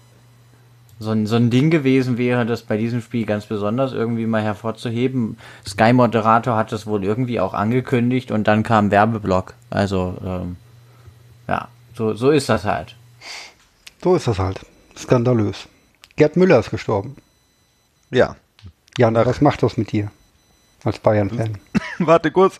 so 1.01 1.09
ein, 1.11 1.25
so 1.25 1.35
ein 1.35 1.49
Ding 1.49 1.71
gewesen 1.71 2.17
wäre, 2.19 2.45
das 2.45 2.61
bei 2.61 2.77
diesem 2.77 3.01
Spiel 3.01 3.25
ganz 3.25 3.47
besonders 3.47 3.91
irgendwie 3.91 4.27
mal 4.27 4.43
hervorzuheben. 4.43 5.37
Sky 5.67 5.93
Moderator 5.93 6.55
hat 6.55 6.71
das 6.71 6.85
wohl 6.85 7.03
irgendwie 7.03 7.39
auch 7.39 7.55
angekündigt 7.55 8.29
und 8.31 8.47
dann 8.47 8.61
kam 8.61 8.91
Werbeblock. 8.91 9.55
Also, 9.71 10.15
ähm, 10.23 10.57
ja, 11.47 11.69
so, 11.95 12.13
so 12.13 12.29
ist 12.29 12.49
das 12.49 12.65
halt. 12.65 12.95
So 14.03 14.15
ist 14.15 14.27
das 14.27 14.37
halt. 14.37 14.59
Skandalös. 14.95 15.67
Gerd 16.17 16.37
Müller 16.37 16.59
ist 16.59 16.69
gestorben. 16.69 17.15
Ja. 18.11 18.35
Jan, 18.97 19.15
was 19.15 19.41
macht 19.41 19.63
das 19.63 19.77
mit 19.77 19.91
dir? 19.91 20.11
Als 20.83 20.99
Bayern-Fan. 20.99 21.57
Warte 21.99 22.29
kurz. 22.29 22.57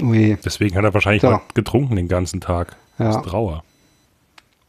Ui. 0.00 0.38
Deswegen 0.42 0.76
hat 0.76 0.84
er 0.84 0.94
wahrscheinlich 0.94 1.22
So. 1.22 1.30
mal 1.30 1.42
getrunken 1.52 1.96
den 1.96 2.08
ganzen 2.08 2.40
Tag. 2.40 2.76
Ja. 2.98 3.06
Das 3.06 3.16
ist 3.16 3.24
Trauer. 3.24 3.62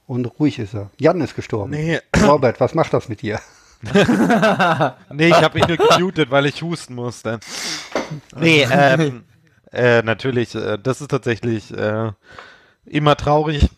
Und 0.08 0.26
ruhig 0.40 0.60
ist 0.60 0.76
er. 0.76 0.92
Jan 1.00 1.22
ist 1.22 1.36
gestorben. 1.36 1.72
Nee, 1.72 2.00
Robert, 2.28 2.60
was 2.60 2.74
macht 2.76 2.94
das 2.94 3.10
mit 3.10 3.22
dir? 3.22 3.40
nee 5.12 5.28
ich 5.28 5.34
habe 5.34 5.60
mich 5.60 5.68
nur 5.68 5.78
gemutet, 5.78 6.32
weil 6.32 6.46
ich 6.46 6.62
husten 6.62 6.96
musste. 6.96 7.40
Nee, 8.36 8.66
ähm, 8.72 9.26
äh, 9.72 10.02
natürlich, 10.02 10.56
äh, 10.56 10.78
das 10.82 11.02
ist 11.02 11.10
tatsächlich 11.10 11.76
äh, 11.76 12.12
immer 12.86 13.16
traurig. 13.16 13.70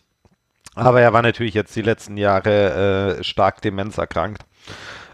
Aber 0.74 1.00
er 1.00 1.12
war 1.12 1.22
natürlich 1.22 1.54
jetzt 1.54 1.74
die 1.74 1.82
letzten 1.82 2.16
Jahre 2.16 3.18
äh, 3.18 3.24
stark 3.24 3.60
demenzerkrankt. 3.62 4.44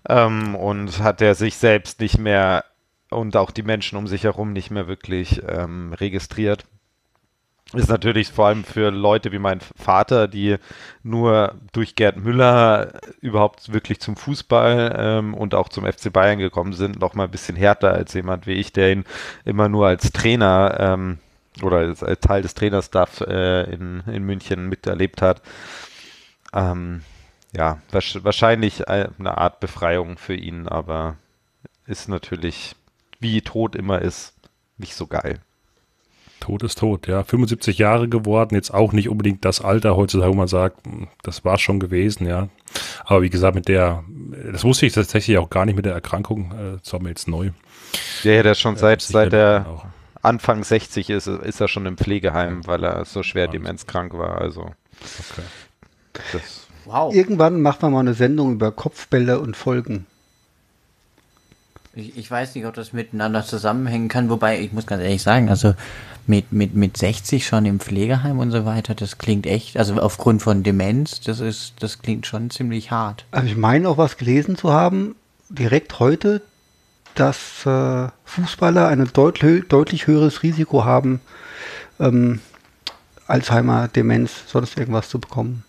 Ähm, 0.08 0.54
und 0.54 0.98
hat 1.00 1.22
er 1.22 1.34
sich 1.34 1.56
selbst 1.56 2.00
nicht 2.00 2.18
mehr 2.18 2.64
und 3.10 3.36
auch 3.36 3.50
die 3.50 3.62
Menschen 3.62 3.96
um 3.96 4.06
sich 4.06 4.24
herum 4.24 4.52
nicht 4.52 4.70
mehr 4.70 4.86
wirklich 4.86 5.42
ähm, 5.48 5.94
registriert. 5.94 6.66
Ist 7.74 7.88
natürlich 7.88 8.28
vor 8.30 8.46
allem 8.46 8.64
für 8.64 8.90
Leute 8.90 9.32
wie 9.32 9.38
mein 9.38 9.60
Vater, 9.60 10.28
die 10.28 10.56
nur 11.02 11.54
durch 11.72 11.94
Gerd 11.96 12.16
Müller 12.16 13.00
überhaupt 13.20 13.72
wirklich 13.72 14.00
zum 14.00 14.16
Fußball 14.16 14.94
ähm, 14.96 15.34
und 15.34 15.54
auch 15.54 15.68
zum 15.68 15.84
FC 15.84 16.12
Bayern 16.12 16.38
gekommen 16.38 16.72
sind, 16.72 17.00
noch 17.00 17.14
mal 17.14 17.24
ein 17.24 17.30
bisschen 17.30 17.56
härter 17.56 17.92
als 17.92 18.14
jemand 18.14 18.46
wie 18.46 18.52
ich, 18.52 18.72
der 18.72 18.92
ihn 18.92 19.04
immer 19.44 19.68
nur 19.68 19.88
als 19.88 20.12
Trainer 20.12 20.76
ähm, 20.78 21.18
oder 21.62 21.78
als, 21.78 22.02
als 22.02 22.20
Teil 22.20 22.42
des 22.42 22.54
Trainerstaff 22.54 23.20
äh, 23.22 23.62
in, 23.72 24.02
in 24.06 24.24
München 24.24 24.68
miterlebt 24.68 25.20
hat. 25.22 25.42
Ähm, 26.52 27.02
ja, 27.56 27.78
wahrscheinlich 27.90 28.88
eine 28.88 29.38
Art 29.38 29.60
Befreiung 29.60 30.18
für 30.18 30.34
ihn, 30.34 30.66
aber 30.68 31.16
ist 31.86 32.08
natürlich, 32.08 32.74
wie 33.20 33.42
tot 33.42 33.76
immer 33.76 34.02
ist, 34.02 34.34
nicht 34.76 34.94
so 34.94 35.06
geil. 35.06 35.40
Tod 36.44 36.62
ist 36.62 36.78
tot, 36.78 37.06
ja. 37.06 37.24
75 37.24 37.78
Jahre 37.78 38.08
geworden, 38.08 38.54
jetzt 38.54 38.72
auch 38.72 38.92
nicht 38.92 39.08
unbedingt 39.08 39.44
das 39.44 39.60
Alter 39.60 39.96
heutzutage, 39.96 40.30
wo 40.30 40.36
man 40.36 40.48
sagt, 40.48 40.84
hm, 40.86 41.08
das 41.22 41.44
war 41.44 41.58
schon 41.58 41.80
gewesen, 41.80 42.26
ja. 42.26 42.48
Aber 43.04 43.22
wie 43.22 43.30
gesagt, 43.30 43.54
mit 43.54 43.66
der, 43.68 44.04
das 44.52 44.62
wusste 44.62 44.84
ich 44.84 44.92
tatsächlich 44.92 45.38
auch 45.38 45.48
gar 45.48 45.64
nicht 45.64 45.76
mit 45.76 45.86
der 45.86 45.94
Erkrankung, 45.94 46.52
äh, 46.52 46.78
das 46.82 46.92
war 46.92 47.00
mir 47.00 47.08
jetzt 47.08 47.28
neu. 47.28 47.50
Der, 48.24 48.42
der 48.42 48.54
schon 48.54 48.76
seit, 48.76 49.00
seit 49.02 49.32
er 49.32 49.66
auch. 49.68 49.84
Anfang 50.22 50.64
60 50.64 51.10
ist, 51.10 51.26
ist 51.26 51.60
er 51.60 51.68
schon 51.68 51.86
im 51.86 51.96
Pflegeheim, 51.96 52.66
weil 52.66 52.84
er 52.84 53.04
so 53.04 53.22
schwer 53.22 53.46
Wahnsinn. 53.46 53.62
demenzkrank 53.62 54.12
war. 54.14 54.38
Also, 54.40 54.72
Okay. 55.02 55.42
das, 56.32 56.66
Wow. 56.84 57.14
Irgendwann 57.14 57.62
machen 57.62 57.80
wir 57.82 57.90
mal 57.90 58.00
eine 58.00 58.14
Sendung 58.14 58.52
über 58.52 58.70
Kopfbälle 58.70 59.40
und 59.40 59.56
Folgen. 59.56 60.06
Ich, 61.96 62.16
ich 62.16 62.30
weiß 62.30 62.54
nicht, 62.54 62.66
ob 62.66 62.74
das 62.74 62.92
miteinander 62.92 63.44
zusammenhängen 63.44 64.08
kann, 64.08 64.28
wobei 64.28 64.60
ich 64.60 64.72
muss 64.72 64.86
ganz 64.86 65.02
ehrlich 65.02 65.22
sagen, 65.22 65.48
also 65.48 65.74
mit, 66.26 66.52
mit, 66.52 66.74
mit 66.74 66.96
60 66.96 67.46
schon 67.46 67.66
im 67.66 67.80
Pflegeheim 67.80 68.38
und 68.38 68.50
so 68.50 68.64
weiter, 68.64 68.94
das 68.94 69.18
klingt 69.18 69.46
echt, 69.46 69.76
also 69.76 69.94
aufgrund 69.96 70.42
von 70.42 70.62
Demenz, 70.62 71.20
das 71.20 71.40
ist, 71.40 71.74
das 71.80 72.00
klingt 72.00 72.26
schon 72.26 72.50
ziemlich 72.50 72.90
hart. 72.90 73.24
Also 73.30 73.46
ich 73.48 73.56
meine 73.56 73.88
auch 73.88 73.98
was 73.98 74.16
gelesen 74.16 74.56
zu 74.56 74.72
haben, 74.72 75.14
direkt 75.48 76.00
heute, 76.00 76.42
dass 77.14 77.64
äh, 77.66 78.08
Fußballer 78.24 78.88
ein 78.88 79.08
deutlich, 79.12 79.68
deutlich 79.68 80.06
höheres 80.06 80.42
Risiko 80.42 80.84
haben, 80.84 81.20
ähm, 82.00 82.40
Alzheimer, 83.26 83.88
Demenz, 83.88 84.32
sonst 84.48 84.76
irgendwas 84.76 85.08
zu 85.08 85.18
bekommen. 85.20 85.64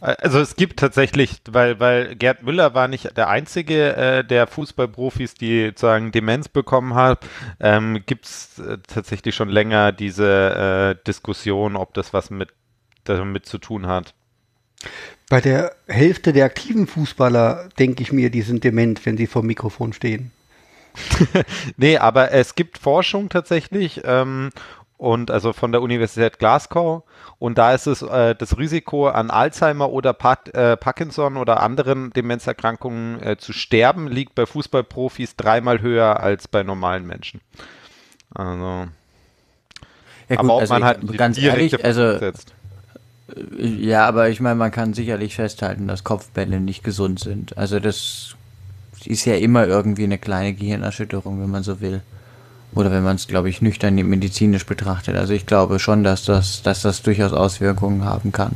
Also 0.00 0.40
es 0.40 0.56
gibt 0.56 0.78
tatsächlich, 0.78 1.42
weil, 1.50 1.78
weil 1.80 2.16
Gerd 2.16 2.42
Müller 2.42 2.74
war 2.74 2.88
nicht 2.88 3.16
der 3.16 3.28
einzige 3.28 3.96
äh, 3.96 4.24
der 4.24 4.46
Fußballprofis, 4.46 5.34
die 5.34 5.66
sozusagen 5.66 6.12
Demenz 6.12 6.48
bekommen 6.48 6.94
hat, 6.94 7.26
ähm, 7.60 8.02
gibt 8.06 8.26
es 8.26 8.58
äh, 8.58 8.78
tatsächlich 8.86 9.34
schon 9.34 9.48
länger 9.48 9.92
diese 9.92 10.96
äh, 10.98 11.04
Diskussion, 11.06 11.76
ob 11.76 11.94
das 11.94 12.12
was 12.12 12.30
mit 12.30 12.50
damit 13.04 13.46
zu 13.46 13.58
tun 13.58 13.86
hat. 13.86 14.14
Bei 15.28 15.40
der 15.40 15.74
Hälfte 15.86 16.32
der 16.32 16.46
aktiven 16.46 16.86
Fußballer 16.86 17.68
denke 17.78 18.02
ich 18.02 18.12
mir, 18.12 18.30
die 18.30 18.42
sind 18.42 18.64
dement, 18.64 19.04
wenn 19.06 19.16
sie 19.16 19.26
vor 19.26 19.42
dem 19.42 19.48
Mikrofon 19.48 19.92
stehen. 19.92 20.32
Nee, 21.76 21.98
aber 21.98 22.32
es 22.32 22.54
gibt 22.54 22.78
Forschung 22.78 23.28
tatsächlich 23.28 24.00
ähm, 24.04 24.50
und 25.00 25.30
also 25.30 25.54
von 25.54 25.72
der 25.72 25.80
Universität 25.80 26.38
Glasgow 26.38 27.02
und 27.38 27.56
da 27.56 27.72
ist 27.72 27.86
es 27.86 28.02
äh, 28.02 28.34
das 28.34 28.58
Risiko 28.58 29.08
an 29.08 29.30
Alzheimer 29.30 29.88
oder 29.90 30.12
Pat, 30.12 30.54
äh, 30.54 30.76
Parkinson 30.76 31.38
oder 31.38 31.62
anderen 31.62 32.10
Demenzerkrankungen 32.12 33.22
äh, 33.22 33.36
zu 33.38 33.54
sterben 33.54 34.08
liegt 34.08 34.34
bei 34.34 34.44
Fußballprofis 34.44 35.36
dreimal 35.36 35.80
höher 35.80 36.20
als 36.20 36.48
bei 36.48 36.62
normalen 36.62 37.06
Menschen. 37.06 37.40
Also, 38.34 38.88
Ja, 40.28 40.38
aber 40.38 40.56
ob 40.56 40.68
man 40.68 40.78
ich- 40.80 40.84
halt 40.84 41.16
ganz 41.16 41.38
ehrlich, 41.38 41.82
also 41.82 42.18
setzt. 42.18 42.52
ja, 43.58 44.06
aber 44.06 44.28
ich 44.28 44.40
meine, 44.40 44.56
man 44.56 44.70
kann 44.70 44.92
sicherlich 44.92 45.34
festhalten, 45.34 45.88
dass 45.88 46.04
Kopfbälle 46.04 46.60
nicht 46.60 46.84
gesund 46.84 47.20
sind. 47.20 47.56
Also 47.56 47.80
das 47.80 48.36
ist 49.06 49.24
ja 49.24 49.36
immer 49.36 49.66
irgendwie 49.66 50.04
eine 50.04 50.18
kleine 50.18 50.52
Gehirnerschütterung, 50.52 51.40
wenn 51.40 51.50
man 51.50 51.62
so 51.62 51.80
will. 51.80 52.02
Oder 52.74 52.92
wenn 52.92 53.02
man 53.02 53.16
es, 53.16 53.26
glaube 53.26 53.48
ich, 53.48 53.62
nüchtern 53.62 53.94
medizinisch 53.96 54.64
betrachtet. 54.64 55.16
Also 55.16 55.32
ich 55.32 55.46
glaube 55.46 55.78
schon, 55.80 56.04
dass 56.04 56.24
das, 56.24 56.62
dass 56.62 56.82
das 56.82 57.02
durchaus 57.02 57.32
Auswirkungen 57.32 58.04
haben 58.04 58.30
kann. 58.32 58.52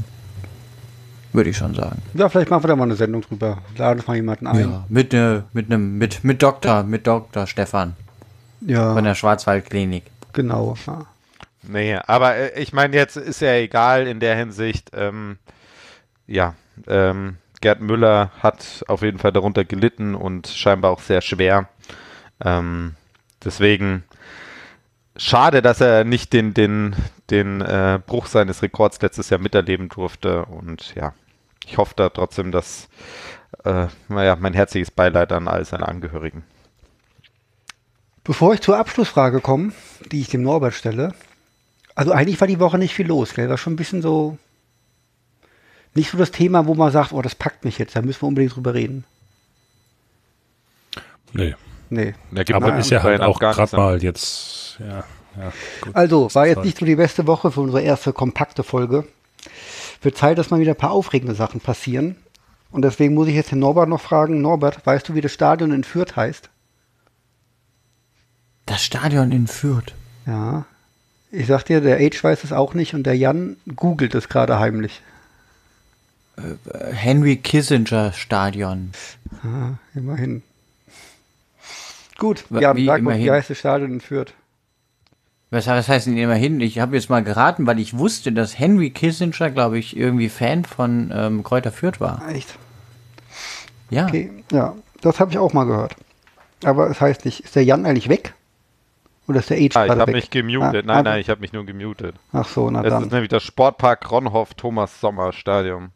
Würde 1.33 1.51
ich 1.51 1.57
schon 1.57 1.75
sagen. 1.75 2.01
Ja, 2.15 2.29
vielleicht 2.29 2.49
machen 2.51 2.63
wir 2.63 2.69
da 2.69 2.77
mal 2.77 2.85
eine 2.85 2.95
Sendung 2.95 3.23
drüber. 3.23 3.59
Laden 3.77 3.99
uns 3.99 4.07
mal 4.07 4.15
jemanden 4.15 4.47
ein. 4.47 4.61
Ja, 4.61 4.85
mit 4.89 5.13
ne, 5.13 5.43
mit 5.53 5.67
einem, 5.67 5.99
mit, 5.99 6.23
mit 6.23 6.41
Doktor, 6.43 6.85
mit 6.85 7.09
Doktor 7.09 7.49
Stefan 7.49 7.97
Ja, 8.61 8.95
von 8.95 9.03
der 9.03 9.17
Schwarzwaldklinik. 9.17 10.05
genau. 10.33 10.77
Ja. 10.87 11.07
Nee, 11.67 11.97
aber 12.07 12.37
äh, 12.37 12.61
ich 12.63 12.73
meine, 12.73 12.95
jetzt 12.95 13.17
ist 13.17 13.41
ja 13.41 13.55
egal 13.55 14.07
in 14.07 14.21
der 14.21 14.37
Hinsicht. 14.37 14.93
Ähm, 14.95 15.39
ja, 16.29 16.55
ähm, 16.87 17.37
Gerd 17.61 17.81
Müller 17.81 18.31
hat 18.41 18.85
auf 18.87 19.03
jeden 19.03 19.19
Fall 19.19 19.33
darunter 19.33 19.65
gelitten 19.65 20.15
und 20.15 20.47
scheinbar 20.47 20.93
auch 20.93 21.01
sehr 21.01 21.21
schwer. 21.23 21.69
Ähm, 22.45 22.95
deswegen 23.45 24.05
schade, 25.17 25.63
dass 25.63 25.81
er 25.81 26.05
nicht 26.05 26.33
den, 26.33 26.55
den, 26.55 26.97
den 27.31 27.61
äh, 27.61 28.01
Bruch 28.05 28.27
seines 28.27 28.63
Rekords 28.63 29.01
letztes 29.01 29.31
Jahr 29.31 29.41
miterleben 29.41 29.89
durfte. 29.89 30.45
Und 30.45 30.95
ja, 30.95 31.15
ich 31.67 31.79
hoffe 31.79 31.95
da 31.97 32.09
trotzdem, 32.09 32.53
dass, 32.53 32.89
äh, 33.65 33.87
naja, 34.09 34.37
mein 34.37 34.55
herzliches 34.55 34.91
Beileid 34.91 35.33
an 35.33 35.49
all 35.49 35.65
seine 35.65 35.89
Angehörigen. 35.89 36.45
Bevor 38.25 38.55
ich 38.55 38.63
zur 38.63 38.79
Abschlussfrage 38.79 39.41
komme, 39.41 39.73
die 40.11 40.21
ich 40.21 40.29
dem 40.29 40.43
Norbert 40.43 40.75
stelle, 40.75 41.15
also 41.95 42.11
eigentlich 42.13 42.41
war 42.41 42.49
die 42.49 42.61
Woche 42.61 42.79
nicht 42.79 42.95
viel 42.95 43.07
los, 43.07 43.35
gell? 43.35 43.49
War 43.49 43.59
schon 43.59 43.75
ein 43.75 43.77
bisschen 43.77 44.03
so, 44.03 44.39
nicht 45.95 46.11
so 46.11 46.19
das 46.19 46.31
Thema, 46.31 46.67
wo 46.67 46.75
man 46.75 46.91
sagt, 46.91 47.13
oh, 47.13 47.23
das 47.23 47.35
packt 47.35 47.65
mich 47.65 47.79
jetzt, 47.79 47.95
da 47.95 48.03
müssen 48.03 48.23
wir 48.23 48.29
unbedingt 48.29 48.57
drüber 48.57 48.75
reden. 48.75 49.05
Nee. 51.33 51.55
Nee. 51.95 52.15
Da 52.33 52.43
gibt 52.43 52.57
Aber 52.57 52.69
man 52.69 52.81
ist 52.81 52.91
ja 52.91 53.03
halt 53.03 53.21
auch 53.21 53.39
gerade 53.39 53.77
mal 53.77 54.03
jetzt, 54.03 54.79
ja, 54.81 55.05
ja. 55.37 55.53
Gut. 55.81 55.95
Also, 55.95 56.35
war 56.35 56.47
jetzt 56.47 56.65
nicht 56.65 56.79
so 56.79 56.85
die 56.85 56.97
beste 56.97 57.27
Woche 57.27 57.53
für 57.53 57.61
unsere 57.61 57.83
erste 57.83 58.13
kompakte 58.13 58.65
Folge. 58.65 59.05
Wird 60.03 60.17
Zeit, 60.17 60.39
dass 60.39 60.51
mal 60.51 60.61
wieder 60.61 60.73
ein 60.73 60.77
paar 60.77 60.91
aufregende 60.91 61.35
Sachen 61.35 61.61
passieren. 61.61 62.17
Und 62.73 62.83
deswegen 62.83 63.15
muss 63.15 63.29
ich 63.29 63.37
jetzt 63.37 63.53
den 63.53 63.61
Norbert 63.61 63.89
noch 63.89 64.01
fragen, 64.01 64.43
Norbert, 64.43 64.85
weißt 64.85 65.09
du, 65.09 65.15
wie 65.15 65.21
das 65.21 65.33
Stadion 65.33 65.71
in 65.71 65.85
Fürth 65.85 66.17
heißt? 66.17 66.51
Das 68.67 68.83
Stadion 68.83 69.31
in 69.31 69.47
Fürth. 69.47 69.95
Ja. 70.27 70.65
Ich 71.31 71.47
sag 71.47 71.65
dir, 71.65 71.81
der 71.81 71.99
Age 71.99 72.23
weiß 72.23 72.43
es 72.43 72.53
auch 72.53 72.75
nicht 72.75 72.95
und 72.95 73.05
der 73.05 73.17
Jan 73.17 73.57
googelt 73.77 74.15
es 74.15 74.29
gerade 74.29 74.59
heimlich. 74.59 75.03
Äh, 76.37 76.93
Henry 76.93 77.37
Kissinger 77.37 78.13
Stadion. 78.13 78.91
Ah, 79.45 79.75
immerhin. 79.95 80.43
Gut, 82.19 82.45
ja, 82.51 82.77
wie 82.77 82.87
sag 82.87 83.03
mal, 83.03 83.19
wie 83.19 83.27
immerhin? 83.27 83.33
heißt 83.33 83.51
das 83.51 83.59
Stadion 83.59 83.93
in 83.95 84.01
Fürth? 84.01 84.33
Was, 85.51 85.67
was 85.67 85.89
heißt 85.89 86.07
denn 86.07 86.17
immerhin? 86.17 86.61
Ich 86.61 86.79
habe 86.81 86.97
jetzt 86.97 87.11
mal 87.11 87.23
geraten, 87.23 87.67
weil 87.67 87.79
ich 87.79 87.97
wusste, 87.97 88.33
dass 88.33 88.59
Henry 88.59 88.91
Kissinger, 88.91 89.51
glaube 89.51 89.79
ich, 89.79 89.97
irgendwie 89.97 90.29
Fan 90.29 90.65
von 90.65 91.13
ähm, 91.15 91.43
Kräuter 91.43 91.71
Fürth 91.73 92.01
war. 92.01 92.29
Echt? 92.29 92.59
Ja. 93.91 94.07
Okay, 94.07 94.31
ja, 94.51 94.75
das 95.03 95.21
habe 95.21 95.31
ich 95.31 95.39
auch 95.39 95.53
mal 95.53 95.65
gehört. 95.65 95.97
Aber 96.65 96.89
es 96.91 97.01
heißt 97.01 97.25
nicht, 97.25 97.41
ist 97.41 97.55
der 97.57 97.65
Jan 97.65 97.85
eigentlich 97.87 98.09
weg? 98.09 98.35
Oder 99.29 99.41
ist 99.41 99.51
der 99.51 99.59
Age 99.59 99.77
Ah, 99.77 99.87
ich 99.87 99.91
habe 99.93 100.07
weg? 100.09 100.15
mich 100.17 100.31
gemutet. 100.31 100.85
Ah, 100.85 100.87
nein, 100.87 100.97
ah, 100.99 101.03
nein, 101.03 101.21
ich 101.21 101.31
habe 101.31 101.41
mich 101.41 101.53
nur 101.53 101.65
gemutet. 101.65 102.17
Ach 102.33 102.49
so, 102.49 102.71
na 102.71 102.83
Es 102.83 102.91
dann. 102.91 103.05
ist 103.05 103.13
nämlich 103.13 103.29
das 103.31 103.43
Sportpark 103.43 104.11
Ronhoff 104.11 104.55
Thomas 104.55 105.01
Sommer 105.01 105.33
Stadion. 105.33 105.91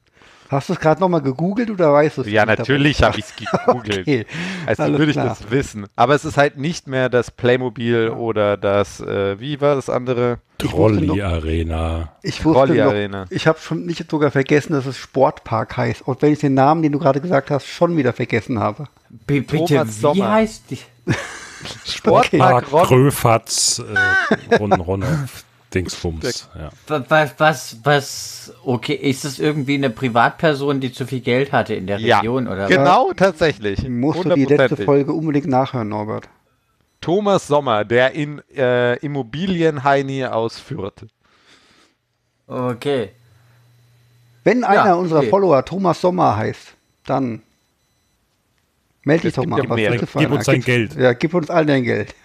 Hast 0.50 0.68
du 0.68 0.72
es 0.72 0.80
gerade 0.80 1.00
nochmal 1.00 1.20
gegoogelt 1.20 1.70
oder 1.70 1.92
weißt 1.92 2.16
du 2.16 2.20
es? 2.22 2.28
Ja, 2.28 2.46
natürlich 2.46 3.02
habe 3.02 3.18
ich 3.18 3.26
es 3.26 3.36
gegoogelt. 3.66 4.00
Okay, 4.00 4.26
Als 4.66 4.80
alles 4.80 4.98
würde 4.98 5.10
ich 5.10 5.16
klar. 5.16 5.28
das 5.38 5.50
wissen. 5.50 5.86
Aber 5.94 6.14
es 6.14 6.24
ist 6.24 6.36
halt 6.38 6.56
nicht 6.56 6.86
mehr 6.86 7.08
das 7.10 7.30
Playmobil 7.30 8.08
oder 8.08 8.56
das, 8.56 9.00
äh, 9.00 9.38
wie 9.38 9.60
war 9.60 9.74
das 9.74 9.90
andere? 9.90 10.38
Trolley 10.58 11.22
Arena. 11.22 12.12
Ich 12.22 12.44
wusste 12.44 12.58
Rolli 12.60 12.78
noch, 12.78 12.86
Arena. 12.86 13.26
ich 13.30 13.46
habe 13.46 13.58
schon 13.60 13.86
nicht 13.86 14.10
sogar 14.10 14.30
vergessen, 14.30 14.72
dass 14.72 14.86
es 14.86 14.96
Sportpark 14.96 15.76
heißt. 15.76 16.02
Und 16.02 16.20
wenn 16.22 16.32
ich 16.32 16.40
den 16.40 16.54
Namen, 16.54 16.82
den 16.82 16.92
du 16.92 16.98
gerade 16.98 17.20
gesagt 17.20 17.50
hast, 17.50 17.66
schon 17.66 17.96
wieder 17.96 18.12
vergessen 18.12 18.58
habe. 18.58 18.84
B 19.26 19.40
bitte, 19.40 19.66
Thomas 19.66 19.88
wie 19.88 20.00
Sommer. 20.00 20.30
heißt 20.32 20.64
die? 20.70 20.78
Sportpark 21.84 22.72
Ron 22.72 22.84
Gröfatz, 22.86 23.80
äh, 24.50 24.56
Ron, 24.56 24.72
Ronhoff, 24.72 25.44
Dingsbums. 25.74 26.48
Ja. 26.56 26.70
Wa- 26.86 27.04
Was, 27.08 27.34
was, 27.38 27.76
was, 27.84 28.52
okay, 28.64 28.94
ist 28.94 29.24
es 29.24 29.38
irgendwie 29.38 29.74
eine 29.74 29.90
Privatperson, 29.90 30.80
die 30.80 30.92
zu 30.92 31.06
viel 31.06 31.20
Geld 31.20 31.52
hatte 31.52 31.74
in 31.74 31.86
der 31.86 31.98
Ja, 31.98 32.18
Region 32.18 32.48
oder 32.48 32.68
genau, 32.68 33.12
tatsächlich. 33.12 33.86
Musst 33.88 34.24
du 34.24 34.30
die 34.34 34.44
letzte. 34.46 34.84
Folge 34.84 35.12
unbedingt 35.12 35.46
nachhören, 35.46 35.88
Norbert. 35.88 36.28
Thomas 37.00 37.46
Sommer, 37.46 37.84
der 37.84 38.12
in 38.12 38.40
äh, 38.56 38.96
Immobilienheini 38.96 40.24
aus 40.24 40.58
Fürth. 40.58 41.06
was? 42.46 42.72
Okay. 42.76 43.10
Wenn 44.44 44.64
einer 44.64 44.96
unserer 44.96 45.20
okay. 45.20 45.28
Follower 45.28 45.64
Thomas 45.64 46.00
Sommer 46.00 46.36
heißt, 46.36 46.74
dann 47.04 47.42
melde 49.04 49.24
dich 49.24 49.34
doch 49.34 49.44
mal. 49.44 49.58
ja 49.78 49.90
was 50.00 50.10
Gib 50.14 50.30
uns 50.30 50.46
dein 50.46 50.62
Geld. 50.62 50.94
Ja, 50.96 51.12
gib 51.12 51.34
uns 51.34 51.50
allen 51.50 51.66
dein 51.66 51.84
Geld. 51.84 52.14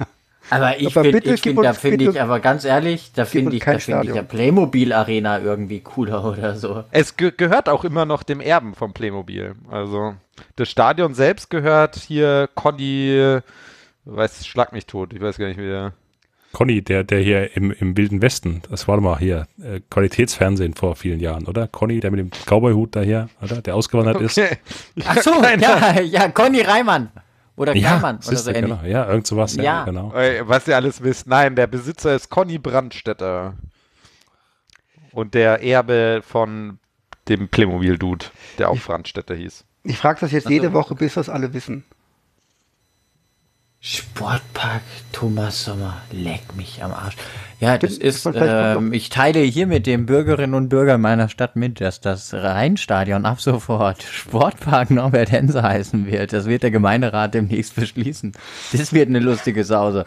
Aber 0.49 0.79
ich 0.79 0.87
Aber 0.87 1.03
finde, 1.03 1.37
find, 1.37 1.63
da 1.63 1.73
finde 1.73 2.05
ich, 2.05 2.21
aber 2.21 2.39
ganz 2.39 2.65
ehrlich, 2.65 3.11
da 3.13 3.25
finde 3.25 3.55
ich, 3.55 3.63
da 3.63 3.79
finde 3.79 4.07
ich 4.07 4.13
der 4.13 4.23
Playmobil 4.23 4.91
Arena 4.91 5.39
irgendwie 5.39 5.79
cooler 5.79 6.23
oder 6.31 6.55
so. 6.55 6.83
Es 6.91 7.15
ge 7.15 7.31
gehört 7.35 7.69
auch 7.69 7.83
immer 7.83 8.05
noch 8.05 8.23
dem 8.23 8.41
Erben 8.41 8.75
vom 8.75 8.93
Playmobil. 8.93 9.55
Also 9.71 10.15
das 10.55 10.69
Stadion 10.69 11.13
selbst 11.13 11.49
gehört 11.49 11.95
hier 11.95 12.49
Conny, 12.55 13.39
weiß, 14.05 14.45
schlag 14.45 14.73
mich 14.73 14.85
tot, 14.85 15.13
ich 15.13 15.21
weiß 15.21 15.37
gar 15.37 15.47
nicht 15.47 15.59
wie 15.59 15.67
der. 15.67 15.93
Conny, 16.51 16.83
der, 16.83 17.03
der 17.03 17.19
hier 17.19 17.57
im, 17.57 17.71
im 17.71 17.97
Wilden 17.97 18.21
Westen, 18.21 18.61
das 18.69 18.87
war 18.87 18.97
doch 18.97 19.03
mal 19.03 19.17
hier, 19.17 19.47
äh, 19.59 19.79
Qualitätsfernsehen 19.89 20.75
vor 20.75 20.95
vielen 20.95 21.19
Jahren, 21.19 21.47
oder? 21.47 21.67
Conny, 21.67 21.99
der 21.99 22.11
mit 22.11 22.19
dem 22.19 22.29
Cowboy-Hut 22.29 22.95
da 22.95 23.01
hier, 23.01 23.27
oder? 23.41 23.61
Der 23.63 23.75
ausgewandert 23.75 24.21
ist. 24.21 24.37
Okay. 24.37 24.57
Ach 25.03 25.17
so, 25.17 25.31
ja, 25.59 25.99
ja, 25.99 26.29
Conny 26.29 26.61
Reimann. 26.61 27.09
Oder 27.55 27.75
Ja, 27.75 27.89
Kleimann 27.99 28.17
oder 28.27 28.35
so 28.37 28.49
ähnlich. 28.51 28.63
genau. 28.79 28.83
Ja, 28.83 29.07
irgend 29.07 29.27
sowas. 29.27 29.55
Ja, 29.55 29.63
Ja. 29.63 29.85
genau. 29.85 30.11
Was 30.47 30.67
ihr 30.67 30.75
alles 30.75 31.01
wisst. 31.03 31.27
Nein, 31.27 31.55
der 31.55 31.67
Besitzer 31.67 32.15
ist 32.15 32.29
Conny 32.29 32.57
Brandstetter. 32.57 33.53
Und 35.11 35.35
der 35.35 35.61
Erbe 35.63 36.21
von 36.27 36.79
dem 37.27 37.47
Playmobil-Dude, 37.47 38.25
der 38.57 38.69
auch 38.69 38.77
Brandstetter 38.79 39.35
hieß. 39.35 39.63
Ich 39.83 39.97
frage 39.97 40.21
das 40.21 40.31
jetzt 40.31 40.45
Also- 40.47 40.53
jede 40.53 40.73
Woche, 40.73 40.95
bis 40.95 41.13
das 41.13 41.29
alle 41.29 41.53
wissen. 41.53 41.85
Sportpark 43.85 44.81
Thomas 45.11 45.65
Sommer, 45.65 45.97
leck 46.09 46.55
mich 46.55 46.81
am 46.81 46.93
Arsch. 46.93 47.17
Ja, 47.59 47.77
das 47.77 47.97
ist, 47.97 48.25
ähm, 48.33 48.93
ich 48.93 49.09
teile 49.09 49.41
hier 49.41 49.67
mit 49.67 49.87
den 49.87 50.05
Bürgerinnen 50.05 50.53
und 50.53 50.69
Bürgern 50.69 51.01
meiner 51.01 51.27
Stadt 51.27 51.57
mit, 51.57 51.81
dass 51.81 51.99
das 51.99 52.33
Rheinstadion 52.33 53.25
ab 53.25 53.41
sofort 53.41 54.01
Sportpark 54.09 54.89
Norbert 54.89 55.33
Hense 55.33 55.63
heißen 55.63 56.05
wird. 56.05 56.31
Das 56.31 56.45
wird 56.45 56.63
der 56.63 56.71
Gemeinderat 56.71 57.33
demnächst 57.33 57.75
beschließen. 57.75 58.31
Das 58.71 58.93
wird 58.93 59.09
eine 59.09 59.19
lustige 59.19 59.65
Sause. 59.65 60.05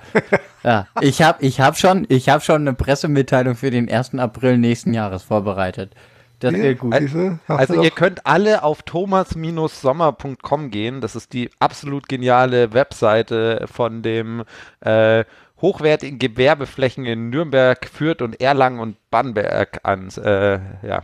Ja, 0.64 0.86
ich 1.02 1.20
habe 1.20 1.44
ich 1.44 1.60
hab 1.60 1.76
schon, 1.76 2.06
ich 2.08 2.30
hab 2.30 2.42
schon 2.42 2.62
eine 2.62 2.72
Pressemitteilung 2.72 3.56
für 3.56 3.70
den 3.70 3.90
1. 3.90 4.14
April 4.14 4.56
nächsten 4.56 4.94
Jahres 4.94 5.22
vorbereitet. 5.22 5.92
Das 6.40 6.52
wird 6.52 6.78
gut. 6.78 6.94
Siehste? 6.94 7.38
Hast 7.48 7.58
Also 7.70 7.82
ihr 7.82 7.90
könnt 7.90 8.26
alle 8.26 8.62
auf 8.62 8.82
thomas-sommer.com 8.82 10.70
gehen. 10.70 11.00
Das 11.00 11.16
ist 11.16 11.32
die 11.32 11.50
absolut 11.58 12.08
geniale 12.08 12.72
Webseite 12.72 13.66
von 13.72 14.02
dem 14.02 14.44
äh, 14.80 15.24
hochwertigen 15.60 16.18
Gewerbeflächen 16.18 17.06
in 17.06 17.30
Nürnberg, 17.30 17.86
Fürth 17.88 18.20
und 18.22 18.40
Erlangen 18.40 18.78
und 18.80 18.96
Bamberg 19.10 19.80
an. 19.84 20.08
Äh, 20.22 20.58
ja. 20.86 21.02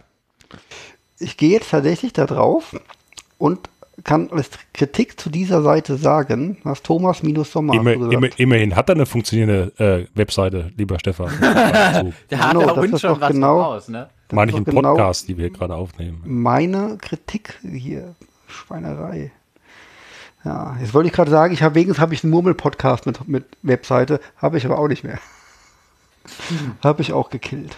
ich 1.19 1.37
gehe 1.37 1.51
jetzt 1.51 1.71
tatsächlich 1.71 2.13
da 2.13 2.27
drauf 2.27 2.77
und 3.39 3.69
kann 4.05 4.31
als 4.31 4.51
Kritik 4.75 5.21
zu 5.21 5.31
dieser 5.31 5.63
Seite 5.63 5.97
sagen, 5.97 6.59
was 6.65 6.83
Thomas-Sommer 6.83 7.75
Immer, 7.75 7.91
hast 7.91 7.97
du 8.01 8.11
immer, 8.11 8.21
gesagt. 8.23 8.41
immerhin 8.41 8.75
hat 8.75 8.89
er 8.89 8.95
eine 8.97 9.07
funktionierende 9.07 9.73
äh, 9.79 10.19
Webseite, 10.19 10.73
lieber 10.77 10.99
Stefan. 10.99 11.31
Dazu. 11.41 12.13
Da 12.29 12.39
hat 12.39 12.53
Genau, 12.53 12.61
er 12.63 12.67
das 12.75 12.79
uns 12.79 13.01
schon 13.01 13.11
doch 13.15 13.21
was 13.21 13.33
genau- 13.33 13.63
voraus, 13.63 13.89
ne? 13.89 14.09
Meine 14.33 14.51
ich 14.51 14.55
ist 14.57 14.59
im 14.59 14.65
doch 14.65 14.73
genau- 14.73 14.95
Podcast, 14.95 15.29
die 15.29 15.37
wir 15.39 15.51
gerade 15.51 15.75
aufnehmen. 15.75 16.23
Meine 16.25 16.97
Kritik 16.99 17.59
hier, 17.63 18.15
Schweinerei. 18.49 19.31
Ja, 20.45 20.77
jetzt 20.81 20.93
wollte 20.93 21.09
ich 21.09 21.15
gerade 21.15 21.31
sagen, 21.31 21.55
ich 21.55 21.63
habe 21.63 21.75
wenigstens 21.77 22.01
habe 22.01 22.15
ich 22.15 22.25
einen 22.25 22.33
Murmel-Podcast 22.33 23.07
mit, 23.07 23.29
mit 23.29 23.45
Webseite, 23.63 24.21
habe 24.39 24.59
ich 24.59 24.65
aber 24.67 24.79
auch 24.79 24.89
nicht 24.89 25.05
mehr. 25.05 25.19
habe 26.83 27.03
ich 27.03 27.13
auch 27.13 27.31
gekillt. 27.31 27.77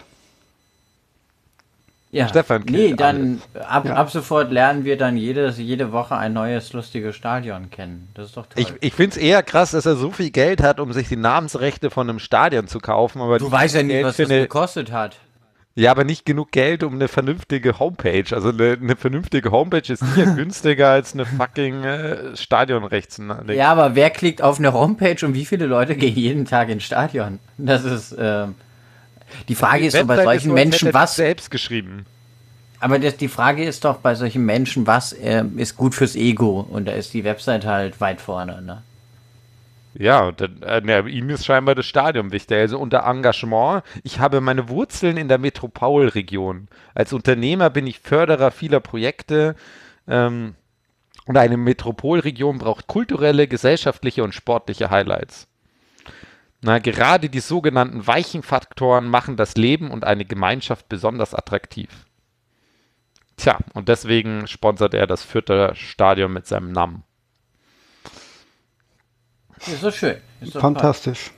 Ja. 2.11 2.29
Stefan 2.29 2.63
Nee, 2.69 2.89
kennt 2.89 3.01
dann 3.01 3.43
ab, 3.67 3.85
Ja. 3.87 3.95
ab 3.95 4.09
sofort 4.09 4.53
lernen 4.53 4.85
wir 4.85 4.97
dann 4.97 5.17
jedes, 5.17 5.59
jede 5.59 5.91
Woche 5.91 6.17
ein 6.17 6.33
neues 6.33 6.73
lustiges 6.73 7.17
Stadion 7.17 7.71
kennen. 7.71 8.09
Das 8.15 8.27
ist 8.29 8.37
doch 8.37 8.47
toll. 8.47 8.63
Ich, 8.63 8.73
ich 8.81 8.95
finde 8.95 9.11
es 9.11 9.17
eher 9.17 9.43
krass, 9.43 9.73
dass 9.73 9.85
er 9.85 9.97
so 9.97 10.13
viel 10.13 10.31
Geld 10.31 10.63
hat, 10.63 10.79
um 10.79 10.93
sich 10.93 11.09
die 11.09 11.17
Namensrechte 11.17 11.91
von 11.91 12.09
einem 12.09 12.21
Stadion 12.21 12.69
zu 12.69 12.79
kaufen. 12.79 13.21
Aber 13.21 13.39
du 13.39 13.51
weißt 13.51 13.75
ja 13.75 13.83
nicht, 13.83 14.05
was 14.05 14.17
das 14.17 14.29
gekostet 14.29 14.93
hat. 14.93 15.17
Ja, 15.77 15.91
aber 15.91 16.05
nicht 16.05 16.25
genug 16.25 16.53
Geld, 16.53 16.85
um 16.85 16.95
eine 16.95 17.09
vernünftige 17.09 17.81
Homepage. 17.81 18.25
Also 18.31 18.51
eine, 18.51 18.79
eine 18.81 18.95
vernünftige 18.95 19.51
Homepage 19.51 19.93
ist 19.93 20.05
hier 20.15 20.27
günstiger 20.37 20.91
als 20.91 21.15
eine 21.15 21.27
fucking 21.27 21.83
äh, 21.83 22.37
Stadionrechts. 22.37 23.21
Ja, 23.49 23.73
aber 23.73 23.97
wer 23.97 24.11
klickt 24.11 24.41
auf 24.41 24.61
eine 24.61 24.73
Homepage 24.73 25.27
und 25.27 25.35
wie 25.35 25.45
viele 25.45 25.67
Leute 25.67 25.97
gehen 25.97 26.15
jeden 26.15 26.45
Tag 26.45 26.69
ins 26.69 26.85
Stadion? 26.85 27.41
Das 27.59 27.85
ist, 27.85 28.15
ähm, 28.17 28.55
die 29.49 29.57
Frage 29.57 29.87
ist 29.87 29.97
doch 29.97 30.07
bei 30.07 30.23
solchen 30.23 30.51
so, 30.51 30.55
als 30.55 30.65
Menschen, 30.65 30.95
was, 30.95 31.17
selbst 31.17 31.51
geschrieben. 31.51 32.07
aber 32.79 33.01
das, 33.01 33.17
die 33.17 33.29
Frage 33.29 33.65
ist 33.65 33.85
doch 33.85 33.97
bei 33.97 34.15
solchen 34.15 34.45
Menschen, 34.45 34.87
was 34.87 35.15
ähm, 35.21 35.59
ist 35.59 35.77
gut 35.77 35.97
fürs 35.97 36.15
Ego? 36.15 36.61
Und 36.71 36.87
da 36.87 36.93
ist 36.93 37.15
die 37.15 37.25
Website 37.25 37.67
halt 37.67 38.01
weit 38.01 38.21
vorne, 38.21 38.63
ne? 38.63 38.83
Ja, 39.97 40.33
dann, 40.33 40.63
äh, 40.63 40.81
ne, 40.81 41.09
ihm 41.09 41.31
ist 41.31 41.47
scheinbar 41.47 41.75
das 41.77 41.87
Stadion 41.87 42.33
wichtig. 42.33 42.57
Also 42.57 42.79
unter 42.79 43.05
Engagement, 43.07 43.85
ich 44.03 44.19
habe 44.19 44.41
meine 44.41 44.69
Wurzeln 44.69 45.17
in 45.17 45.29
der 45.29 45.39
Metropolregion. 45.39 46.69
Als 46.95 47.13
Unternehmer 47.13 47.71
bin 47.71 47.87
ich 47.87 48.01
Förderer 48.01 48.51
vieler 48.51 48.81
Projekte. 48.81 49.55
Ähm, 50.09 50.57
und 51.27 51.37
eine 51.37 51.57
Metropolregion 51.57 52.59
braucht 52.59 52.87
kulturelle, 52.87 53.49
gesellschaftliche 53.49 54.25
und 54.25 54.35
sportliche 54.35 54.91
Highlights. 54.91 55.47
Na, 56.61 56.79
gerade 56.79 57.29
die 57.29 57.41
sogenannten 57.41 58.07
weichen 58.07 58.43
Faktoren 58.43 59.09
machen 59.09 59.37
das 59.37 59.55
Leben 59.55 59.91
und 59.91 60.05
eine 60.05 60.25
Gemeinschaft 60.25 60.89
besonders 60.89 61.35
attraktiv. 61.35 61.89
Tja, 63.37 63.59
und 63.75 63.89
deswegen 63.89 64.47
sponsert 64.47 64.95
er 64.95 65.07
das 65.07 65.23
vierte 65.23 65.73
Stadion 65.75 66.33
mit 66.33 66.47
seinem 66.47 66.73
Namen. 66.73 67.05
Ist 69.67 69.81
so 69.81 69.91
schön. 69.91 70.17
Ist 70.41 70.53
so 70.53 70.61
Fantastisch. 70.61 71.31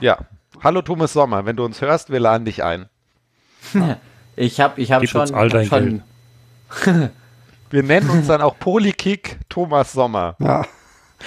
Ja. 0.00 0.18
Hallo 0.62 0.82
Thomas 0.82 1.12
Sommer, 1.12 1.44
wenn 1.44 1.56
du 1.56 1.64
uns 1.64 1.80
hörst, 1.80 2.10
wir 2.10 2.20
laden 2.20 2.44
dich 2.44 2.62
ein. 2.64 2.86
toll. 3.72 3.96
Ich 4.38 4.60
habe 4.60 4.78
ich 4.82 4.92
hab 4.92 5.00
Gib 5.00 5.08
schon, 5.08 5.22
uns 5.22 5.32
all 5.32 5.48
dein 5.48 5.66
schon 5.66 6.02
Wir 7.70 7.82
nennen 7.82 8.10
uns 8.10 8.26
dann 8.26 8.42
auch 8.42 8.58
Polykick 8.58 9.38
Thomas 9.48 9.94
Sommer 9.94 10.36
Ja, 10.40 10.66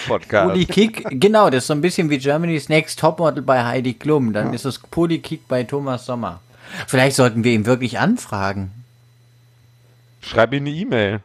Podcast. 0.08 0.52
Polykick, 0.52 1.08
genau, 1.20 1.50
das 1.50 1.64
ist 1.64 1.68
so 1.68 1.74
ein 1.74 1.82
bisschen 1.82 2.12
wie 2.12 2.20
Germany's 2.20 2.70
Next 2.70 3.00
Topmodel 3.00 3.42
bei 3.42 3.64
Heidi 3.66 3.96
Klum. 3.96 4.32
Dann 4.32 4.54
ist 4.54 4.64
es 4.64 4.78
Polykick 4.78 5.48
bei 5.48 5.64
Thomas 5.64 6.06
Sommer. 6.06 6.40
Vielleicht 6.86 7.16
sollten 7.16 7.44
wir 7.44 7.52
ihn 7.52 7.66
wirklich 7.66 7.98
anfragen. 7.98 8.70
Schreib 10.22 10.54
ihm 10.54 10.64
eine 10.68 10.70
E-Mail. 10.70 11.22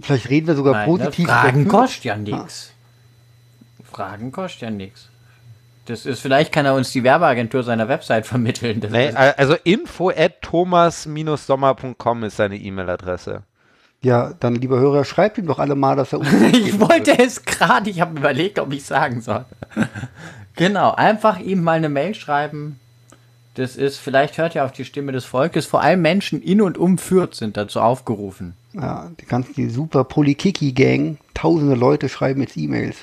vielleicht 0.00 0.30
reden 0.30 0.48
wir 0.48 0.56
sogar 0.56 0.72
Nein, 0.72 0.90
ne? 0.90 0.98
positiv. 0.98 1.28
Fragen 1.28 1.64
dafür. 1.66 1.80
kostet 1.80 2.04
ja 2.04 2.16
nichts. 2.16 2.72
Fragen 3.90 4.32
kostet 4.32 4.62
ja 4.62 4.70
nichts. 4.70 5.08
Das 5.86 6.06
ist, 6.06 6.20
vielleicht 6.20 6.52
kann 6.52 6.66
er 6.66 6.74
uns 6.74 6.92
die 6.92 7.02
Werbeagentur 7.02 7.62
seiner 7.62 7.88
Website 7.88 8.26
vermitteln. 8.26 8.80
Das 8.80 8.90
Nee, 8.90 9.08
also 9.10 9.54
info 9.64 10.10
at 10.10 10.40
thomas-sommer.com 10.42 12.24
ist 12.24 12.36
seine 12.36 12.56
E-Mail-Adresse. 12.56 13.42
Ja, 14.02 14.32
dann, 14.40 14.54
lieber 14.54 14.78
Hörer, 14.78 15.04
schreibt 15.04 15.36
ihm 15.36 15.46
doch 15.46 15.58
alle 15.58 15.74
mal, 15.74 15.96
dass 15.96 16.12
er 16.12 16.20
Ich 16.52 16.80
wollte 16.80 17.18
es 17.18 17.44
gerade, 17.44 17.90
ich 17.90 18.00
habe 18.00 18.18
überlegt, 18.18 18.58
ob 18.58 18.72
ich 18.72 18.84
sagen 18.84 19.20
soll. 19.20 19.44
genau, 20.56 20.92
einfach 20.92 21.38
ihm 21.38 21.62
mal 21.62 21.76
eine 21.76 21.90
Mail 21.90 22.14
schreiben. 22.14 22.80
Das 23.54 23.76
ist, 23.76 23.98
vielleicht 23.98 24.38
hört 24.38 24.54
ihr 24.54 24.64
auf 24.64 24.72
die 24.72 24.84
Stimme 24.84 25.12
des 25.12 25.24
Volkes. 25.24 25.66
Vor 25.66 25.82
allem 25.82 26.00
Menschen 26.00 26.40
in 26.40 26.62
und 26.62 26.78
um 26.78 26.96
Fürth 26.96 27.34
sind 27.34 27.56
dazu 27.56 27.80
aufgerufen. 27.80 28.54
Ja, 28.72 29.10
die 29.20 29.26
ganze 29.26 29.52
die 29.52 29.68
super 29.68 30.04
Polykiki-Gang, 30.04 31.18
tausende 31.34 31.74
Leute 31.74 32.08
schreiben 32.08 32.40
jetzt 32.40 32.56
E-Mails. 32.56 32.96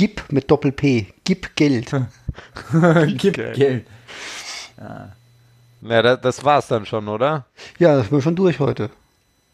Gib 0.00 0.32
mit 0.32 0.50
Doppel-P, 0.50 1.08
gib 1.24 1.54
Geld. 1.56 1.90
Gib 3.18 3.34
Geld. 3.34 3.54
Geld. 3.54 3.86
Ja, 5.82 6.00
das, 6.00 6.22
das 6.22 6.42
war's 6.42 6.68
dann 6.68 6.86
schon, 6.86 7.06
oder? 7.06 7.44
Ja, 7.78 7.96
das 7.96 8.06
sind 8.06 8.16
wir 8.16 8.22
schon 8.22 8.34
durch 8.34 8.60
heute. 8.60 8.84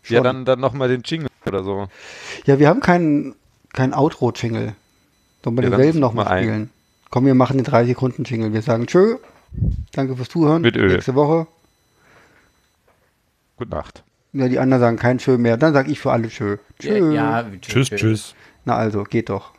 Ja, 0.05 0.19
Schon. 0.19 0.23
dann, 0.23 0.45
dann 0.45 0.61
nochmal 0.61 0.87
den 0.87 1.03
Jingle 1.05 1.27
oder 1.47 1.65
so. 1.65 1.89
Ja, 2.45 2.61
wir 2.61 2.69
haben 2.69 2.79
keinen 2.79 3.35
kein 3.73 3.93
Outro-Jingle. 3.93 4.77
Sollen 5.43 5.57
wir 5.57 5.65
Ja, 5.65 5.71
denselben 5.71 5.95
such 5.95 6.01
noch 6.01 6.13
mal 6.15 6.25
mal 6.27 6.31
ein. 6.31 6.45
spielen? 6.45 6.71
Komm, 7.11 7.27
wir 7.27 7.35
machen 7.35 7.57
den 7.59 7.67
3-Sekunden-Jingle. 7.67 8.53
Wir 8.53 8.63
sagen 8.63 8.87
Tschö. 8.87 9.17
Danke 9.95 10.15
fürs 10.15 10.29
Zuhören. 10.29 10.63
Mit 10.63 10.77
Öl. 10.77 10.93
Nächste 10.93 11.17
Woche. 11.17 11.49
Gute 13.57 13.71
Nacht. 13.71 14.05
Ja, 14.33 14.47
die 14.47 14.61
anderen 14.61 14.81
sagen 14.81 14.97
kein 14.97 15.19
Tschö 15.19 15.39
mehr. 15.39 15.57
Dann 15.57 15.73
sag 15.73 15.89
ich 15.89 15.99
für 15.99 16.13
alle 16.13 16.29
Tschö. 16.29 16.59
Tschö. 16.79 17.13
Ja, 17.13 17.45
Tschüss, 17.63 17.91
tschüss. 17.91 18.37
Na 18.65 18.77
also, 18.77 19.03
geht 19.03 19.29
doch. 19.29 19.56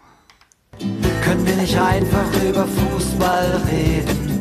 Können 1.24 1.46
wir 1.46 1.56
nicht 1.56 1.78
einfach 1.78 2.26
über 2.44 2.66
Fußball 2.66 3.62
reden? 3.70 4.37